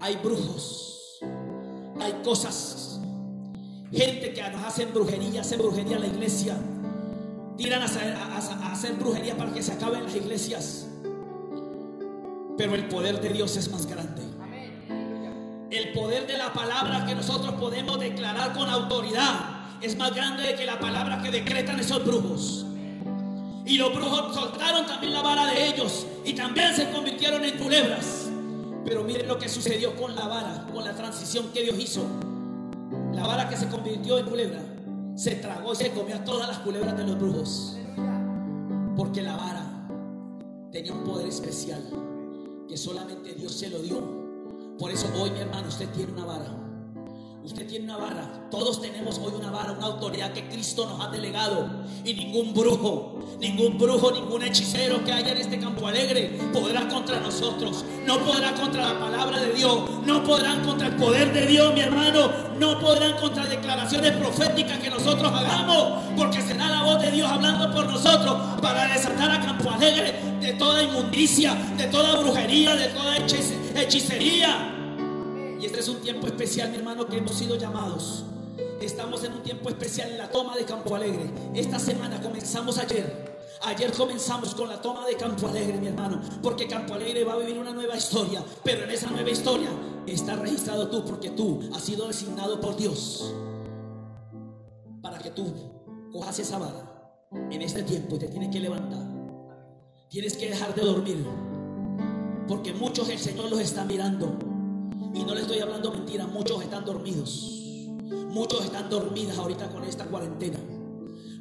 Hay 0.01 0.15
brujos 0.17 0.98
hay 1.99 2.13
cosas, 2.23 2.99
gente 3.91 4.33
que 4.33 4.49
nos 4.49 4.65
hacen 4.65 4.93
brujería, 4.93 5.41
hacen 5.41 5.59
brujería 5.59 5.95
en 5.95 6.01
la 6.01 6.07
iglesia, 6.07 6.57
tiran 7.57 7.81
a 7.81 7.85
a 7.85 8.71
hacer 8.71 8.93
brujería 8.93 9.37
para 9.37 9.53
que 9.53 9.61
se 9.61 9.73
acaben 9.73 10.03
las 10.03 10.15
iglesias. 10.15 10.87
Pero 12.57 12.75
el 12.75 12.87
poder 12.87 13.21
de 13.21 13.29
Dios 13.29 13.55
es 13.55 13.71
más 13.71 13.85
grande. 13.85 14.21
El 15.71 15.93
poder 15.93 16.25
de 16.25 16.37
la 16.37 16.51
palabra 16.51 17.05
que 17.05 17.15
nosotros 17.15 17.53
podemos 17.53 17.99
declarar 17.99 18.53
con 18.53 18.67
autoridad 18.69 19.59
es 19.81 19.97
más 19.97 20.13
grande 20.13 20.55
que 20.55 20.65
la 20.65 20.79
palabra 20.79 21.21
que 21.21 21.31
decretan 21.31 21.79
esos 21.79 22.03
brujos. 22.03 22.65
Y 23.65 23.77
los 23.77 23.93
brujos 23.93 24.33
soltaron 24.33 24.85
también 24.87 25.13
la 25.13 25.21
vara 25.21 25.45
de 25.45 25.67
ellos 25.67 26.07
y 26.25 26.33
también 26.33 26.75
se 26.75 26.89
convirtieron 26.89 27.45
en 27.45 27.57
culebras. 27.57 28.28
Pero 28.89 29.03
miren 29.03 29.27
lo 29.27 29.37
que 29.37 29.47
sucedió 29.47 29.95
con 29.95 30.15
la 30.15 30.27
vara, 30.27 30.65
con 30.73 30.83
la 30.83 30.95
transición 30.95 31.51
que 31.53 31.61
Dios 31.61 31.77
hizo. 31.77 32.01
La 33.13 33.27
vara 33.27 33.47
que 33.47 33.55
se 33.55 33.67
convirtió 33.67 34.17
en 34.17 34.25
culebra 34.25 34.63
se 35.15 35.35
tragó 35.35 35.73
y 35.73 35.75
se 35.75 35.91
comió 35.91 36.15
a 36.15 36.23
todas 36.23 36.47
las 36.47 36.57
culebras 36.57 36.97
de 36.97 37.03
los 37.03 37.19
brujos. 37.19 37.77
Porque 38.97 39.21
la 39.21 39.35
vara 39.35 39.87
tenía 40.71 40.91
un 40.93 41.03
poder 41.03 41.27
especial 41.27 41.83
que 42.67 42.77
solamente 42.77 43.35
Dios 43.35 43.53
se 43.53 43.69
lo 43.69 43.77
dio. 43.77 44.01
Por 44.79 44.89
eso 44.89 45.07
hoy, 45.21 45.29
mi 45.29 45.39
hermano, 45.39 45.67
usted 45.67 45.87
tiene 45.89 46.11
una 46.13 46.25
vara. 46.25 46.58
Usted 47.43 47.65
tiene 47.67 47.85
una 47.85 47.97
vara. 47.97 48.49
Todos 48.51 48.81
tenemos 48.81 49.17
hoy 49.17 49.33
una 49.39 49.49
vara, 49.49 49.71
una 49.71 49.85
autoridad 49.85 50.33
que 50.33 50.47
Cristo 50.49 50.85
nos 50.85 50.99
ha 50.99 51.09
delegado. 51.09 51.69
Y 52.03 52.13
ningún 52.13 52.53
brujo, 52.53 53.19
ningún 53.39 53.77
brujo, 53.77 54.11
ningún 54.11 54.43
hechicero 54.43 55.03
que 55.05 55.13
haya 55.13 55.31
en 55.31 55.37
este 55.37 55.57
campo 55.57 55.87
alegre 55.87 56.37
podrá 56.51 56.87
contra 56.89 57.19
nosotros. 57.19 57.85
No 58.05 58.19
podrá 58.19 58.53
contra 58.53 58.93
la 58.93 58.99
palabra 58.99 59.39
de 59.39 59.53
Dios. 59.53 59.89
No 60.05 60.23
podrán 60.23 60.65
contra 60.65 60.87
el 60.87 60.95
poder 60.95 61.33
de 61.33 61.47
Dios, 61.47 61.73
mi 61.73 61.79
hermano. 61.79 62.29
No 62.59 62.79
podrán 62.79 63.17
contra 63.17 63.45
declaraciones 63.45 64.11
proféticas 64.17 64.77
que 64.79 64.89
nosotros 64.89 65.31
hagamos. 65.31 66.03
Porque 66.17 66.41
será 66.41 66.67
la 66.67 66.83
voz 66.83 67.01
de 67.01 67.11
Dios 67.11 67.31
hablando 67.31 67.73
por 67.73 67.85
nosotros 67.85 68.59
para 68.61 68.87
desatar 68.93 69.31
a 69.31 69.41
campo 69.41 69.71
alegre 69.71 70.13
de 70.41 70.53
toda 70.53 70.83
inmundicia, 70.83 71.55
de 71.77 71.87
toda 71.87 72.19
brujería, 72.19 72.75
de 72.75 72.87
toda 72.89 73.17
hechicería. 73.75 74.78
Y 75.59 75.65
este 75.65 75.81
es 75.81 75.89
un 75.89 75.97
tiempo 75.97 76.27
especial, 76.27 76.69
mi 76.69 76.77
hermano, 76.77 77.05
que 77.05 77.17
hemos 77.17 77.35
sido 77.35 77.57
llamados. 77.57 78.23
Estamos 78.79 79.23
en 79.25 79.33
un 79.33 79.43
tiempo 79.43 79.67
especial 79.67 80.11
en 80.11 80.17
la 80.17 80.29
toma 80.29 80.55
de 80.55 80.63
Campo 80.63 80.95
Alegre. 80.95 81.29
Esta 81.53 81.77
semana 81.77 82.21
comenzamos 82.21 82.77
ayer. 82.77 83.27
Ayer 83.63 83.91
comenzamos 83.91 84.55
con 84.55 84.69
la 84.69 84.81
toma 84.81 85.05
de 85.05 85.17
Campo 85.17 85.47
Alegre, 85.47 85.77
mi 85.77 85.87
hermano, 85.87 86.21
porque 86.41 86.65
Campo 86.65 86.93
Alegre 86.93 87.25
va 87.25 87.33
a 87.33 87.37
vivir 87.37 87.57
una 87.57 87.73
nueva 87.73 87.97
historia, 87.97 88.41
pero 88.63 88.85
en 88.85 88.91
esa 88.91 89.09
nueva 89.09 89.29
historia 89.29 89.69
está 90.07 90.37
registrado 90.37 90.87
tú, 90.87 91.03
porque 91.03 91.31
tú 91.31 91.59
has 91.75 91.83
sido 91.83 92.07
designado 92.07 92.61
por 92.61 92.77
Dios 92.77 93.33
para 95.01 95.19
que 95.19 95.31
tú 95.31 95.53
cojas 96.13 96.39
esa 96.39 96.57
vara 96.57 97.27
en 97.51 97.61
este 97.61 97.83
tiempo 97.83 98.15
y 98.15 98.19
te 98.19 98.27
tienes 98.29 98.49
que 98.49 98.61
levantar. 98.61 99.05
Tienes 100.07 100.37
que 100.37 100.49
dejar 100.49 100.73
de 100.73 100.81
dormir, 100.81 101.25
porque 102.47 102.73
muchos 102.73 103.09
el 103.09 103.19
Señor 103.19 103.49
los 103.49 103.59
está 103.59 103.83
mirando. 103.83 104.48
Y 105.13 105.23
no 105.23 105.33
le 105.33 105.41
estoy 105.41 105.59
hablando 105.59 105.91
mentira, 105.91 106.27
muchos 106.27 106.61
están 106.61 106.85
dormidos. 106.85 107.59
Muchos 108.29 108.63
están 108.63 108.89
dormidas 108.89 109.37
ahorita 109.37 109.69
con 109.69 109.83
esta 109.83 110.05
cuarentena. 110.05 110.59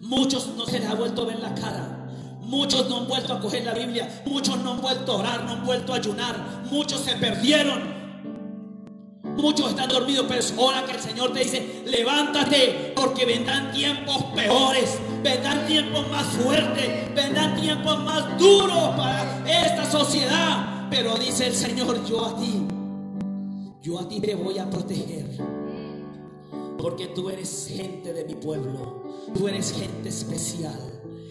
Muchos 0.02 0.48
no 0.56 0.64
se 0.64 0.80
les 0.80 0.88
ha 0.88 0.94
vuelto 0.94 1.22
a 1.22 1.26
ver 1.26 1.38
la 1.40 1.54
cara. 1.54 2.06
Muchos 2.40 2.88
no 2.88 2.98
han 2.98 3.08
vuelto 3.08 3.34
a 3.34 3.40
coger 3.40 3.64
la 3.64 3.74
Biblia. 3.74 4.22
Muchos 4.24 4.56
no 4.58 4.72
han 4.72 4.80
vuelto 4.80 5.12
a 5.12 5.16
orar, 5.16 5.44
no 5.44 5.52
han 5.52 5.66
vuelto 5.66 5.92
a 5.92 5.96
ayunar. 5.96 6.64
Muchos 6.70 7.00
se 7.00 7.14
perdieron. 7.16 7.98
Muchos 9.36 9.70
están 9.70 9.88
dormidos, 9.88 10.26
pero 10.26 10.40
es 10.40 10.54
hora 10.56 10.84
que 10.84 10.92
el 10.92 11.00
Señor 11.00 11.32
te 11.32 11.40
dice, 11.40 11.84
levántate, 11.86 12.92
porque 12.96 13.24
vendrán 13.24 13.70
tiempos 13.70 14.24
peores, 14.34 14.98
vendrán 15.22 15.66
tiempos 15.66 16.08
más 16.10 16.26
fuertes, 16.26 17.14
vendrán 17.14 17.54
tiempos 17.60 18.02
más 18.02 18.36
duros 18.38 18.96
para 18.96 19.44
esta 19.46 19.88
sociedad. 19.88 20.88
Pero 20.90 21.16
dice 21.16 21.46
el 21.46 21.54
Señor, 21.54 22.04
yo 22.06 22.26
a 22.26 22.36
ti, 22.36 22.66
yo 23.88 23.98
a 23.98 24.06
ti 24.06 24.20
te 24.20 24.34
voy 24.34 24.58
a 24.58 24.68
proteger. 24.68 25.24
Porque 26.76 27.06
tú 27.06 27.30
eres 27.30 27.72
gente 27.74 28.12
de 28.12 28.24
mi 28.26 28.34
pueblo. 28.34 29.02
Tú 29.34 29.48
eres 29.48 29.72
gente 29.72 30.10
especial. 30.10 30.78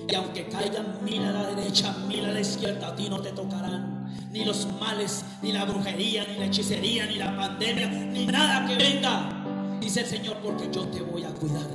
Y 0.09 0.15
aunque 0.15 0.47
caigan 0.47 1.03
mil 1.03 1.21
a 1.21 1.31
la 1.31 1.47
derecha, 1.53 1.95
mil 2.07 2.25
a 2.25 2.31
la 2.31 2.41
izquierda, 2.41 2.87
a 2.87 2.95
ti 2.95 3.09
no 3.09 3.21
te 3.21 3.31
tocarán. 3.31 4.07
Ni 4.31 4.43
los 4.43 4.67
males, 4.79 5.23
ni 5.43 5.51
la 5.51 5.65
brujería, 5.65 6.25
ni 6.25 6.39
la 6.39 6.45
hechicería, 6.45 7.05
ni 7.05 7.17
la 7.17 7.37
pandemia, 7.37 7.89
ni 7.89 8.25
nada 8.25 8.65
que 8.67 8.75
venga. 8.75 9.77
Dice 9.79 9.99
el 9.99 10.07
Señor, 10.07 10.37
porque 10.43 10.67
yo 10.71 10.87
te 10.87 11.01
voy 11.01 11.25
a 11.25 11.29
cuidar. 11.29 11.69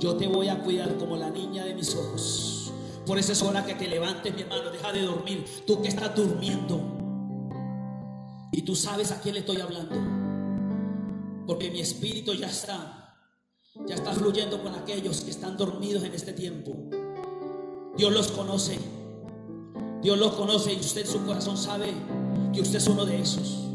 Yo 0.00 0.16
te 0.16 0.26
voy 0.26 0.48
a 0.48 0.58
cuidar 0.58 0.96
como 0.96 1.16
la 1.16 1.30
niña 1.30 1.64
de 1.64 1.74
mis 1.74 1.94
ojos. 1.94 2.72
Por 3.06 3.20
eso 3.20 3.32
es 3.32 3.42
hora 3.42 3.64
que 3.64 3.76
te 3.76 3.86
levantes, 3.86 4.34
mi 4.34 4.42
hermano. 4.42 4.70
Deja 4.70 4.92
de 4.92 5.02
dormir. 5.02 5.44
Tú 5.64 5.80
que 5.80 5.88
estás 5.88 6.12
durmiendo. 6.16 7.01
Y 8.52 8.62
tú 8.62 8.76
sabes 8.76 9.10
a 9.10 9.20
quién 9.20 9.34
le 9.34 9.40
estoy 9.40 9.60
hablando. 9.60 9.96
Porque 11.46 11.70
mi 11.70 11.80
espíritu 11.80 12.34
ya 12.34 12.48
está, 12.48 13.16
ya 13.86 13.94
está 13.94 14.12
fluyendo 14.12 14.62
con 14.62 14.74
aquellos 14.74 15.22
que 15.22 15.30
están 15.30 15.56
dormidos 15.56 16.04
en 16.04 16.12
este 16.12 16.34
tiempo. 16.34 16.76
Dios 17.96 18.12
los 18.12 18.30
conoce. 18.30 18.78
Dios 20.02 20.18
los 20.18 20.32
conoce 20.34 20.74
y 20.74 20.80
usted 20.80 21.06
su 21.06 21.24
corazón 21.24 21.56
sabe 21.56 21.94
que 22.52 22.60
usted 22.60 22.76
es 22.76 22.86
uno 22.86 23.06
de 23.06 23.20
esos. 23.20 23.68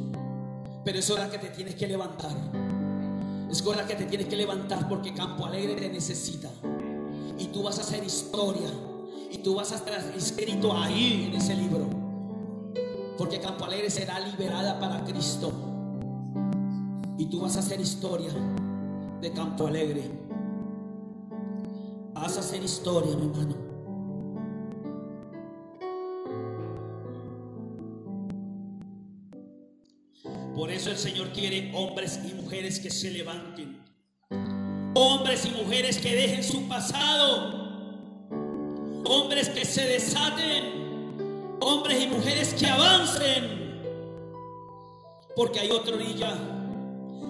Pero 0.86 1.00
es 1.00 1.10
hora 1.10 1.30
que 1.32 1.40
te 1.40 1.50
tienes 1.50 1.74
que 1.74 1.88
levantar. 1.88 2.36
Es 3.50 3.66
hora 3.66 3.88
que 3.88 3.96
te 3.96 4.06
tienes 4.06 4.28
que 4.28 4.36
levantar 4.36 4.88
porque 4.88 5.12
Campo 5.14 5.46
Alegre 5.46 5.74
te 5.76 5.90
necesita. 5.90 6.50
Y 7.40 7.48
tú 7.48 7.64
vas 7.64 7.80
a 7.80 7.82
hacer 7.82 8.04
historia. 8.04 8.70
Y 9.32 9.40
tú 9.40 9.56
vas 9.56 9.72
a 9.72 9.76
estar 9.76 10.14
escrito 10.16 10.72
ahí 10.72 11.30
en 11.30 11.36
ese 11.42 11.56
libro. 11.56 11.97
Porque 13.18 13.40
Campo 13.40 13.66
Alegre 13.66 13.90
será 13.90 14.20
liberada 14.20 14.80
para 14.80 15.04
Cristo. 15.04 15.52
Y 17.18 17.26
tú 17.26 17.42
vas 17.42 17.56
a 17.56 17.60
hacer 17.60 17.82
historia 17.82 18.32
de 19.22 19.32
Campo 19.32 19.68
Alegre. 19.68 20.04
Vas 22.14 22.38
a 22.38 22.42
hacer 22.42 22.64
historia, 22.64 23.16
mi 23.16 23.26
hermano. 23.26 23.56
Por 30.56 30.72
eso 30.72 30.90
el 30.92 30.98
Señor 30.98 31.32
quiere 31.34 31.72
hombres 31.76 32.20
y 32.24 32.34
mujeres 32.34 32.80
que 32.80 32.90
se 32.90 33.12
levanten. 33.12 33.80
Hombres 34.96 35.46
y 35.46 35.52
mujeres 35.52 35.98
que 35.98 36.16
dejen 36.16 36.44
su 36.44 36.68
pasado. 36.68 37.68
Hombres 39.06 39.50
que 39.50 39.66
se 39.66 39.84
desaten. 39.84 40.77
Hombres 41.60 42.04
y 42.04 42.08
mujeres 42.08 42.54
que 42.54 42.68
avancen. 42.68 43.82
Porque 45.36 45.60
hay 45.60 45.72
otro 45.72 45.98
día. 45.98 46.38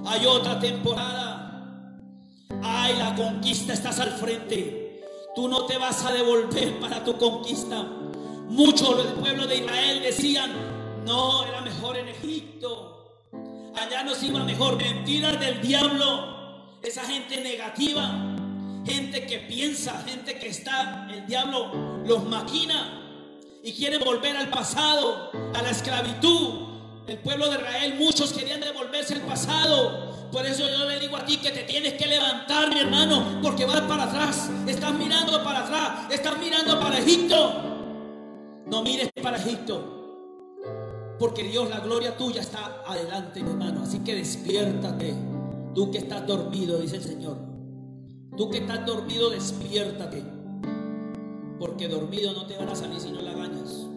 Hay 0.05 0.25
otra 0.25 0.59
temporada. 0.59 1.97
Ay, 2.63 2.95
la 2.97 3.15
conquista 3.15 3.73
estás 3.73 3.99
al 3.99 4.11
frente. 4.11 5.03
Tú 5.36 5.47
no 5.47 5.65
te 5.65 5.78
vas 5.78 6.03
a 6.05 6.11
devolver 6.11 6.80
para 6.80 7.03
tu 7.03 7.17
conquista. 7.17 7.84
Muchos 8.49 8.97
del 8.97 9.13
pueblo 9.13 9.45
de 9.45 9.57
Israel 9.57 10.01
decían, 10.01 10.51
no, 11.05 11.45
era 11.45 11.61
mejor 11.61 11.97
en 11.97 12.07
Egipto 12.07 12.97
allá 13.80 14.03
nos 14.03 14.21
iba 14.23 14.43
mejor. 14.43 14.78
Mentiras 14.78 15.39
del 15.39 15.61
diablo, 15.61 16.78
esa 16.82 17.03
gente 17.03 17.41
negativa, 17.41 18.36
gente 18.86 19.25
que 19.25 19.39
piensa, 19.39 20.03
gente 20.05 20.38
que 20.38 20.47
está, 20.47 21.07
el 21.11 21.25
diablo 21.25 22.03
los 22.05 22.23
maquina 22.25 23.06
y 23.68 23.74
quiere 23.74 23.97
volver 23.97 24.38
al 24.38 24.49
pasado, 24.49 25.30
a 25.53 25.61
la 25.61 25.72
esclavitud. 25.72 26.68
El 27.05 27.18
pueblo 27.20 27.49
de 27.49 27.57
Israel, 27.57 27.95
muchos 27.99 28.32
querían 28.32 28.61
devolverse 28.61 29.15
al 29.15 29.22
pasado. 29.24 30.30
Por 30.32 30.45
eso 30.45 30.63
yo 30.70 30.86
le 30.86 30.97
digo 31.01 31.18
a 31.18 31.26
ti 31.26 31.36
que 31.36 31.51
te 31.51 31.63
tienes 31.63 31.95
que 31.95 32.07
levantar, 32.07 32.74
mi 32.74 32.80
hermano, 32.80 33.41
porque 33.43 33.65
vas 33.65 33.82
para 33.82 34.03
atrás. 34.03 34.49
Estás 34.65 34.93
mirando 34.93 35.43
para 35.43 35.65
atrás, 35.65 36.13
estás 36.13 36.38
mirando 36.39 36.80
para 36.80 36.97
Egipto. 36.97 38.63
No 38.68 38.84
mires 38.84 39.09
para 39.22 39.36
Egipto. 39.36 41.15
Porque 41.20 41.43
Dios, 41.43 41.70
la 41.70 41.82
gloria 41.82 42.15
tuya 42.15 42.39
está 42.39 42.84
adelante, 42.88 43.43
mi 43.43 43.49
hermano. 43.49 43.84
Así 43.84 43.99
que 43.99 44.15
despiértate. 44.15 45.13
Tú 45.76 45.91
que 45.91 45.97
estás 45.97 46.26
dormido, 46.26 46.80
dice 46.80 46.95
el 46.95 47.03
Señor. 47.03 47.38
Tú 48.38 48.49
que 48.49 48.59
estás 48.59 48.86
dormido, 48.86 49.30
despiértate. 49.30 50.36
Porque 51.59 51.87
dormido 51.87 52.33
no 52.33 52.45
te 52.45 52.57
van 52.57 52.69
a 52.69 52.75
salir 52.75 52.99
si 52.99 53.11
no 53.11 53.21
la 53.21 53.33
ganas. 53.33 53.87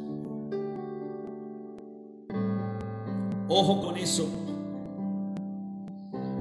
Ojo 3.49 3.81
con 3.81 3.97
eso. 3.97 4.29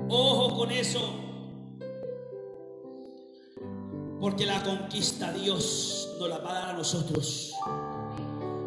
Ojo 0.08 0.56
con 0.56 0.72
eso. 0.72 1.00
Porque 4.20 4.46
la 4.46 4.62
conquista 4.64 5.32
Dios 5.34 6.16
nos 6.20 6.30
la 6.30 6.38
va 6.40 6.52
a 6.52 6.54
dar 6.54 6.70
a 6.70 6.74
nosotros. 6.74 7.54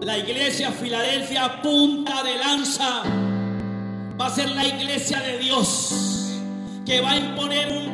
La 0.01 0.19
iglesia 0.19 0.73
Filadelfia, 0.73 1.63
punta 1.63 2.25
de 2.25 2.37
lanza, 2.37 3.03
va 4.21 4.27
a 4.27 4.31
ser 4.31 4.51
la 4.51 4.67
iglesia 4.67 5.21
de 5.21 5.39
Dios, 5.39 6.33
que 6.85 7.01
va 7.01 7.13
a 7.13 7.17
imponer 7.17 7.73
un, 7.73 7.92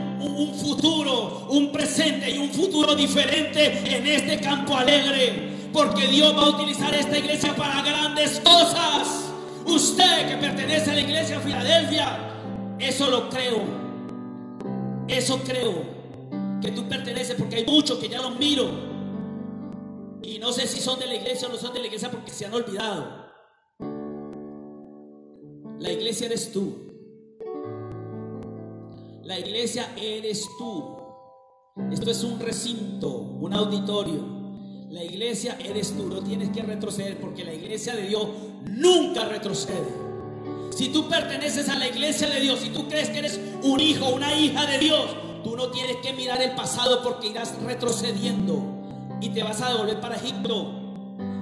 futuro, 0.54 1.46
un 1.50 1.70
presente 1.70 2.30
y 2.30 2.38
un 2.38 2.50
futuro 2.50 2.94
diferente 2.94 3.96
en 3.96 4.06
este 4.06 4.40
campo 4.40 4.76
alegre, 4.76 5.68
porque 5.72 6.06
Dios 6.06 6.36
va 6.36 6.42
a 6.42 6.50
utilizar 6.50 6.94
esta 6.94 7.18
iglesia 7.18 7.54
para 7.54 7.82
grandes 7.82 8.40
cosas. 8.40 9.32
Usted 9.66 10.28
que 10.28 10.36
pertenece 10.36 10.90
a 10.90 10.94
la 10.94 11.00
iglesia 11.00 11.40
Filadelfia, 11.40 12.76
eso 12.78 13.10
lo 13.10 13.28
creo, 13.28 13.62
eso 15.08 15.40
creo, 15.44 15.98
que 16.60 16.70
tú 16.72 16.88
perteneces, 16.88 17.36
porque 17.36 17.56
hay 17.56 17.66
muchos 17.66 17.98
que 17.98 18.08
ya 18.08 18.20
los 18.20 18.36
miro 18.38 18.88
y 20.22 20.38
no 20.38 20.52
sé 20.52 20.66
si 20.66 20.80
son 20.80 20.98
de 20.98 21.06
la 21.06 21.14
iglesia 21.14 21.48
o 21.48 21.52
no 21.52 21.56
son 21.56 21.72
de 21.72 21.80
la 21.80 21.86
iglesia 21.86 22.10
porque 22.10 22.30
se 22.30 22.44
han 22.44 22.52
olvidado. 22.52 23.28
La 25.78 25.92
iglesia 25.92 26.26
eres 26.26 26.52
tú. 26.52 26.87
La 29.28 29.38
iglesia 29.38 29.92
eres 29.94 30.48
tú. 30.56 30.96
Esto 31.92 32.10
es 32.10 32.24
un 32.24 32.40
recinto, 32.40 33.10
un 33.10 33.52
auditorio. 33.52 34.24
La 34.88 35.04
iglesia 35.04 35.58
eres 35.62 35.94
tú. 35.94 36.04
No 36.04 36.22
tienes 36.22 36.48
que 36.48 36.62
retroceder 36.62 37.20
porque 37.20 37.44
la 37.44 37.52
iglesia 37.52 37.94
de 37.94 38.04
Dios 38.04 38.26
nunca 38.64 39.26
retrocede. 39.26 39.86
Si 40.70 40.88
tú 40.88 41.10
perteneces 41.10 41.68
a 41.68 41.78
la 41.78 41.88
iglesia 41.88 42.30
de 42.30 42.40
Dios, 42.40 42.60
si 42.60 42.70
tú 42.70 42.88
crees 42.88 43.10
que 43.10 43.18
eres 43.18 43.38
un 43.62 43.78
hijo, 43.80 44.08
una 44.08 44.32
hija 44.34 44.64
de 44.64 44.78
Dios, 44.78 45.14
tú 45.44 45.56
no 45.56 45.70
tienes 45.72 45.96
que 45.96 46.14
mirar 46.14 46.40
el 46.40 46.52
pasado 46.52 47.02
porque 47.02 47.28
irás 47.28 47.54
retrocediendo 47.60 48.62
y 49.20 49.28
te 49.28 49.42
vas 49.42 49.60
a 49.60 49.68
devolver 49.68 50.00
para 50.00 50.16
Egipto. 50.16 50.87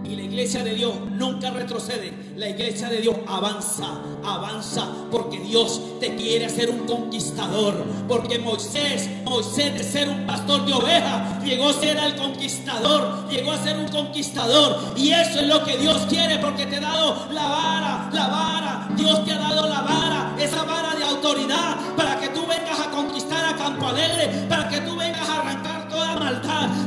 Y 0.09 0.14
la 0.14 0.22
iglesia 0.22 0.62
de 0.62 0.74
Dios 0.74 0.94
nunca 1.11 1.50
retrocede. 1.50 2.12
La 2.36 2.48
iglesia 2.48 2.88
de 2.88 2.98
Dios 3.00 3.16
avanza, 3.26 3.86
avanza, 4.24 4.86
porque 5.11 5.40
Dios 5.40 5.80
te 6.00 6.14
quiere 6.14 6.46
hacer 6.46 6.70
un 6.70 6.86
conquistador. 6.86 7.84
Porque 8.07 8.38
Moisés, 8.38 9.09
Moisés 9.24 9.74
de 9.74 9.82
ser 9.82 10.09
un 10.09 10.26
pastor 10.26 10.64
de 10.64 10.74
ovejas, 10.74 11.42
llegó 11.44 11.70
a 11.70 11.72
ser 11.72 11.96
el 11.96 12.14
conquistador, 12.14 13.28
llegó 13.28 13.52
a 13.52 13.62
ser 13.62 13.78
un 13.78 13.88
conquistador. 13.88 14.94
Y 14.96 15.11
eso 15.11 15.40
es 15.40 15.48
lo 15.48 15.64
que 15.64 15.76
Dios 15.76 16.07
quiere, 16.09 16.38
porque 16.38 16.66
te 16.66 16.76
ha 16.76 16.80
dado 16.80 17.26
la 17.32 17.48
vara, 17.48 18.11
la 18.12 18.28
vara. 18.28 18.88
Dios 18.96 19.24
te 19.24 19.32
ha 19.32 19.38
dado 19.38 19.68
la 19.68 19.82
vara, 19.82 20.36
esa 20.38 20.62
vara 20.64 20.94
de 20.94 21.04
autoridad, 21.04 21.76
para 21.96 22.18
que 22.20 22.28
tú 22.28 22.46
vengas 22.46 22.78
a 22.78 22.90
conquistar 22.90 23.44
a 23.44 23.57
Campo 23.57 23.86
Alegre, 23.88 24.46
para 24.48 24.68
que 24.68 24.80
tú 24.80 24.96
vengas 24.96 25.28
a 25.28 25.40
arrancar 25.40 25.76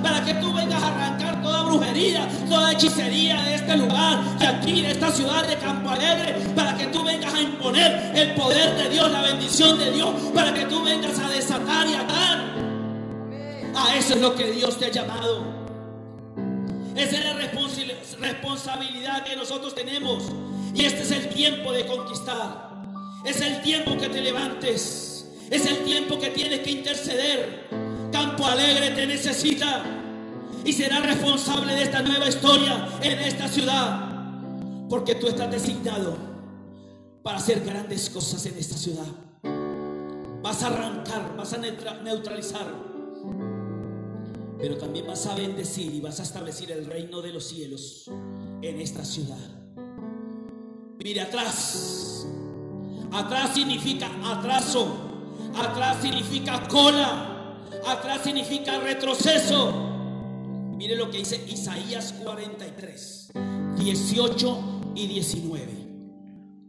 para 0.03 0.25
que 0.25 0.33
tú 0.35 0.53
vengas 0.53 0.83
a 0.83 0.87
arrancar 0.87 1.41
toda 1.41 1.63
brujería, 1.63 2.27
toda 2.49 2.73
hechicería 2.73 3.41
de 3.43 3.55
este 3.55 3.77
lugar, 3.77 4.21
de 4.37 4.47
aquí, 4.47 4.81
de 4.81 4.91
esta 4.91 5.11
ciudad 5.11 5.47
de 5.47 5.55
Campo 5.55 5.89
Alegre, 5.89 6.33
para 6.55 6.75
que 6.75 6.87
tú 6.87 7.03
vengas 7.03 7.33
a 7.33 7.41
imponer 7.41 8.11
el 8.15 8.33
poder 8.35 8.75
de 8.75 8.89
Dios, 8.89 9.09
la 9.11 9.21
bendición 9.21 9.77
de 9.77 9.91
Dios, 9.91 10.09
para 10.33 10.53
que 10.53 10.65
tú 10.65 10.83
vengas 10.83 11.17
a 11.19 11.29
desatar 11.29 11.87
y 11.87 11.93
atar. 11.93 12.39
A 13.75 13.95
eso 13.95 14.15
es 14.15 14.21
lo 14.21 14.35
que 14.35 14.51
Dios 14.51 14.77
te 14.77 14.85
ha 14.87 14.91
llamado. 14.91 15.43
Esa 16.95 17.17
es 17.17 17.25
la 17.25 17.33
responsabilidad 18.19 19.23
que 19.23 19.37
nosotros 19.37 19.73
tenemos. 19.73 20.23
Y 20.75 20.83
este 20.83 21.03
es 21.03 21.11
el 21.11 21.29
tiempo 21.29 21.71
de 21.71 21.85
conquistar. 21.85 22.69
Es 23.23 23.39
el 23.39 23.61
tiempo 23.61 23.97
que 23.97 24.09
te 24.09 24.21
levantes. 24.21 25.27
Es 25.49 25.65
el 25.65 25.77
tiempo 25.85 26.19
que 26.19 26.29
tienes 26.29 26.59
que 26.59 26.71
interceder. 26.71 27.88
Campo 28.19 28.45
Alegre 28.45 28.89
te 28.91 29.07
necesita 29.07 29.81
y 30.65 30.73
será 30.73 30.99
responsable 30.99 31.73
de 31.73 31.83
esta 31.83 32.01
nueva 32.01 32.27
historia 32.27 32.89
en 33.01 33.17
esta 33.19 33.47
ciudad. 33.47 34.89
Porque 34.89 35.15
tú 35.15 35.27
estás 35.27 35.49
designado 35.49 36.17
para 37.23 37.37
hacer 37.37 37.63
grandes 37.63 38.09
cosas 38.09 38.45
en 38.45 38.57
esta 38.57 38.75
ciudad. 38.75 39.05
Vas 40.41 40.63
a 40.63 40.67
arrancar, 40.67 41.33
vas 41.37 41.53
a 41.53 41.59
neutralizar. 41.59 42.67
Pero 44.57 44.77
también 44.77 45.07
vas 45.07 45.25
a 45.25 45.35
bendecir 45.35 45.93
y 45.93 46.01
vas 46.01 46.19
a 46.19 46.23
establecer 46.23 46.71
el 46.71 46.87
reino 46.87 47.21
de 47.21 47.31
los 47.31 47.47
cielos 47.47 48.11
en 48.61 48.81
esta 48.81 49.05
ciudad. 49.05 49.37
Mire 51.01 51.21
atrás. 51.21 52.27
Atrás 53.13 53.51
significa 53.53 54.09
atraso. 54.25 54.93
Atrás 55.55 56.01
significa 56.01 56.67
cola. 56.67 57.28
Atrás 57.85 58.21
significa 58.23 58.79
retroceso. 58.79 59.71
Mire 60.75 60.95
lo 60.95 61.09
que 61.11 61.19
dice 61.19 61.43
Isaías 61.47 62.13
43, 62.23 63.31
18 63.77 64.81
y 64.95 65.07
19. 65.07 65.89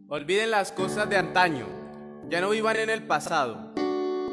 Olviden 0.09 0.51
las 0.51 0.73
cosas 0.73 1.09
de 1.09 1.17
antaño. 1.17 1.67
Ya 2.29 2.41
no 2.41 2.51
vivan 2.51 2.77
en 2.77 2.91
el 2.91 3.07
pasado. 3.07 3.73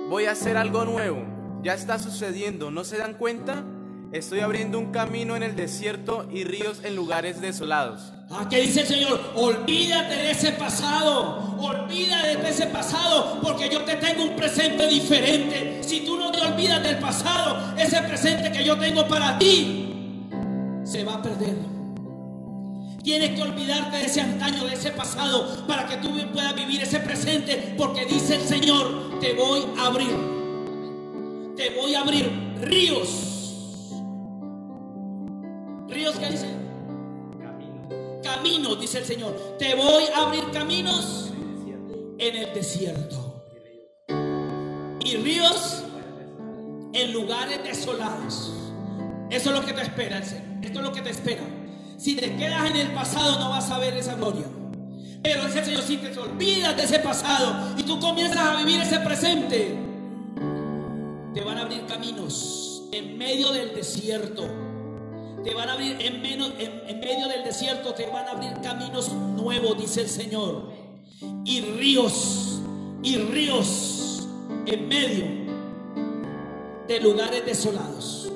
Voy 0.09 0.25
a 0.25 0.32
hacer 0.32 0.57
algo 0.57 0.86
nuevo. 0.86 1.23
Ya 1.61 1.73
está 1.73 1.99
sucediendo. 1.99 2.71
¿No 2.71 2.84
se 2.84 2.97
dan 2.97 3.13
cuenta? 3.13 3.63
Estoy 4.12 4.39
abriendo 4.39 4.80
un 4.80 4.91
camino 4.91 5.36
en 5.36 5.43
el 5.43 5.55
desierto 5.55 6.28
y 6.32 6.45
ríos 6.45 6.80
en 6.84 6.95
lugares 6.95 7.41
desolados. 7.41 8.14
¿A 8.30 8.47
qué 8.47 8.62
dice 8.62 8.82
el 8.82 8.88
Señor? 8.88 9.20
Olvídate 9.36 10.16
de 10.16 10.32
ese 10.32 10.51
pasado. 10.53 11.58
Olvídate 11.60 12.38
de 12.38 12.49
ese 12.49 12.68
pasado 12.68 13.39
porque 13.41 13.70
yo 13.70 13.84
te 13.84 13.95
tengo 13.95 14.24
un 14.24 14.36
presente 14.38 14.88
diferente. 14.88 15.84
Si 15.84 16.01
tú 16.01 16.18
no 16.18 16.32
te 16.32 16.39
olvidas 16.39 16.82
del 16.84 16.99
pasado, 16.99 17.76
ese 17.78 18.01
presente 18.03 18.49
que 18.51 18.64
yo 18.64 18.78
tengo 18.78 19.05
para 19.08 19.38
ti 19.38 20.24
se 20.86 21.03
va 21.03 21.16
a 21.16 21.22
perder. 21.22 21.55
Tienes 23.03 23.32
que 23.32 23.41
olvidarte 23.41 23.97
de 23.97 24.05
ese 24.05 24.22
antaño, 24.22 24.66
de 24.66 24.74
ese 24.74 24.91
pasado, 24.91 25.66
para 25.68 25.86
que 25.86 25.97
tú 25.97 26.10
puedas 26.34 26.55
vivir 26.55 26.82
ese 26.82 26.99
presente, 26.99 27.76
porque 27.78 28.05
dice 28.05 28.36
el 28.36 28.41
Señor, 28.41 29.20
te 29.20 29.34
voy 29.34 29.66
a 29.78 29.86
abrir, 29.88 30.14
te 31.55 31.70
voy 31.70 31.95
a 31.95 32.01
abrir 32.01 32.30
ríos. 32.62 33.37
¿Ríos 36.08 36.20
qué 36.20 36.30
dice? 36.30 36.47
Caminos, 38.24 38.80
dice 38.80 38.99
el 38.99 39.05
Señor. 39.05 39.58
Te 39.60 39.76
voy 39.76 40.05
a 40.16 40.28
abrir 40.28 40.49
caminos 40.51 41.34
en 42.18 42.36
el 42.36 42.53
desierto. 42.53 43.43
Y 45.03 45.18
ríos 45.18 45.84
en 46.93 47.12
lugares 47.12 47.62
desolados. 47.62 48.53
Eso 49.30 49.49
es 49.49 49.60
lo 49.60 49.66
que 49.66 49.74
te 49.74 49.82
espera, 49.82 50.24
Señor. 50.24 50.43
Esto 50.64 50.80
es 50.80 50.86
lo 50.86 50.93
que 50.93 51.01
te 51.01 51.10
espera. 51.10 51.43
Si 51.97 52.16
te 52.16 52.38
quedas 52.38 52.70
en 52.70 52.78
el 52.78 52.93
pasado 52.93 53.39
no 53.39 53.49
vas 53.49 53.70
a 53.70 53.78
ver 53.78 53.97
esa 53.97 54.16
gloria. 54.16 54.45
Pero 55.22 55.43
dice 55.43 55.60
el 55.60 55.66
Señor, 55.66 55.84
si 55.84 55.97
te 55.97 56.18
olvidas 56.18 56.78
de 56.78 56.84
ese 56.84 56.99
pasado 56.99 57.76
y 57.76 57.84
tú 57.84 57.99
comienzas 57.99 58.38
a 58.38 58.55
vivir 58.55 58.80
ese 58.80 59.01
presente, 59.01 59.78
te 61.34 61.41
van 61.41 61.58
a 61.58 61.64
abrir 61.64 61.86
caminos 61.86 62.84
en 62.93 63.18
medio 63.18 63.51
del 63.51 63.76
desierto. 63.76 64.76
Te 65.48 65.54
van 65.54 65.70
a 65.70 65.74
abrir 65.74 65.95
en, 66.02 66.22
medio 66.22 66.50
del 66.50 67.43
desierto, 67.45 67.93
te 67.93 68.06
van 68.08 68.28
a 68.28 68.32
abrir 68.32 68.52
caminos 68.62 69.14
nuevos, 69.14 69.78
dice 69.78 70.02
el 70.02 70.10
Señor. 70.10 70.74
Y 71.45 71.62
ríos, 71.62 72.60
y 73.02 73.16
ríos 73.16 74.28
en 74.66 74.89
medio 74.89 75.26
de 76.86 77.00
lugares 77.00 77.45
desolados. 77.45 78.30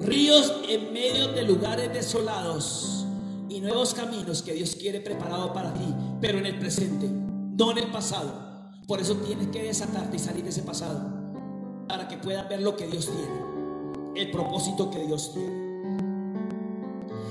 Ríos 0.00 0.52
en 0.68 0.92
medio 0.92 1.28
de 1.28 1.44
lugares 1.44 1.94
desolados 1.94 3.06
y 3.48 3.62
nuevos 3.62 3.94
caminos 3.94 4.42
que 4.42 4.52
Dios 4.52 4.76
quiere 4.78 5.00
preparado 5.00 5.54
para 5.54 5.72
ti, 5.72 5.94
pero 6.20 6.36
en 6.36 6.44
el 6.44 6.58
presente, 6.58 7.08
no 7.08 7.70
en 7.70 7.78
el 7.78 7.86
pasado. 7.86 8.34
Por 8.86 9.00
eso 9.00 9.16
tienes 9.16 9.46
que 9.46 9.62
desatarte 9.62 10.16
y 10.16 10.18
salir 10.18 10.44
de 10.44 10.50
ese 10.50 10.62
pasado 10.62 11.08
para 11.88 12.06
que 12.06 12.18
puedas 12.18 12.46
ver 12.50 12.60
lo 12.60 12.76
que 12.76 12.86
Dios 12.86 13.06
tiene, 13.06 14.20
el 14.22 14.30
propósito 14.30 14.90
que 14.90 15.06
Dios 15.06 15.32
tiene. 15.32 15.57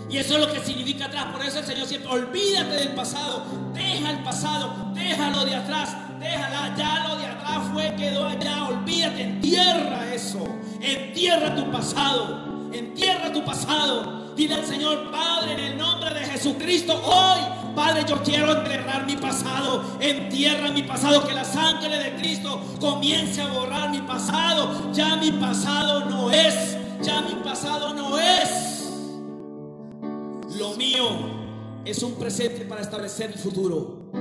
Y 0.09 0.17
eso 0.17 0.35
es 0.35 0.39
lo 0.39 0.51
que 0.51 0.59
significa 0.61 1.05
atrás. 1.05 1.25
Por 1.31 1.43
eso 1.43 1.59
el 1.59 1.65
Señor 1.65 1.87
siempre, 1.87 2.11
olvídate 2.11 2.75
del 2.75 2.95
pasado, 2.95 3.43
deja 3.73 4.11
el 4.11 4.23
pasado, 4.23 4.91
déjalo 4.93 5.45
de 5.45 5.55
atrás, 5.55 5.95
déjala, 6.19 6.75
ya 6.77 7.07
lo 7.07 7.17
de 7.17 7.25
atrás 7.25 7.59
fue, 7.73 7.93
quedó 7.95 8.25
allá, 8.25 8.67
olvídate, 8.67 9.23
entierra 9.23 10.13
eso, 10.13 10.47
entierra 10.81 11.55
tu 11.55 11.71
pasado. 11.71 12.47
Entierra 12.73 13.31
tu 13.31 13.43
pasado. 13.43 14.33
Dile 14.35 14.55
al 14.55 14.65
Señor, 14.65 15.09
Padre, 15.09 15.53
en 15.53 15.59
el 15.59 15.77
nombre 15.77 16.13
de 16.13 16.25
Jesucristo, 16.25 17.01
hoy, 17.03 17.39
Padre, 17.75 18.05
yo 18.07 18.21
quiero 18.21 18.57
enterrar 18.57 19.05
mi 19.05 19.15
pasado. 19.15 19.97
Entierra 19.99 20.69
mi 20.71 20.83
pasado, 20.83 21.25
que 21.25 21.33
la 21.33 21.45
sangre 21.45 21.97
de 21.97 22.15
Cristo 22.15 22.61
comience 22.79 23.41
a 23.41 23.47
borrar 23.47 23.89
mi 23.89 24.01
pasado. 24.01 24.91
Ya 24.93 25.15
mi 25.15 25.31
pasado 25.31 26.05
no 26.05 26.29
es, 26.29 26.77
ya 27.01 27.21
mi 27.21 27.35
pasado 27.43 27.93
no 27.93 28.19
es. 28.19 28.66
Mío 30.77 31.81
es 31.85 32.03
un 32.03 32.13
presente 32.13 32.65
para 32.65 32.81
establecer 32.81 33.31
el 33.31 33.39
futuro. 33.39 34.11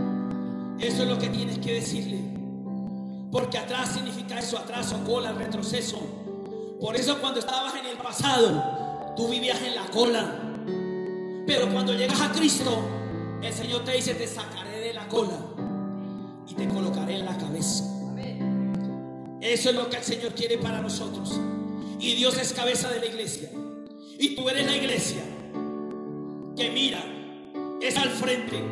Eso 0.79 1.03
es 1.03 1.09
lo 1.09 1.19
que 1.19 1.29
tienes 1.29 1.59
que 1.59 1.75
decirle. 1.75 2.19
Porque 3.31 3.59
atrás 3.59 3.93
significa 3.93 4.39
eso, 4.39 4.57
atraso, 4.57 5.05
cola, 5.05 5.33
retroceso. 5.33 5.99
Por 6.81 6.97
eso 6.97 7.21
cuando 7.21 7.41
estabas 7.41 7.75
en 7.75 7.87
el 7.87 7.99
pasado, 7.99 9.13
tú 9.17 9.29
vivías 9.29 9.61
en 9.63 9.75
la 9.75 9.87
cola. 9.89 10.55
Pero 11.47 11.71
cuando 11.71 11.93
llegas 11.93 12.21
a 12.23 12.33
Cristo, 12.33 12.81
el 13.43 13.53
Señor 13.53 13.85
te 13.85 13.93
dice, 13.93 14.15
te 14.15 14.27
sacaré 14.27 14.81
de 14.81 14.95
la 14.95 15.07
cola 15.09 15.39
y 16.49 16.55
te 16.55 16.69
colocaré 16.69 17.19
en 17.19 17.27
la 17.27 17.37
cabeza. 17.37 17.85
Eso 19.41 19.71
es 19.71 19.77
lo 19.77 19.91
que 19.91 19.99
el 19.99 20.05
Señor 20.05 20.33
quiere 20.33 20.57
para 20.57 20.81
nosotros. 20.81 21.39
Y 22.01 22.15
Dios 22.15 22.39
es 22.39 22.53
cabeza 22.55 22.89
de 22.89 23.01
la 23.01 23.07
iglesia. 23.07 23.51
Y 24.19 24.35
tú 24.35 24.49
eres 24.49 24.67
la 24.67 24.77
iglesia 24.77 25.23
que 26.57 26.71
mira, 26.71 27.05
es 27.81 27.97
al 27.97 28.11
frente. 28.11 28.63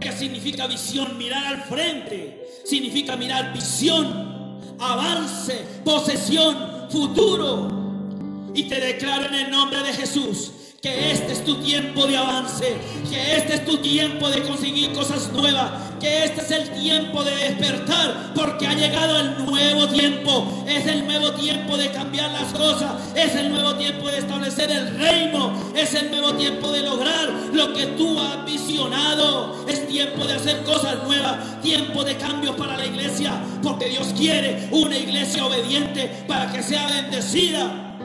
¿Qué 0.00 0.12
significa 0.12 0.66
visión? 0.66 1.16
Mirar 1.18 1.44
al 1.46 1.62
frente. 1.62 2.46
Significa 2.64 3.16
mirar 3.16 3.52
visión, 3.52 4.60
avance, 4.78 5.64
posesión, 5.84 6.88
futuro. 6.90 8.50
Y 8.54 8.64
te 8.64 8.80
declaro 8.80 9.26
en 9.26 9.34
el 9.34 9.50
nombre 9.50 9.82
de 9.82 9.92
Jesús 9.92 10.52
que 10.80 11.10
este 11.10 11.32
es 11.32 11.44
tu 11.44 11.56
tiempo 11.56 12.06
de 12.06 12.16
avance, 12.16 12.76
que 13.10 13.36
este 13.36 13.54
es 13.54 13.64
tu 13.64 13.78
tiempo 13.78 14.28
de 14.30 14.42
conseguir 14.42 14.92
cosas 14.92 15.32
nuevas, 15.32 15.72
que 15.98 16.22
este 16.22 16.40
es 16.40 16.50
el 16.52 16.70
tiempo 16.70 17.24
de 17.24 17.34
despertar, 17.34 18.32
porque 18.32 18.68
ha 18.68 18.74
llegado 18.74 19.18
el 19.18 19.44
nuevo 19.44 19.88
tiempo, 19.88 20.64
es 20.68 20.86
el 20.86 21.04
nuevo 21.04 21.32
tiempo 21.32 21.76
de 21.76 21.90
cambiar 21.90 22.30
las 22.30 22.52
cosas, 22.52 22.92
es 23.16 23.34
el 23.34 23.50
nuevo 23.50 23.74
tiempo 23.74 24.08
de 24.08 24.18
establecer 24.18 24.70
el 24.70 24.96
reino, 24.96 25.52
es 25.74 25.94
el 25.94 26.12
nuevo 26.12 26.34
tiempo 26.34 26.70
de 26.70 26.82
lograr 26.82 27.28
lo 27.52 27.72
que 27.74 27.86
tú 27.86 28.16
has 28.20 28.46
visionado, 28.46 29.66
es 29.66 29.84
tiempo 29.88 30.24
de 30.26 30.34
hacer 30.34 30.62
cosas 30.62 31.02
nuevas, 31.02 31.60
tiempo 31.60 32.04
de 32.04 32.16
cambios 32.16 32.54
para 32.54 32.76
la 32.76 32.86
iglesia, 32.86 33.32
porque 33.64 33.88
Dios 33.88 34.14
quiere 34.16 34.68
una 34.70 34.96
iglesia 34.96 35.44
obediente 35.44 36.08
para 36.28 36.52
que 36.52 36.62
sea 36.62 36.86
bendecida 36.86 37.96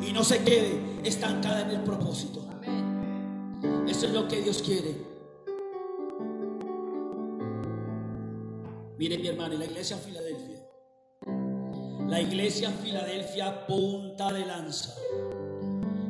y 0.00 0.12
no 0.12 0.24
se 0.24 0.42
quede 0.42 0.91
estancada 1.04 1.62
en 1.62 1.70
el 1.70 1.82
propósito. 1.82 2.44
Eso 3.88 4.06
es 4.06 4.12
lo 4.12 4.28
que 4.28 4.40
Dios 4.40 4.62
quiere. 4.62 4.96
Miren 8.98 9.20
mi 9.20 9.28
hermano, 9.28 9.54
y 9.54 9.58
la 9.58 9.64
iglesia 9.64 9.96
Filadelfia. 9.96 10.66
La 12.08 12.20
iglesia 12.20 12.70
Filadelfia 12.70 13.66
punta 13.66 14.32
de 14.32 14.46
lanza. 14.46 14.94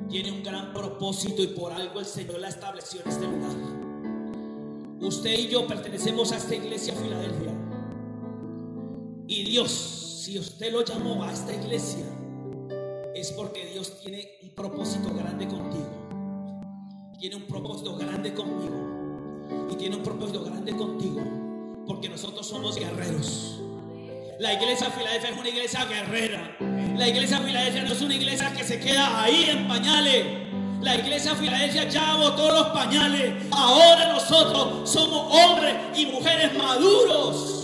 Tiene 0.09 0.31
un 0.31 0.43
gran 0.43 0.73
propósito 0.73 1.43
y 1.43 1.49
por 1.49 1.73
algo 1.73 2.01
el 2.01 2.07
Señor 2.07 2.39
la 2.39 2.49
estableció 2.49 3.01
en 3.01 3.09
este 3.09 3.25
lugar. 3.25 3.57
Usted 5.01 5.39
y 5.39 5.49
yo 5.49 5.67
pertenecemos 5.67 6.33
a 6.33 6.37
esta 6.37 6.55
iglesia 6.55 6.95
Filadelfia. 6.95 7.53
Y 9.27 9.45
Dios, 9.45 9.71
si 9.71 10.39
usted 10.39 10.71
lo 10.71 10.85
llamó 10.85 11.25
a 11.25 11.33
esta 11.33 11.55
iglesia, 11.55 12.05
es 13.15 13.33
porque 13.33 13.67
Dios 13.67 13.99
tiene 14.01 14.39
propósito 14.55 15.15
grande 15.15 15.47
contigo. 15.47 15.89
Tiene 17.19 17.37
un 17.37 17.43
propósito 17.43 17.97
grande 17.97 18.35
conmigo. 18.35 19.69
Y 19.71 19.77
tiene 19.77 19.97
un 19.97 20.03
propósito 20.03 20.45
grande 20.45 20.77
contigo. 20.77 21.23
Porque 21.87 22.09
nosotros 22.09 22.47
somos 22.47 22.77
guerreros. 22.77 23.61
La 24.39 24.55
iglesia 24.55 24.91
Filadelfia 24.91 25.31
es 25.31 25.39
una 25.39 25.49
iglesia 25.49 25.85
guerrera. 25.85 26.57
La 26.97 27.09
iglesia 27.09 27.39
Filadelfia 27.39 27.85
no 27.85 27.93
es 27.93 28.03
una 28.03 28.15
iglesia 28.15 28.53
que 28.53 28.65
se 28.65 28.81
queda 28.81 29.23
ahí 29.23 29.47
en 29.49 29.69
pañales. 29.69 30.27
La 30.81 30.97
iglesia 30.97 31.35
Filadelfia 31.35 31.89
ya 31.89 32.17
botó 32.17 32.51
los 32.53 32.69
pañales. 32.69 33.35
Ahora 33.53 34.13
nosotros 34.13 34.91
somos 34.91 35.33
hombres 35.33 35.77
y 35.97 36.07
mujeres 36.07 36.53
maduros 36.55 37.62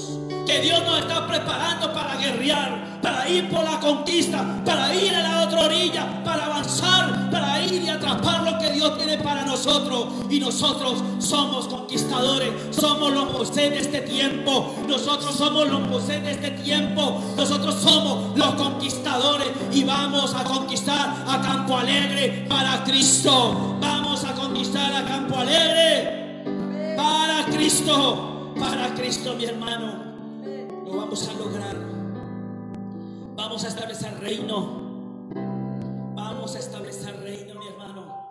que 0.48 0.60
Dios 0.62 0.82
nos 0.86 1.00
está 1.00 1.26
preparando 1.26 1.92
para 1.92 2.16
guerrear, 2.16 3.00
para 3.02 3.28
ir 3.28 3.50
por 3.50 3.62
la 3.62 3.78
conquista, 3.78 4.62
para 4.64 4.94
ir 4.94 5.14
a 5.14 5.22
la 5.22 5.42
otra 5.42 5.66
orilla, 5.66 6.24
para 6.24 6.46
avanzar, 6.46 7.30
para 7.30 7.62
ir 7.62 7.82
y 7.82 7.88
atrapar 7.90 8.50
lo 8.50 8.58
que 8.58 8.70
Dios 8.70 8.96
tiene 8.96 9.18
para 9.18 9.44
nosotros. 9.44 10.06
Y 10.30 10.40
nosotros 10.40 11.02
somos 11.18 11.68
conquistadores, 11.68 12.50
somos 12.70 13.12
los 13.12 13.30
Moisés 13.30 13.70
de 13.72 13.78
este 13.78 14.00
tiempo, 14.00 14.74
nosotros 14.88 15.36
somos 15.36 15.68
los 15.68 15.86
Moisés 15.86 16.22
de 16.22 16.30
este 16.30 16.50
tiempo, 16.52 17.22
nosotros 17.36 17.74
somos 17.82 18.34
los 18.34 18.54
conquistadores 18.54 19.48
y 19.70 19.84
vamos 19.84 20.34
a 20.34 20.44
conquistar 20.44 21.14
a 21.28 21.42
Campo 21.42 21.76
Alegre 21.76 22.46
para 22.48 22.84
Cristo. 22.84 23.76
Vamos 23.82 24.24
a 24.24 24.32
conquistar 24.32 24.94
a 24.94 25.04
Campo 25.04 25.36
Alegre 25.36 26.96
para 26.96 27.44
Cristo, 27.54 28.54
para 28.58 28.94
Cristo 28.94 29.34
mi 29.34 29.44
hermano 29.44 29.97
lo 30.88 30.96
vamos 30.96 31.28
a 31.28 31.32
lograr. 31.34 31.76
Vamos 33.36 33.64
a 33.64 33.68
establecer 33.68 34.18
reino. 34.20 34.88
Vamos 36.14 36.56
a 36.56 36.58
establecer 36.58 37.20
reino, 37.20 37.54
mi 37.60 37.68
hermano, 37.68 38.26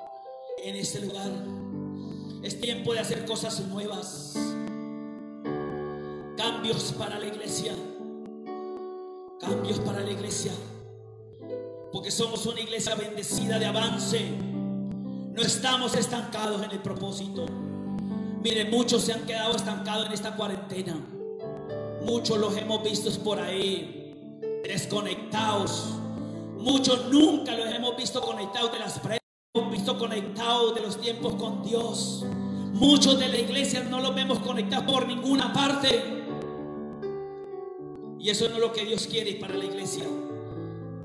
en 0.63 0.75
este 0.75 1.01
lugar. 1.01 1.31
Es 2.43 2.59
tiempo 2.59 2.93
de 2.93 2.99
hacer 2.99 3.25
cosas 3.25 3.59
nuevas. 3.67 4.33
Cambios 6.35 6.93
para 6.97 7.19
la 7.19 7.27
iglesia. 7.27 7.73
Cambios 9.39 9.79
para 9.79 10.01
la 10.01 10.11
iglesia. 10.11 10.51
Porque 11.91 12.11
somos 12.11 12.45
una 12.45 12.59
iglesia 12.59 12.95
bendecida 12.95 13.59
de 13.59 13.65
avance. 13.65 14.31
No 15.31 15.41
estamos 15.41 15.95
estancados 15.95 16.63
en 16.63 16.71
el 16.71 16.79
propósito. 16.79 17.45
Miren, 18.41 18.71
muchos 18.71 19.03
se 19.03 19.13
han 19.13 19.25
quedado 19.25 19.55
estancados 19.55 20.07
en 20.07 20.13
esta 20.13 20.35
cuarentena. 20.35 21.16
Muchos 22.07 22.37
los 22.37 22.55
hemos 22.55 22.81
visto 22.83 23.11
por 23.21 23.37
ahí 23.37 24.15
desconectados. 24.63 25.89
Muchos 26.57 27.11
nunca 27.11 27.51
los 27.51 27.69
hemos 27.69 27.97
visto 27.97 28.21
conectados 28.21 28.71
de 28.71 28.79
las 28.79 29.01
visto 29.69 29.97
conectados 29.97 30.73
de 30.73 30.81
los 30.83 31.01
tiempos 31.01 31.35
con 31.35 31.63
Dios. 31.63 32.25
Muchos 32.71 33.19
de 33.19 33.27
la 33.27 33.37
iglesia 33.37 33.83
no 33.83 33.99
los 33.99 34.15
vemos 34.15 34.39
conectados 34.39 34.89
por 34.89 35.05
ninguna 35.05 35.51
parte. 35.51 36.23
Y 38.17 38.29
eso 38.29 38.47
no 38.47 38.55
es 38.55 38.61
lo 38.61 38.71
que 38.71 38.85
Dios 38.85 39.05
quiere 39.07 39.33
para 39.33 39.55
la 39.55 39.65
iglesia. 39.65 40.05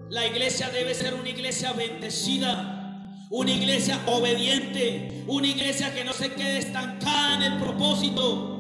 La 0.09 0.25
iglesia 0.25 0.71
debe 0.71 0.95
ser 0.95 1.15
una 1.15 1.31
iglesia 1.31 1.73
bendecida, 1.73 3.19
una 3.29 3.51
iglesia 3.51 4.01
obediente, 4.07 5.25
una 5.27 5.49
iglesia 5.49 5.93
que 5.93 6.05
no 6.05 6.13
se 6.13 6.33
quede 6.35 6.59
estancada 6.59 7.45
en 7.45 7.55
el 7.55 7.59
propósito. 7.59 8.52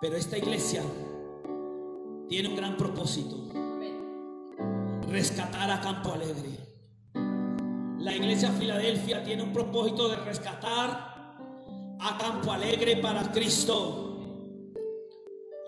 Pero 0.00 0.16
esta 0.16 0.38
iglesia 0.38 0.82
tiene 2.26 2.48
un 2.48 2.56
gran 2.56 2.76
propósito. 2.76 3.36
Rescatar 5.08 5.70
a 5.70 5.80
Campo 5.80 6.12
Alegre. 6.12 6.58
La 7.98 8.16
iglesia 8.16 8.50
Filadelfia 8.50 9.22
tiene 9.22 9.42
un 9.42 9.52
propósito 9.52 10.08
de 10.08 10.16
rescatar 10.16 11.36
a 12.00 12.18
Campo 12.18 12.50
Alegre 12.50 12.96
para 12.96 13.30
Cristo. 13.30 14.06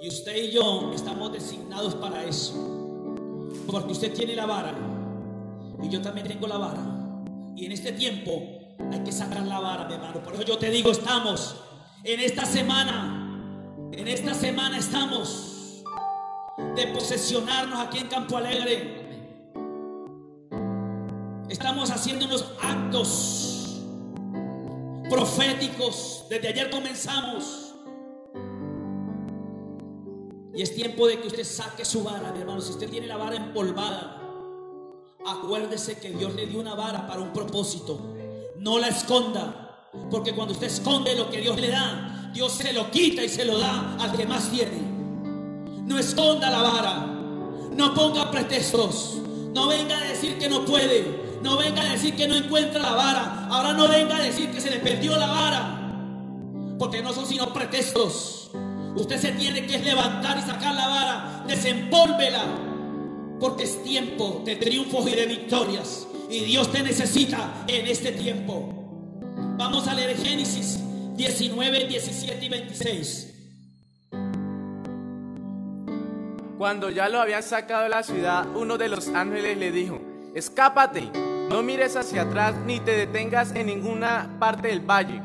Y 0.00 0.08
usted 0.08 0.34
y 0.44 0.50
yo 0.50 0.92
estamos 0.94 1.30
designados 1.30 1.94
para 1.96 2.24
eso. 2.24 2.54
Porque 3.70 3.92
usted 3.92 4.14
tiene 4.14 4.34
la 4.34 4.46
vara. 4.46 4.74
Y 5.82 5.90
yo 5.90 6.00
también 6.00 6.26
tengo 6.26 6.46
la 6.46 6.56
vara. 6.56 6.82
Y 7.54 7.66
en 7.66 7.72
este 7.72 7.92
tiempo 7.92 8.32
hay 8.90 9.00
que 9.00 9.12
sacar 9.12 9.42
la 9.42 9.60
vara, 9.60 9.86
mi 9.86 9.92
hermano. 9.92 10.22
Por 10.22 10.32
eso 10.32 10.42
yo 10.42 10.56
te 10.56 10.70
digo, 10.70 10.90
estamos 10.90 11.56
en 12.02 12.18
esta 12.20 12.46
semana. 12.46 13.21
En 13.92 14.08
esta 14.08 14.32
semana 14.32 14.78
estamos 14.78 15.84
de 16.74 16.86
posesionarnos 16.88 17.78
aquí 17.78 17.98
en 17.98 18.08
Campo 18.08 18.38
Alegre. 18.38 19.30
Estamos 21.50 21.90
haciendo 21.90 22.24
unos 22.24 22.52
actos 22.62 23.82
proféticos. 25.10 26.24
Desde 26.30 26.48
ayer 26.48 26.70
comenzamos. 26.70 27.74
Y 30.54 30.62
es 30.62 30.74
tiempo 30.74 31.06
de 31.06 31.20
que 31.20 31.26
usted 31.26 31.44
saque 31.44 31.84
su 31.84 32.02
vara, 32.02 32.32
mi 32.32 32.40
hermano. 32.40 32.62
Si 32.62 32.72
usted 32.72 32.88
tiene 32.88 33.06
la 33.06 33.18
vara 33.18 33.36
empolvada, 33.36 34.22
acuérdese 35.26 35.98
que 35.98 36.12
Dios 36.12 36.34
le 36.34 36.46
dio 36.46 36.60
una 36.60 36.74
vara 36.74 37.06
para 37.06 37.20
un 37.20 37.32
propósito. 37.34 38.00
No 38.56 38.78
la 38.78 38.88
esconda. 38.88 39.90
Porque 40.10 40.34
cuando 40.34 40.54
usted 40.54 40.68
esconde 40.68 41.14
lo 41.14 41.28
que 41.28 41.42
Dios 41.42 41.60
le 41.60 41.68
da, 41.68 42.21
Dios 42.32 42.52
se 42.52 42.72
lo 42.72 42.90
quita 42.90 43.22
y 43.22 43.28
se 43.28 43.44
lo 43.44 43.58
da 43.58 43.96
al 44.00 44.12
que 44.12 44.26
más 44.26 44.50
tiene. 44.50 44.80
No 45.84 45.98
esconda 45.98 46.50
la 46.50 46.62
vara. 46.62 47.06
No 47.76 47.92
ponga 47.92 48.30
pretextos. 48.30 49.18
No 49.54 49.68
venga 49.68 49.98
a 49.98 50.04
decir 50.04 50.38
que 50.38 50.48
no 50.48 50.64
puede. 50.64 51.38
No 51.42 51.58
venga 51.58 51.82
a 51.82 51.92
decir 51.92 52.16
que 52.16 52.26
no 52.26 52.34
encuentra 52.34 52.80
la 52.80 52.92
vara. 52.92 53.48
Ahora 53.50 53.74
no 53.74 53.86
venga 53.86 54.16
a 54.16 54.22
decir 54.22 54.50
que 54.50 54.62
se 54.62 54.70
le 54.70 54.78
perdió 54.78 55.16
la 55.16 55.26
vara. 55.26 56.76
Porque 56.78 57.02
no 57.02 57.12
son 57.12 57.26
sino 57.26 57.52
pretextos. 57.52 58.50
Usted 58.96 59.20
se 59.20 59.32
tiene 59.32 59.66
que 59.66 59.78
levantar 59.78 60.38
y 60.38 60.42
sacar 60.42 60.74
la 60.74 60.88
vara. 60.88 61.44
Desempólvela. 61.46 62.44
Porque 63.40 63.64
es 63.64 63.82
tiempo 63.82 64.40
de 64.44 64.56
triunfos 64.56 65.06
y 65.06 65.14
de 65.14 65.26
victorias. 65.26 66.06
Y 66.30 66.40
Dios 66.40 66.72
te 66.72 66.82
necesita 66.82 67.64
en 67.66 67.86
este 67.86 68.12
tiempo. 68.12 68.72
Vamos 69.58 69.86
a 69.86 69.92
leer 69.92 70.16
Génesis 70.16 70.78
19, 71.14 71.86
17 71.86 72.44
y 72.44 72.48
26. 72.48 73.28
Cuando 76.58 76.90
ya 76.90 77.08
lo 77.08 77.20
habían 77.20 77.42
sacado 77.42 77.82
de 77.82 77.88
la 77.88 78.02
ciudad, 78.02 78.46
uno 78.54 78.78
de 78.78 78.88
los 78.88 79.08
ángeles 79.08 79.58
le 79.58 79.72
dijo, 79.72 80.00
escápate, 80.34 81.10
no 81.50 81.62
mires 81.62 81.96
hacia 81.96 82.22
atrás 82.22 82.54
ni 82.66 82.80
te 82.80 82.92
detengas 82.92 83.54
en 83.54 83.66
ninguna 83.66 84.36
parte 84.38 84.68
del 84.68 84.80
valle. 84.80 85.20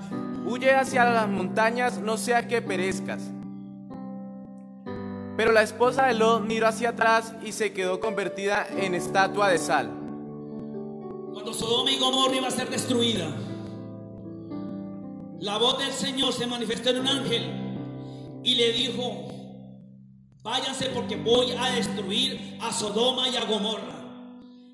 Huye 0.46 0.74
hacia 0.76 1.06
las 1.06 1.30
montañas, 1.30 2.00
no 2.00 2.18
sea 2.18 2.48
que 2.48 2.62
perezcas. 2.62 3.22
Pero 5.38 5.52
la 5.52 5.62
esposa 5.62 6.08
de 6.08 6.16
Lot 6.16 6.42
miró 6.42 6.68
hacia 6.68 6.90
atrás 6.90 7.34
y 7.44 7.52
se 7.52 7.72
quedó 7.72 8.00
convertida 8.00 8.68
en 8.76 8.96
estatua 8.96 9.50
de 9.50 9.60
sal. 9.60 9.92
Cuando 11.32 11.54
Sodoma 11.54 11.92
y 11.92 12.00
Gomorra 12.00 12.36
iba 12.36 12.48
a 12.48 12.52
ser 12.52 12.70
destruida, 12.70 13.28
la 15.40 15.58
voz 15.58 15.78
del 15.78 15.92
Señor 15.92 16.34
se 16.34 16.48
manifestó 16.48 16.90
en 16.90 17.00
un 17.00 17.08
ángel 17.08 17.68
y 18.44 18.56
le 18.56 18.72
dijo, 18.72 19.28
váyanse 20.42 20.86
porque 20.90 21.16
voy 21.16 21.52
a 21.52 21.72
destruir 21.72 22.58
a 22.62 22.72
Sodoma 22.72 23.30
y 23.30 23.36
a 23.36 23.46
Gomorra. 23.46 23.96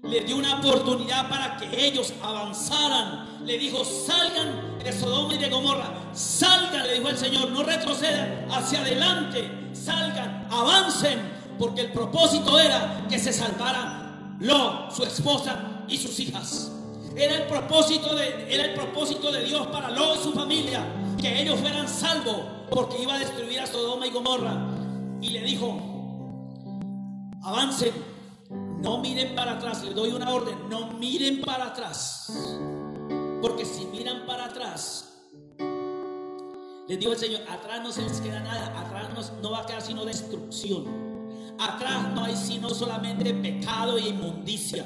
Le 0.03 0.22
dio 0.22 0.36
una 0.36 0.59
oportunidad 0.59 1.30
para 1.30 1.57
que 1.57 1.88
ellos 1.88 2.14
avanzaran. 2.22 3.45
Le 3.45 3.57
dijo, 3.57 3.84
salgan 3.86 4.78
de 4.84 4.91
Sodoma 4.91 5.34
y 5.34 5.38
de 5.38 5.49
Gomorra. 5.49 6.11
Salgan, 6.14 6.85
le 6.88 6.95
dijo 6.95 7.10
el 7.10 7.18
Señor, 7.18 7.52
no 7.52 7.64
retrocedan 7.64 8.48
hacia 8.52 8.81
adelante. 8.81 9.49
Salgan, 9.73 10.48
avancen, 10.52 11.19
porque 11.57 11.81
el 11.81 11.91
propósito 11.94 12.60
era 12.60 13.06
que 13.10 13.18
se 13.18 13.34
salvara 13.34 14.35
Lo, 14.40 14.91
su 14.91 15.03
esposa 15.03 15.85
y 15.88 15.98
sus 15.98 16.19
hijas. 16.19 16.72
Era 17.15 17.35
el 17.35 17.48
propósito 17.48 18.15
de, 18.15 18.53
era 18.53 18.65
el 18.65 18.73
propósito 18.73 19.31
de 19.31 19.44
Dios 19.44 19.68
para 19.68 19.91
Lot 19.91 20.18
y 20.19 20.23
su 20.23 20.31
familia, 20.34 20.85
que 21.19 21.41
ellos 21.41 21.60
fueran 21.60 21.88
salvos, 21.88 22.38
porque 22.69 23.02
iba 23.02 23.14
a 23.15 23.19
destruir 23.19 23.60
a 23.60 23.68
Sodoma 23.68 24.07
y 24.07 24.11
Gomorra. 24.11 24.68
Y 25.22 25.30
le 25.30 25.41
dijo, 25.41 25.80
avancen, 27.44 27.94
no 28.81 28.98
miren 28.99 29.35
para 29.35 29.53
atrás, 29.53 29.84
les 29.84 29.95
doy 29.95 30.11
una 30.11 30.34
orden, 30.34 30.69
no 30.69 30.91
miren 30.94 31.41
para 31.41 31.68
atrás, 31.68 32.34
porque 33.41 33.65
si 33.65 33.85
miran 33.85 34.26
para 34.26 34.45
atrás, 34.45 35.14
les 36.88 36.99
digo 36.99 37.14
el 37.14 37.18
Señor, 37.18 37.41
atrás 37.49 37.81
no 37.81 37.91
se 37.91 38.02
les 38.02 38.19
queda 38.19 38.41
nada, 38.41 38.77
atrás 38.80 39.31
no, 39.41 39.52
va 39.52 39.61
a 39.61 39.65
quedar 39.65 39.81
sino 39.81 40.03
destrucción. 40.03 40.85
Atrás 41.57 42.14
no 42.14 42.26
hay 42.26 42.35
sino 42.35 42.69
solamente 42.72 43.34
pecado 43.34 43.98
e 43.98 44.10
inmundicia. 44.10 44.85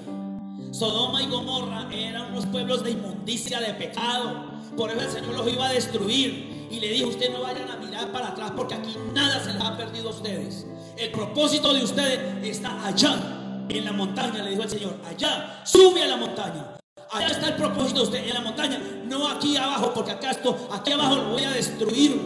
Sodoma 0.78 1.24
y 1.24 1.26
Gomorra 1.26 1.88
eran 1.92 2.34
unos 2.34 2.46
pueblos 2.46 2.84
de 2.84 2.92
inmundicia, 2.92 3.60
de 3.60 3.74
pecado. 3.74 4.44
Por 4.76 4.92
eso 4.92 5.02
el 5.02 5.10
Señor 5.10 5.34
los 5.34 5.52
iba 5.52 5.68
a 5.68 5.74
destruir. 5.74 6.68
Y 6.70 6.80
le 6.80 6.90
dijo, 6.90 7.10
ustedes 7.10 7.32
no 7.32 7.42
vayan 7.42 7.72
a 7.72 7.78
mirar 7.78 8.12
para 8.12 8.28
atrás 8.28 8.52
porque 8.56 8.76
aquí 8.76 8.96
nada 9.12 9.44
se 9.44 9.54
les 9.54 9.62
ha 9.64 9.76
perdido 9.76 10.10
a 10.10 10.12
ustedes. 10.12 10.68
El 10.96 11.12
propósito 11.12 11.74
de 11.74 11.84
ustedes 11.84 12.46
está 12.46 12.86
allá, 12.86 13.66
en 13.70 13.86
la 13.86 13.92
montaña, 13.92 14.44
le 14.44 14.52
dijo 14.52 14.64
el 14.64 14.70
Señor. 14.70 14.98
Allá, 15.08 15.64
sube 15.66 16.04
a 16.04 16.08
la 16.08 16.18
montaña. 16.18 16.78
Allá 17.12 17.28
está 17.28 17.48
el 17.48 17.56
propósito 17.56 18.02
de 18.02 18.06
usted, 18.06 18.28
en 18.28 18.34
la 18.36 18.42
montaña, 18.42 18.80
no 19.06 19.28
aquí 19.30 19.58
abajo, 19.58 19.94
porque 19.96 20.12
acá 20.12 20.30
esto, 20.30 20.68
aquí 20.72 20.92
abajo 20.92 21.16
lo 21.16 21.30
voy 21.32 21.44
a 21.44 21.52
destruir. 21.52 22.22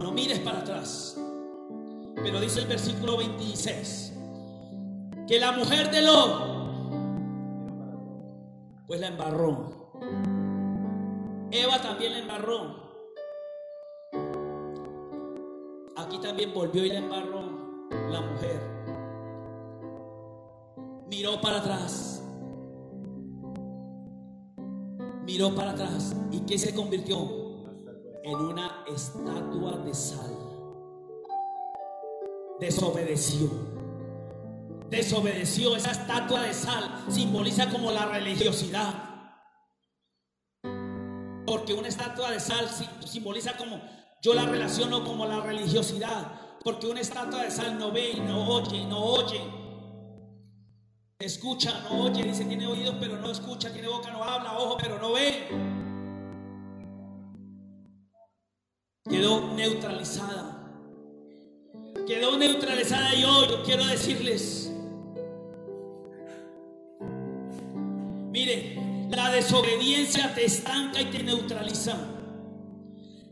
No 0.00 0.10
mires 0.10 0.40
para 0.40 0.58
atrás. 0.58 1.16
Pero 2.16 2.40
dice 2.40 2.60
el 2.60 2.66
versículo 2.66 3.18
26, 3.18 4.12
que 5.28 5.38
la 5.38 5.52
mujer 5.52 5.90
de 5.92 6.02
Lot 6.02 6.65
pues 8.86 9.00
la 9.00 9.08
embarró. 9.08 9.90
Eva 11.50 11.80
también 11.80 12.12
la 12.12 12.18
embarró. 12.18 12.86
Aquí 15.96 16.18
también 16.18 16.52
volvió 16.54 16.84
y 16.84 16.90
la 16.90 16.98
embarró 16.98 17.40
la 18.10 18.20
mujer. 18.20 18.60
Miró 21.08 21.40
para 21.40 21.58
atrás. 21.58 22.22
Miró 25.24 25.54
para 25.54 25.72
atrás. 25.72 26.14
¿Y 26.30 26.40
qué 26.40 26.58
se 26.58 26.74
convirtió? 26.74 27.16
En 28.22 28.36
una 28.36 28.84
estatua 28.86 29.78
de 29.78 29.94
sal. 29.94 30.36
Desobedeció 32.60 33.75
desobedeció 34.90 35.76
esa 35.76 35.90
estatua 35.90 36.42
de 36.42 36.54
sal, 36.54 37.04
simboliza 37.08 37.70
como 37.70 37.90
la 37.90 38.06
religiosidad. 38.06 38.94
Porque 41.46 41.72
una 41.72 41.88
estatua 41.88 42.30
de 42.30 42.40
sal 42.40 42.68
simboliza 43.04 43.56
como, 43.56 43.80
yo 44.22 44.34
la 44.34 44.46
relaciono 44.46 45.04
como 45.04 45.26
la 45.26 45.40
religiosidad. 45.40 46.32
Porque 46.62 46.86
una 46.86 47.00
estatua 47.00 47.44
de 47.44 47.50
sal 47.50 47.78
no 47.78 47.92
ve, 47.92 48.14
no 48.26 48.48
oye, 48.48 48.84
no 48.86 48.98
oye. 48.98 49.40
Escucha, 51.18 51.80
no 51.88 52.02
oye, 52.04 52.24
dice, 52.24 52.44
tiene 52.44 52.66
oídos 52.66 52.96
pero 53.00 53.18
no 53.18 53.30
escucha, 53.30 53.72
tiene 53.72 53.88
boca, 53.88 54.10
no 54.10 54.22
habla, 54.22 54.58
ojo 54.58 54.76
pero 54.80 54.98
no 54.98 55.12
ve. 55.12 55.48
Quedó 59.08 59.54
neutralizada. 59.54 60.56
Quedó 62.06 62.36
neutralizada 62.36 63.14
y 63.14 63.24
hoy 63.24 63.48
yo 63.48 63.62
quiero 63.62 63.86
decirles, 63.86 64.65
La 69.10 69.30
desobediencia 69.30 70.32
te 70.34 70.44
estanca 70.44 71.00
y 71.00 71.06
te 71.06 71.22
neutraliza. 71.22 71.96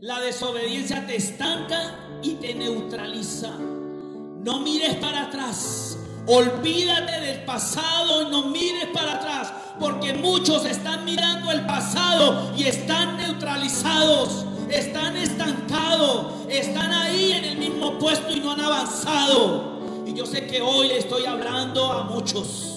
La 0.01 0.19
desobediencia 0.19 1.07
te 1.07 1.15
estanca 1.15 2.19
y 2.21 2.33
te 2.33 2.53
neutraliza. 2.53 3.51
No 3.57 4.59
mires 4.59 4.95
para 4.95 5.23
atrás. 5.23 5.97
Olvídate 6.27 7.21
del 7.21 7.45
pasado 7.45 8.23
y 8.23 8.31
no 8.31 8.47
mires 8.49 8.87
para 8.93 9.13
atrás. 9.15 9.53
porque 9.79 10.13
muchos 10.13 10.65
están 10.65 11.03
mirando 11.03 11.51
el 11.51 11.65
pasado 11.65 12.53
y 12.55 12.63
están 12.63 13.17
neutralizados, 13.17 14.45
están 14.69 15.17
estancados, 15.17 16.47
están 16.47 16.93
ahí 16.93 17.33
en 17.33 17.43
el 17.43 17.57
mismo 17.57 17.99
puesto 17.99 18.31
y 18.31 18.39
no 18.39 18.53
han 18.53 18.61
avanzado. 18.61 20.03
Y 20.05 20.13
yo 20.13 20.25
sé 20.25 20.47
que 20.47 20.61
hoy 20.61 20.87
le 20.87 20.99
estoy 20.99 21.25
hablando 21.25 21.91
a 21.91 22.03
muchos. 22.03 22.74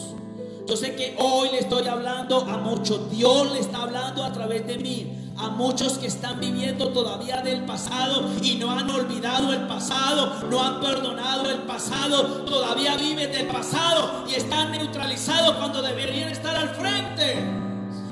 Yo 0.69 0.77
sé 0.77 0.95
que 0.95 1.17
hoy 1.19 1.49
le 1.51 1.61
estoy 1.61 1.89
hablando 1.89 2.41
a 2.41 2.59
muchos. 2.59 3.11
Dios 3.11 3.51
le 3.53 3.61
está 3.61 3.85
hablando 3.85 4.23
a 4.23 4.31
través 4.31 4.67
de 4.67 4.77
mí. 4.77 5.33
A 5.39 5.49
muchos 5.49 5.97
que 5.97 6.09
están 6.09 6.41
viviendo 6.41 6.91
todavía 6.93 7.41
del 7.41 7.65
pasado 7.65 8.29
y 8.43 8.57
no 8.57 8.71
han 8.73 8.91
olvidado 8.91 9.55
el 9.55 9.67
pasado, 9.67 10.47
no 10.51 10.63
han 10.63 10.81
perdonado 10.81 11.49
el 11.49 11.61
pasado, 11.61 12.45
todavía 12.45 12.97
viven 12.97 13.31
del 13.31 13.47
pasado 13.47 14.25
y 14.29 14.35
están 14.35 14.73
neutralizados 14.73 15.57
cuando 15.57 15.81
deberían 15.81 16.29
estar 16.29 16.57
al 16.57 16.71
frente, 16.71 17.37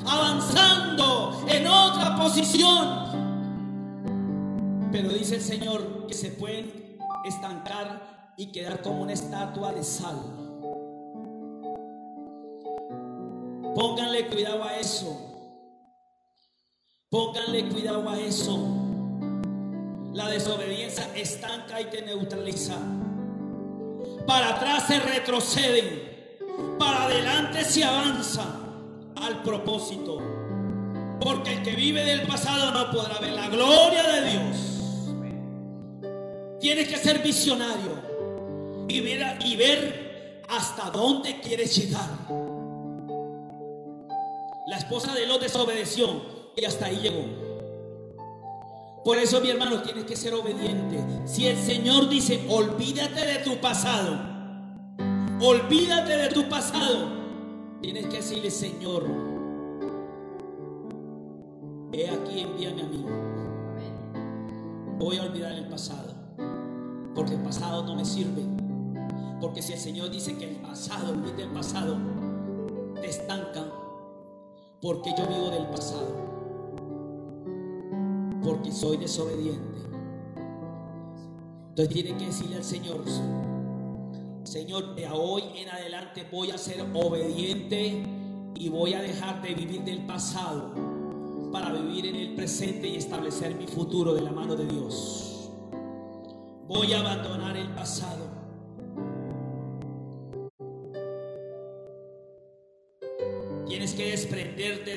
avanzando 0.06 1.44
en 1.48 1.66
otra 1.66 2.16
posición. 2.16 3.06
Pero 4.92 5.08
dice 5.10 5.34
el 5.34 5.42
Señor 5.42 6.06
que 6.06 6.14
se 6.14 6.30
pueden 6.30 6.96
estancar 7.24 8.32
y 8.36 8.52
quedar 8.52 8.80
como 8.82 9.02
una 9.02 9.12
estatua 9.12 9.72
de 9.72 9.82
sal. 9.82 10.45
Pónganle 13.76 14.26
cuidado 14.28 14.64
a 14.64 14.78
eso. 14.78 15.14
Pónganle 17.10 17.68
cuidado 17.68 18.08
a 18.08 18.18
eso. 18.18 18.58
La 20.14 20.30
desobediencia 20.30 21.14
estanca 21.14 21.78
y 21.82 21.84
te 21.90 22.00
neutraliza. 22.00 22.78
Para 24.26 24.56
atrás 24.56 24.86
se 24.86 24.98
retroceden. 24.98 26.16
Para 26.78 27.04
adelante 27.04 27.64
se 27.64 27.84
avanza 27.84 28.46
al 29.14 29.42
propósito. 29.42 30.22
Porque 31.20 31.52
el 31.52 31.62
que 31.62 31.76
vive 31.76 32.02
del 32.02 32.26
pasado 32.26 32.70
no 32.70 32.90
podrá 32.90 33.18
ver 33.18 33.34
la 33.34 33.48
gloria 33.50 34.02
de 34.04 34.30
Dios. 34.30 34.56
Tienes 36.60 36.88
que 36.88 36.96
ser 36.96 37.18
visionario 37.18 38.86
y 38.88 39.00
ver, 39.00 39.36
y 39.44 39.54
ver 39.54 40.42
hasta 40.48 40.88
dónde 40.88 41.42
quieres 41.42 41.76
llegar. 41.76 42.55
La 44.66 44.78
esposa 44.78 45.14
de 45.14 45.26
Lot 45.26 45.40
desobedeció 45.43 46.22
y 46.56 46.64
hasta 46.64 46.86
ahí 46.86 46.97
llegó. 46.97 47.22
Por 49.05 49.16
eso, 49.16 49.40
mi 49.40 49.48
hermano, 49.48 49.80
tienes 49.82 50.05
que 50.05 50.16
ser 50.16 50.34
obediente. 50.34 50.98
Si 51.24 51.47
el 51.47 51.56
Señor 51.56 52.09
dice, 52.09 52.44
olvídate 52.48 53.24
de 53.24 53.38
tu 53.44 53.60
pasado, 53.60 54.18
olvídate 55.40 56.16
de 56.16 56.28
tu 56.30 56.48
pasado, 56.48 57.06
tienes 57.80 58.06
que 58.06 58.16
decirle, 58.16 58.51
Señor, 58.51 59.05
he 61.93 62.10
aquí, 62.10 62.40
envíame 62.40 62.82
a 62.82 62.86
mí. 62.86 63.06
Voy 64.98 65.18
a 65.18 65.22
olvidar 65.22 65.52
el 65.52 65.68
pasado, 65.68 66.12
porque 67.14 67.34
el 67.34 67.43
pasado 67.43 67.84
no 67.84 67.94
me 67.94 68.05
sirve. 68.05 68.43
Porque 69.40 69.62
si 69.62 69.74
el 69.74 69.78
Señor 69.78 70.10
dice 70.10 70.36
que 70.36 70.51
el 70.51 70.56
pasado, 70.56 71.12
olvide 71.12 71.44
el 71.44 71.51
pasado, 71.51 71.97
te 73.01 73.09
estanca, 73.09 73.35
porque 74.86 75.12
yo 75.18 75.26
vivo 75.26 75.50
del 75.50 75.66
pasado 75.66 76.06
porque 78.40 78.70
soy 78.70 78.96
desobediente. 78.98 79.80
Entonces 81.70 81.92
tiene 81.92 82.16
que 82.16 82.26
decirle 82.26 82.54
al 82.54 82.62
Señor, 82.62 83.00
Señor, 84.44 84.94
de 84.94 85.08
hoy 85.08 85.42
en 85.56 85.70
adelante 85.70 86.24
voy 86.30 86.52
a 86.52 86.58
ser 86.58 86.86
obediente 86.94 88.04
y 88.54 88.68
voy 88.68 88.94
a 88.94 89.02
dejar 89.02 89.42
de 89.42 89.54
vivir 89.54 89.82
del 89.82 90.06
pasado 90.06 90.72
para 91.50 91.72
vivir 91.72 92.06
en 92.06 92.14
el 92.14 92.36
presente 92.36 92.86
y 92.86 92.94
establecer 92.94 93.56
mi 93.56 93.66
futuro 93.66 94.14
de 94.14 94.20
la 94.20 94.30
mano 94.30 94.54
de 94.54 94.66
Dios. 94.66 95.50
Voy 96.68 96.92
a 96.92 97.00
abandonar 97.00 97.56
el 97.56 97.74
pasado. 97.74 98.25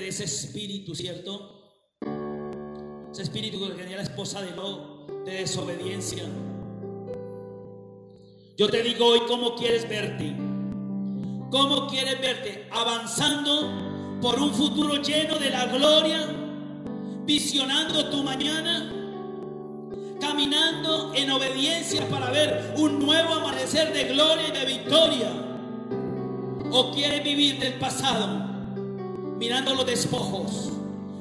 Ese 0.10 0.24
espíritu, 0.24 0.96
¿cierto? 0.96 1.62
Ese 3.12 3.22
espíritu 3.22 3.60
que 3.68 3.74
tenía 3.76 3.98
la 3.98 4.04
esposa 4.04 4.42
de 4.42 4.56
Lot, 4.56 5.24
de 5.26 5.32
desobediencia. 5.32 6.24
Yo 8.58 8.70
te 8.70 8.84
digo 8.84 9.06
hoy 9.06 9.22
cómo 9.28 9.56
quieres 9.56 9.88
verte. 9.88 10.36
¿Cómo 11.52 11.88
quieres 11.88 12.20
verte? 12.20 12.68
Avanzando 12.72 14.20
por 14.22 14.40
un 14.40 14.54
futuro 14.54 15.02
lleno 15.02 15.40
de 15.40 15.50
la 15.50 15.66
gloria, 15.68 16.28
visionando 17.26 18.10
tu 18.10 18.24
mañana, 18.24 18.92
caminando 20.20 21.14
en 21.16 21.32
obediencia 21.32 22.08
para 22.10 22.30
ver 22.32 22.74
un 22.78 23.00
nuevo 23.00 23.36
amanecer 23.36 23.94
de 23.94 24.06
gloria 24.06 24.48
y 24.48 24.52
de 24.52 24.66
victoria. 24.66 25.32
¿O 26.72 26.92
quieres 26.92 27.24
vivir 27.24 27.60
del 27.60 27.74
pasado, 27.76 28.49
mirando 29.40 29.74
los 29.74 29.86
despojos, 29.86 30.70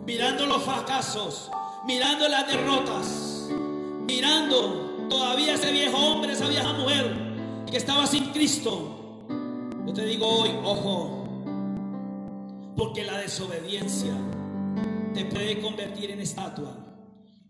mirando 0.05 0.45
los 0.47 0.62
fracasos, 0.65 1.51
mirando 1.86 2.27
las 2.28 2.49
derrotas, 2.49 3.49
mirando 4.07 5.07
todavía 5.09 5.55
ese 5.55 5.70
viejo 5.70 5.97
hombre, 5.97 6.32
esa 6.32 6.49
vieja 6.49 6.73
mujer 6.73 7.65
que 7.70 7.77
estaba 7.77 8.09
sin 8.09 8.32
Cristo. 8.32 9.24
Yo 9.86 9.93
te 9.95 10.05
digo 10.05 10.27
hoy, 10.27 10.51
ojo, 10.65 11.28
porque 12.77 13.05
la 13.05 13.19
desobediencia 13.19 14.15
te 15.15 15.24
puede 15.24 15.61
convertir 15.61 16.11
en 16.11 16.20
estatua 16.20 16.74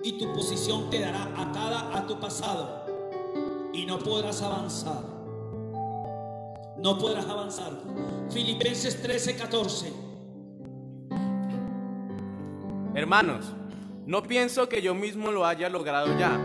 y 0.02 0.18
tu 0.18 0.30
posición 0.34 0.90
quedará 0.90 1.32
atada 1.34 1.96
a 1.96 2.06
tu 2.06 2.20
pasado 2.20 2.84
y 3.72 3.86
no 3.86 3.98
podrás 3.98 4.42
avanzar. 4.42 5.02
No 6.76 6.98
podrás 6.98 7.26
avanzar. 7.26 7.72
Filipenses 8.30 9.00
13, 9.00 9.34
14. 9.34 10.07
Hermanos, 12.98 13.54
no 14.06 14.24
pienso 14.24 14.68
que 14.68 14.82
yo 14.82 14.92
mismo 14.92 15.30
lo 15.30 15.46
haya 15.46 15.68
logrado 15.68 16.18
ya. 16.18 16.36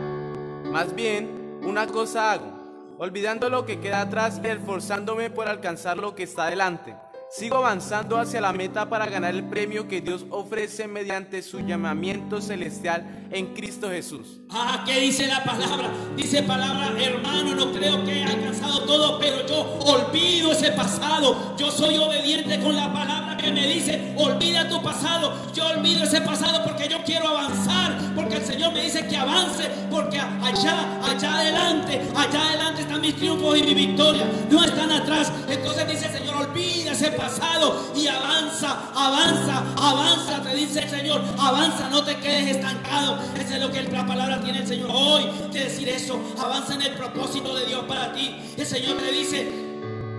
Más 0.72 0.94
bien, 0.94 1.58
una 1.64 1.88
cosa 1.88 2.32
hago, 2.32 2.96
olvidando 3.00 3.50
lo 3.50 3.66
que 3.66 3.80
queda 3.80 4.02
atrás 4.02 4.40
y 4.44 4.48
esforzándome 4.50 5.32
por 5.32 5.48
alcanzar 5.48 5.98
lo 5.98 6.14
que 6.14 6.22
está 6.22 6.46
delante. 6.46 6.96
Sigo 7.36 7.58
avanzando 7.58 8.20
hacia 8.20 8.40
la 8.40 8.54
meta 8.54 8.88
para 8.90 9.08
ganar 9.08 9.34
el 9.34 9.44
premio 9.46 9.88
que 9.88 10.02
Dios 10.02 10.24
ofrece 10.30 10.88
mediante 10.88 11.42
su 11.42 11.62
llamamiento 11.62 12.40
celestial 12.40 13.26
en 13.32 13.56
Cristo 13.56 13.90
Jesús. 13.90 14.42
Ah, 14.52 14.84
¿qué 14.86 15.00
dice 15.00 15.26
la 15.26 15.44
palabra? 15.44 15.90
Dice 16.16 16.44
palabra, 16.44 16.94
hermano, 16.96 17.56
no 17.56 17.72
creo 17.72 18.06
que 18.06 18.20
he 18.20 18.24
alcanzado 18.24 18.82
todo, 18.82 19.18
pero 19.18 19.48
yo 19.48 19.62
olvido 19.80 20.52
ese 20.52 20.74
pasado. 20.74 21.56
Yo 21.58 21.72
soy 21.72 21.98
obediente 21.98 22.60
con 22.60 22.76
la 22.76 22.94
palabra 22.94 23.36
que 23.36 23.52
me 23.52 23.66
dice, 23.66 24.14
olvida 24.16 24.70
tu 24.70 24.84
pasado. 24.84 25.34
Yo 25.56 25.66
olvido 25.70 26.04
ese 26.04 26.22
pasado 26.22 26.64
porque 26.64 26.88
yo 26.88 27.04
quiero 27.04 27.30
avanzar, 27.30 27.98
porque 28.16 28.36
el 28.36 28.46
Señor 28.46 28.74
me 28.74 28.84
dice 28.84 29.08
que 29.08 29.18
avance, 29.18 29.72
porque 29.90 30.20
allá, 30.20 31.00
allá 31.04 31.40
adelante, 31.40 32.00
allá 32.16 32.48
adelante 32.50 32.82
están 32.84 33.02
mis 33.02 33.16
triunfos 33.16 33.58
y 33.58 33.64
mi 33.64 33.74
victoria, 33.74 34.28
no 34.52 34.64
están 34.64 34.92
atrás. 34.92 35.32
Entonces 35.50 35.88
dice 35.88 36.16
Señor, 36.16 36.36
olvida 36.36 36.83
pasado 37.12 37.92
y 37.96 38.08
avanza, 38.08 38.92
avanza, 38.96 39.64
avanza, 39.78 40.42
te 40.42 40.56
dice 40.56 40.82
el 40.82 40.90
Señor, 40.90 41.22
avanza, 41.38 41.90
no 41.90 42.04
te 42.04 42.18
quedes 42.18 42.56
estancado. 42.56 43.20
Esa 43.40 43.56
es 43.56 43.62
lo 43.62 43.72
que 43.72 43.84
la 43.84 44.06
palabra 44.06 44.42
tiene 44.42 44.60
el 44.60 44.68
Señor 44.68 44.90
hoy, 44.94 45.26
que 45.52 45.66
decir 45.66 45.90
eso, 45.90 46.20
avanza 46.40 46.76
en 46.76 46.82
el 46.84 46.94
propósito 46.94 47.56
de 47.56 47.66
Dios 47.66 47.84
para 47.88 48.14
ti. 48.14 48.36
El 48.58 48.66
Señor 48.66 48.98
te 48.98 49.12
dice, 49.12 49.74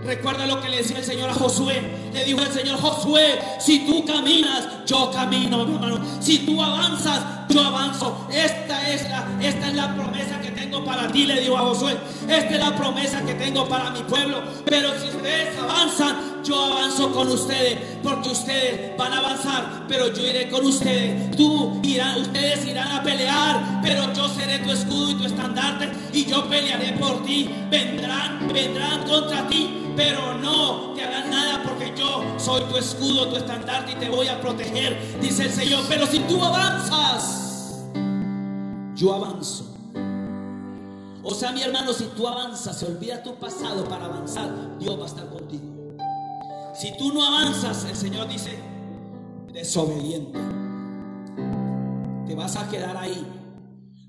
Recuerda 0.04 0.46
lo 0.46 0.60
que 0.60 0.68
le 0.68 0.78
decía 0.78 0.98
el 0.98 1.04
Señor 1.04 1.30
a 1.30 1.34
Josué. 1.34 1.80
Le 2.12 2.24
dijo 2.24 2.40
el 2.42 2.52
Señor, 2.52 2.78
Josué, 2.78 3.40
si 3.58 3.86
tú 3.86 4.04
caminas, 4.04 4.84
yo 4.84 5.10
camino, 5.10 5.64
mi 5.64 5.74
hermano. 5.74 5.98
Si 6.20 6.40
tú 6.40 6.62
avanzas, 6.62 7.22
yo 7.48 7.62
avanzo. 7.62 8.28
Esta 8.30 8.90
es 8.90 9.08
la, 9.08 9.26
esta 9.40 9.68
es 9.68 9.74
la 9.74 9.94
promesa 9.94 10.40
que 10.42 10.50
tengo 10.50 10.84
para 10.84 11.08
ti, 11.08 11.24
le 11.24 11.40
dijo 11.40 11.56
a 11.56 11.60
Josué. 11.60 11.96
Esta 12.28 12.54
es 12.54 12.60
la 12.60 12.76
promesa 12.76 13.24
que 13.24 13.34
tengo 13.34 13.66
para 13.66 13.90
mi 13.90 14.00
pueblo. 14.00 14.42
Pero 14.66 14.90
si 15.00 15.08
ustedes 15.08 15.58
avanzan, 15.58 16.33
yo 16.44 16.58
avanzo 16.58 17.12
con 17.12 17.28
ustedes. 17.28 17.78
Porque 18.02 18.30
ustedes 18.30 18.96
van 18.96 19.12
a 19.12 19.18
avanzar, 19.18 19.86
pero 19.88 20.12
yo 20.12 20.26
iré 20.26 20.48
con 20.50 20.64
ustedes. 20.64 21.36
Tú 21.36 21.80
irán, 21.82 22.20
ustedes 22.20 22.66
irán 22.66 22.92
a 22.92 23.02
pelear, 23.02 23.80
pero 23.82 24.12
yo 24.12 24.28
seré 24.28 24.58
tu 24.60 24.70
escudo 24.70 25.10
y 25.10 25.14
tu 25.14 25.24
estandarte. 25.24 25.90
Y 26.12 26.26
yo 26.26 26.48
pelearé 26.48 26.92
por 26.98 27.24
ti. 27.24 27.50
Vendrán, 27.70 28.48
vendrán 28.52 29.04
contra 29.06 29.48
ti 29.48 29.80
pero 29.96 30.34
no 30.38 30.92
te 30.94 31.04
hagan 31.04 31.30
nada 31.30 31.62
porque 31.62 31.94
yo 31.96 32.24
soy 32.38 32.62
tu 32.64 32.76
escudo, 32.76 33.28
tu 33.28 33.36
estandarte 33.36 33.92
y 33.92 33.94
te 33.94 34.08
voy 34.08 34.28
a 34.28 34.40
proteger, 34.40 35.20
dice 35.20 35.44
el 35.44 35.52
Señor. 35.52 35.84
Pero 35.88 36.06
si 36.06 36.18
tú 36.20 36.42
avanzas, 36.42 37.84
yo 38.96 39.14
avanzo. 39.14 39.66
O 41.22 41.32
sea, 41.32 41.52
mi 41.52 41.62
hermano, 41.62 41.92
si 41.92 42.04
tú 42.16 42.28
avanzas, 42.28 42.78
se 42.78 42.86
olvida 42.86 43.22
tu 43.22 43.34
pasado 43.36 43.84
para 43.84 44.06
avanzar, 44.06 44.78
Dios 44.78 44.98
va 44.98 45.04
a 45.04 45.06
estar 45.06 45.28
contigo. 45.28 45.63
Si 46.74 46.96
tú 46.98 47.12
no 47.12 47.24
avanzas, 47.24 47.84
el 47.84 47.96
Señor 47.96 48.28
dice, 48.28 48.58
desobediente. 49.52 50.38
Te 52.26 52.34
vas 52.34 52.56
a 52.56 52.68
quedar 52.68 52.96
ahí. 52.96 53.24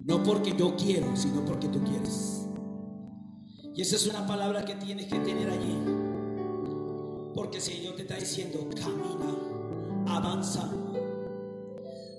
No 0.04 0.24
porque 0.24 0.56
yo 0.58 0.76
quiero, 0.76 1.16
sino 1.16 1.46
porque 1.46 1.68
tú 1.68 1.84
quieres. 1.84 2.48
Y 3.76 3.82
esa 3.82 3.96
es 3.98 4.08
una 4.08 4.26
palabra 4.26 4.66
que 4.66 4.76
tienes 4.76 5.06
que 5.06 5.20
tener 5.20 5.50
allí. 5.50 5.78
Porque 7.36 7.62
si 7.62 7.74
Señor 7.74 7.96
te 7.96 8.02
está 8.04 8.16
diciendo, 8.16 8.68
camina, 8.76 9.36
avanza. 10.08 10.68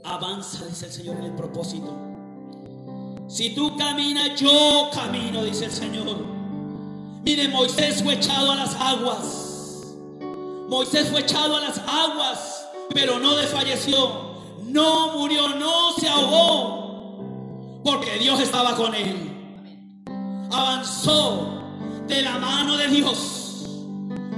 Avanza, 0.04 0.64
dice 0.66 0.86
el 0.86 0.92
Señor 0.92 1.16
en 1.16 1.24
el 1.24 1.34
propósito. 1.34 1.92
Si 3.26 3.54
tú 3.54 3.76
caminas, 3.76 4.38
yo 4.40 4.90
camino, 4.92 5.42
dice 5.42 5.64
el 5.64 5.72
Señor. 5.72 6.24
Mire, 7.24 7.48
Moisés 7.48 8.02
fue 8.02 8.14
echado 8.14 8.52
a 8.52 8.56
las 8.56 8.74
aguas. 8.76 9.45
Moisés 10.68 11.08
fue 11.10 11.20
echado 11.20 11.56
a 11.56 11.60
las 11.60 11.78
aguas, 11.78 12.68
pero 12.92 13.18
no 13.18 13.34
desfalleció. 13.36 14.36
No 14.64 15.12
murió, 15.12 15.48
no 15.50 15.92
se 15.92 16.08
ahogó. 16.08 17.80
Porque 17.84 18.18
Dios 18.18 18.40
estaba 18.40 18.74
con 18.74 18.94
él. 18.94 19.32
Avanzó 20.50 21.56
de 22.08 22.22
la 22.22 22.38
mano 22.38 22.76
de 22.76 22.88
Dios. 22.88 23.68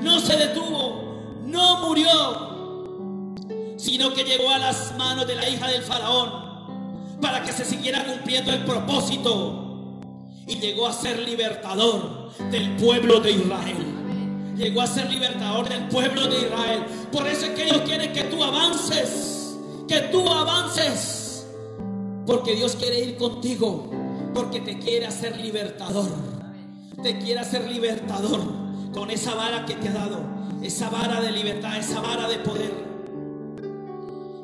No 0.02 0.20
se 0.20 0.36
detuvo, 0.36 1.42
no 1.44 1.86
murió, 1.86 3.36
sino 3.76 4.12
que 4.12 4.24
llegó 4.24 4.50
a 4.50 4.58
las 4.58 4.96
manos 4.96 5.26
de 5.26 5.34
la 5.34 5.48
hija 5.48 5.68
del 5.68 5.82
faraón 5.82 7.18
para 7.20 7.42
que 7.42 7.52
se 7.52 7.64
siguiera 7.64 8.04
cumpliendo 8.04 8.52
el 8.52 8.64
propósito. 8.64 9.64
Y 10.46 10.56
llegó 10.60 10.86
a 10.86 10.92
ser 10.92 11.18
libertador 11.20 12.32
del 12.50 12.76
pueblo 12.76 13.20
de 13.20 13.32
Israel. 13.32 14.07
Llegó 14.58 14.80
a 14.82 14.88
ser 14.88 15.08
libertador 15.08 15.68
del 15.68 15.86
pueblo 15.86 16.26
de 16.26 16.36
Israel. 16.36 16.84
Por 17.12 17.28
eso 17.28 17.46
es 17.46 17.52
que 17.52 17.64
Dios 17.64 17.82
quiere 17.82 18.12
que 18.12 18.24
tú 18.24 18.42
avances. 18.42 19.56
Que 19.86 20.00
tú 20.12 20.28
avances. 20.28 21.46
Porque 22.26 22.56
Dios 22.56 22.74
quiere 22.74 22.98
ir 22.98 23.16
contigo. 23.16 23.88
Porque 24.34 24.60
te 24.60 24.80
quiere 24.80 25.06
hacer 25.06 25.38
libertador. 25.38 26.10
Te 27.00 27.18
quiere 27.18 27.38
hacer 27.38 27.70
libertador 27.70 28.40
con 28.92 29.12
esa 29.12 29.36
vara 29.36 29.64
que 29.64 29.74
te 29.74 29.90
ha 29.90 29.92
dado. 29.92 30.18
Esa 30.60 30.90
vara 30.90 31.20
de 31.20 31.30
libertad, 31.30 31.76
esa 31.76 32.00
vara 32.00 32.28
de 32.28 32.38
poder. 32.38 32.72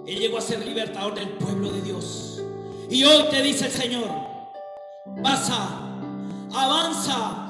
Él 0.07 0.19
llegó 0.19 0.39
a 0.39 0.43
ser 0.43 0.65
libertador 0.65 1.16
del 1.16 1.31
pueblo 1.31 1.70
de 1.70 1.82
Dios. 1.82 2.41
Y 2.89 3.03
hoy 3.03 3.24
te 3.31 3.43
dice 3.43 3.66
el 3.66 3.73
Señor, 3.73 4.07
pasa, 5.24 5.69
avanza, 6.53 7.44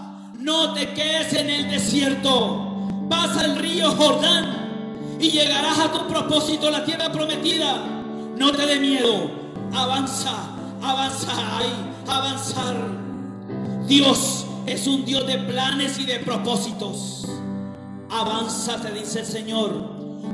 no 0.44 0.74
te 0.74 0.92
quedes 0.92 1.32
en 1.32 1.48
el 1.48 1.70
desierto, 1.70 2.86
pasa 3.08 3.46
el 3.46 3.56
río 3.56 3.90
Jordán 3.92 5.16
y 5.18 5.30
llegarás 5.30 5.78
a 5.78 5.90
tu 5.90 6.06
propósito, 6.06 6.70
la 6.70 6.84
tierra 6.84 7.10
prometida. 7.10 7.82
No 8.36 8.52
te 8.52 8.66
dé 8.66 8.78
miedo, 8.78 9.30
avanza, 9.72 10.50
avanza, 10.82 11.32
ahí, 11.56 11.72
avanzar. 12.06 12.76
Dios 13.86 14.44
es 14.66 14.86
un 14.86 15.06
Dios 15.06 15.26
de 15.26 15.38
planes 15.38 15.98
y 15.98 16.04
de 16.04 16.18
propósitos. 16.18 17.26
Avanza, 18.10 18.82
te 18.82 18.90
dice 18.90 19.20
el 19.20 19.26
Señor, 19.26 19.72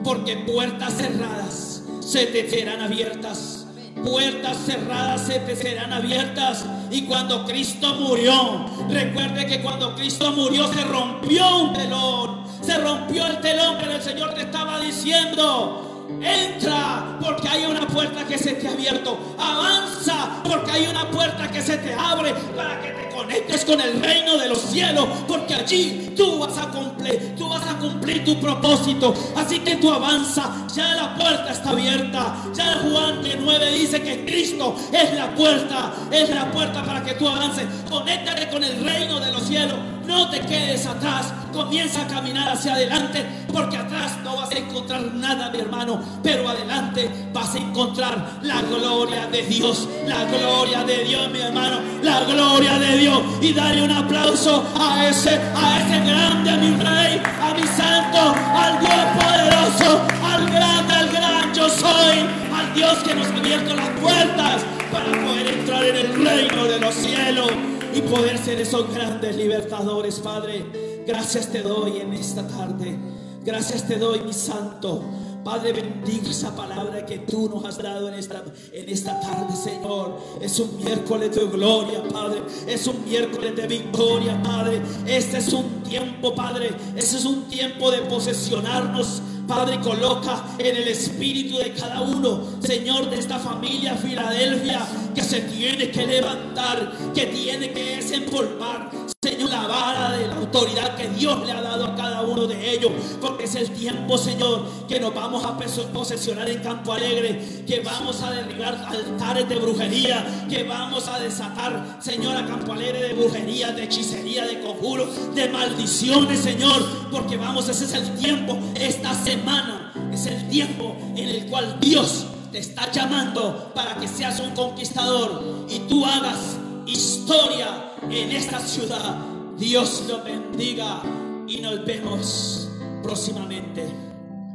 porque 0.03 0.39
puertas 0.39 0.95
cerradas 0.95 1.85
se 2.01 2.27
te 2.27 2.51
serán 2.51 2.81
abiertas 2.81 3.61
puertas 4.05 4.57
cerradas 4.65 5.27
se 5.27 5.41
te 5.41 5.57
serán 5.57 5.93
abiertas. 5.93 6.65
Y 6.91 7.03
cuando 7.03 7.45
Cristo 7.45 7.95
murió, 7.95 8.67
recuerde 8.89 9.47
que 9.47 9.61
cuando 9.61 9.95
Cristo 9.95 10.33
murió 10.33 10.67
se 10.73 10.85
rompió 10.85 11.57
un 11.59 11.73
telón. 11.73 12.41
Se 12.63 12.77
rompió 12.79 13.27
el 13.27 13.41
telón, 13.41 13.77
pero 13.79 13.93
el 13.93 14.03
Señor 14.03 14.35
te 14.35 14.43
estaba 14.43 14.81
diciendo, 14.81 15.91
Entra 16.21 17.19
porque 17.21 17.49
hay 17.49 17.65
una 17.65 17.87
puerta 17.87 18.27
que 18.27 18.37
se 18.37 18.53
te 18.55 18.69
ha 18.69 18.73
abierto. 18.73 19.19
Avanza 19.39 20.43
porque 20.45 20.71
hay 20.71 20.87
una 20.87 21.11
puerta 21.11 21.51
que 21.51 21.63
se 21.63 21.79
te 21.79 21.95
abre 21.95 22.35
para 22.55 22.81
que 22.81 22.91
te 22.91 23.10
conectes 23.21 23.65
con 23.65 23.81
el 23.81 24.01
reino 24.01 24.37
de 24.39 24.49
los 24.49 24.59
cielos. 24.59 25.07
Porque 25.29 25.55
allí 25.55 26.13
tú 26.17 26.39
vas 26.39 26.57
a 26.59 26.69
cumplir, 26.69 27.35
tú 27.37 27.49
vas 27.49 27.67
a 27.67 27.79
cumplir 27.79 28.25
tu 28.25 28.39
propósito. 28.41 29.15
Así 29.37 29.61
que 29.61 29.77
tú 29.77 29.91
avanza. 29.91 30.67
Ya 30.75 30.95
la 30.95 31.15
puerta 31.15 31.51
está 31.51 31.71
abierta. 31.71 32.37
Ya 32.55 32.81
Juan 32.83 33.23
de 33.23 33.37
9 33.37 33.73
dice 33.73 34.03
que 34.03 34.25
Cristo 34.25 34.75
es 34.93 35.15
la 35.15 35.35
puerta. 35.35 35.93
Es 36.11 36.31
la 36.31 36.51
puerta 36.51 36.83
para 36.83 37.03
que 37.03 37.15
tú 37.15 37.29
avances. 37.29 37.67
Conéctate 37.89 38.49
con 38.49 38.63
el 38.65 38.83
reino 38.85 39.21
de 39.21 39.33
los 39.33 39.43
cielos. 39.43 39.79
No 40.07 40.29
te 40.31 40.41
quedes 40.41 40.87
atrás. 40.87 41.33
Comienza 41.53 42.03
a 42.03 42.07
caminar 42.07 42.51
hacia 42.51 42.75
adelante. 42.75 43.25
Porque 43.53 43.77
atrás 43.77 44.19
no 44.25 44.37
vas 44.37 44.51
a 44.51 44.59
encontrar 44.59 45.03
nada, 45.15 45.51
mi 45.51 45.59
hermano. 45.61 46.01
Pero 46.23 46.49
adelante 46.49 47.11
vas 47.33 47.55
a 47.55 47.59
encontrar 47.59 48.39
la 48.43 48.63
gloria 48.63 49.27
de 49.27 49.43
Dios. 49.43 49.89
La 50.07 50.25
gloria 50.25 50.85
de 50.85 51.05
Dios, 51.05 51.31
mi 51.31 51.41
hermano. 51.41 51.81
La 52.03 52.25
gloria 52.25 52.79
de 52.79 52.99
Dios. 52.99 53.10
Y 53.41 53.53
dale 53.53 53.83
un 53.83 53.91
aplauso 53.91 54.65
a 54.79 55.09
ese, 55.09 55.41
a 55.55 55.81
ese 55.81 56.01
grande, 56.05 56.51
a 56.51 56.57
mi 56.57 56.71
rey, 56.77 57.23
a 57.41 57.55
mi 57.55 57.67
santo, 57.67 58.35
al 58.55 58.81
Dios 58.81 59.05
poderoso, 59.19 60.01
al 60.25 60.51
grande, 60.51 60.95
al 60.95 61.09
gran 61.09 61.55
yo 61.55 61.69
soy. 61.69 62.19
Al 62.53 62.75
Dios 62.75 62.99
que 62.99 63.15
nos 63.15 63.27
ha 63.29 63.37
abierto 63.37 63.75
las 63.75 63.89
puertas 64.01 64.63
para 64.93 65.11
poder 65.25 65.47
entrar 65.47 65.85
en 65.85 65.97
el 65.97 66.25
reino 66.25 66.65
de 66.65 66.81
los 66.81 66.95
cielos 66.95 67.51
y 67.95 68.01
poder 68.03 68.39
ser 68.39 68.61
esos 68.61 68.93
grandes 68.95 69.37
libertadores, 69.37 70.21
Padre. 70.21 70.65
Gracias 71.07 71.51
te 71.51 71.63
doy 71.63 71.99
en 72.01 72.13
esta 72.13 72.47
tarde. 72.47 72.99
Gracias 73.45 73.87
te 73.87 73.97
doy, 73.97 74.21
mi 74.21 74.33
santo. 74.33 75.03
Padre, 75.45 75.73
bendiga 75.73 76.31
esa 76.31 76.55
palabra 76.55 77.05
que 77.07 77.19
tú 77.21 77.49
nos 77.49 77.65
has 77.65 77.79
dado 77.79 78.09
en 78.09 78.15
esta, 78.15 78.43
en 78.73 78.89
esta 78.89 79.19
tarde, 79.21 79.57
Señor. 79.57 80.19
Es 80.41 80.59
un 80.59 80.77
miércoles 80.77 81.35
de 81.35 81.47
gloria, 81.47 82.03
Padre. 82.09 82.43
Es 82.67 82.87
un 82.87 83.05
miércoles 83.05 83.57
de 83.57 83.67
victoria, 83.67 84.41
Padre. 84.43 84.83
Este 85.07 85.39
es 85.39 85.53
un 85.53 85.83
tiempo, 85.83 86.35
Padre. 86.35 86.71
Este 86.97 87.17
es 87.17 87.25
un 87.25 87.45
tiempo 87.49 87.91
de 87.91 88.03
posesionarnos 88.03 89.23
Padre, 89.51 89.81
coloca 89.81 90.45
en 90.59 90.77
el 90.77 90.87
espíritu 90.87 91.59
de 91.59 91.73
cada 91.73 92.03
uno, 92.03 92.41
Señor, 92.61 93.11
de 93.11 93.19
esta 93.19 93.37
familia 93.37 93.97
Filadelfia, 93.97 94.87
que 95.13 95.25
se 95.25 95.41
tiene 95.41 95.91
que 95.91 96.07
levantar, 96.07 96.93
que 97.13 97.27
tiene 97.27 97.73
que 97.73 97.97
desempolvar, 97.97 98.93
Señor, 99.21 99.51
la 99.51 99.67
vara 99.67 100.17
de 100.17 100.29
autoridad 100.53 100.97
que 100.97 101.09
Dios 101.09 101.47
le 101.47 101.53
ha 101.53 101.63
dado 101.63 101.85
a 101.85 101.95
cada 101.95 102.23
uno 102.23 102.47
de 102.47 102.75
ellos, 102.75 102.91
porque 103.21 103.45
es 103.45 103.55
el 103.55 103.71
tiempo, 103.71 104.19
Señor, 104.19 104.67
que 104.89 104.99
nos 104.99 105.15
vamos 105.15 105.45
a 105.45 105.57
posesionar 105.93 106.49
en 106.49 106.59
Campo 106.61 106.93
Alegre, 106.93 107.65
que 107.67 107.81
vamos 107.81 108.21
a 108.23 108.33
derribar 108.33 108.75
altares 108.89 109.49
de 109.49 109.57
brujería, 109.57 110.47
que 110.49 110.65
vamos 110.65 111.07
a 111.07 111.21
desatar, 111.21 111.99
Señor, 112.01 112.37
a 112.37 112.47
Campo 112.47 112.73
Alegre 112.73 113.03
de 113.09 113.15
brujería, 113.15 113.71
de 113.71 113.85
hechicería, 113.85 114.45
de 114.45 114.61
conjuros, 114.61 115.35
de 115.35 115.49
maldiciones, 115.49 116.41
Señor, 116.41 116.85
porque 117.13 117.37
vamos, 117.37 117.69
ese 117.69 117.85
es 117.85 117.95
el 117.95 118.15
tiempo, 118.17 118.59
esta 118.75 119.15
semana 119.15 119.93
es 120.13 120.27
el 120.27 120.49
tiempo 120.49 120.97
en 121.15 121.29
el 121.29 121.47
cual 121.47 121.79
Dios 121.81 122.27
te 122.51 122.59
está 122.59 122.91
llamando 122.91 123.71
para 123.73 123.95
que 123.95 124.09
seas 124.09 124.41
un 124.41 124.51
conquistador 124.51 125.67
y 125.69 125.79
tú 125.81 126.05
hagas 126.05 126.57
historia 126.87 127.93
en 128.11 128.33
esta 128.33 128.59
ciudad. 128.59 129.30
Dios 129.61 130.05
lo 130.09 130.25
bendiga 130.25 131.03
y 131.47 131.61
nos 131.61 131.85
vemos 131.85 132.71
próximamente. 133.03 133.85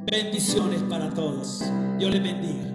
Bendiciones 0.02 0.82
para 0.90 1.12
todos. 1.12 1.64
Dios 2.00 2.12
les 2.12 2.24
bendiga. 2.24 2.75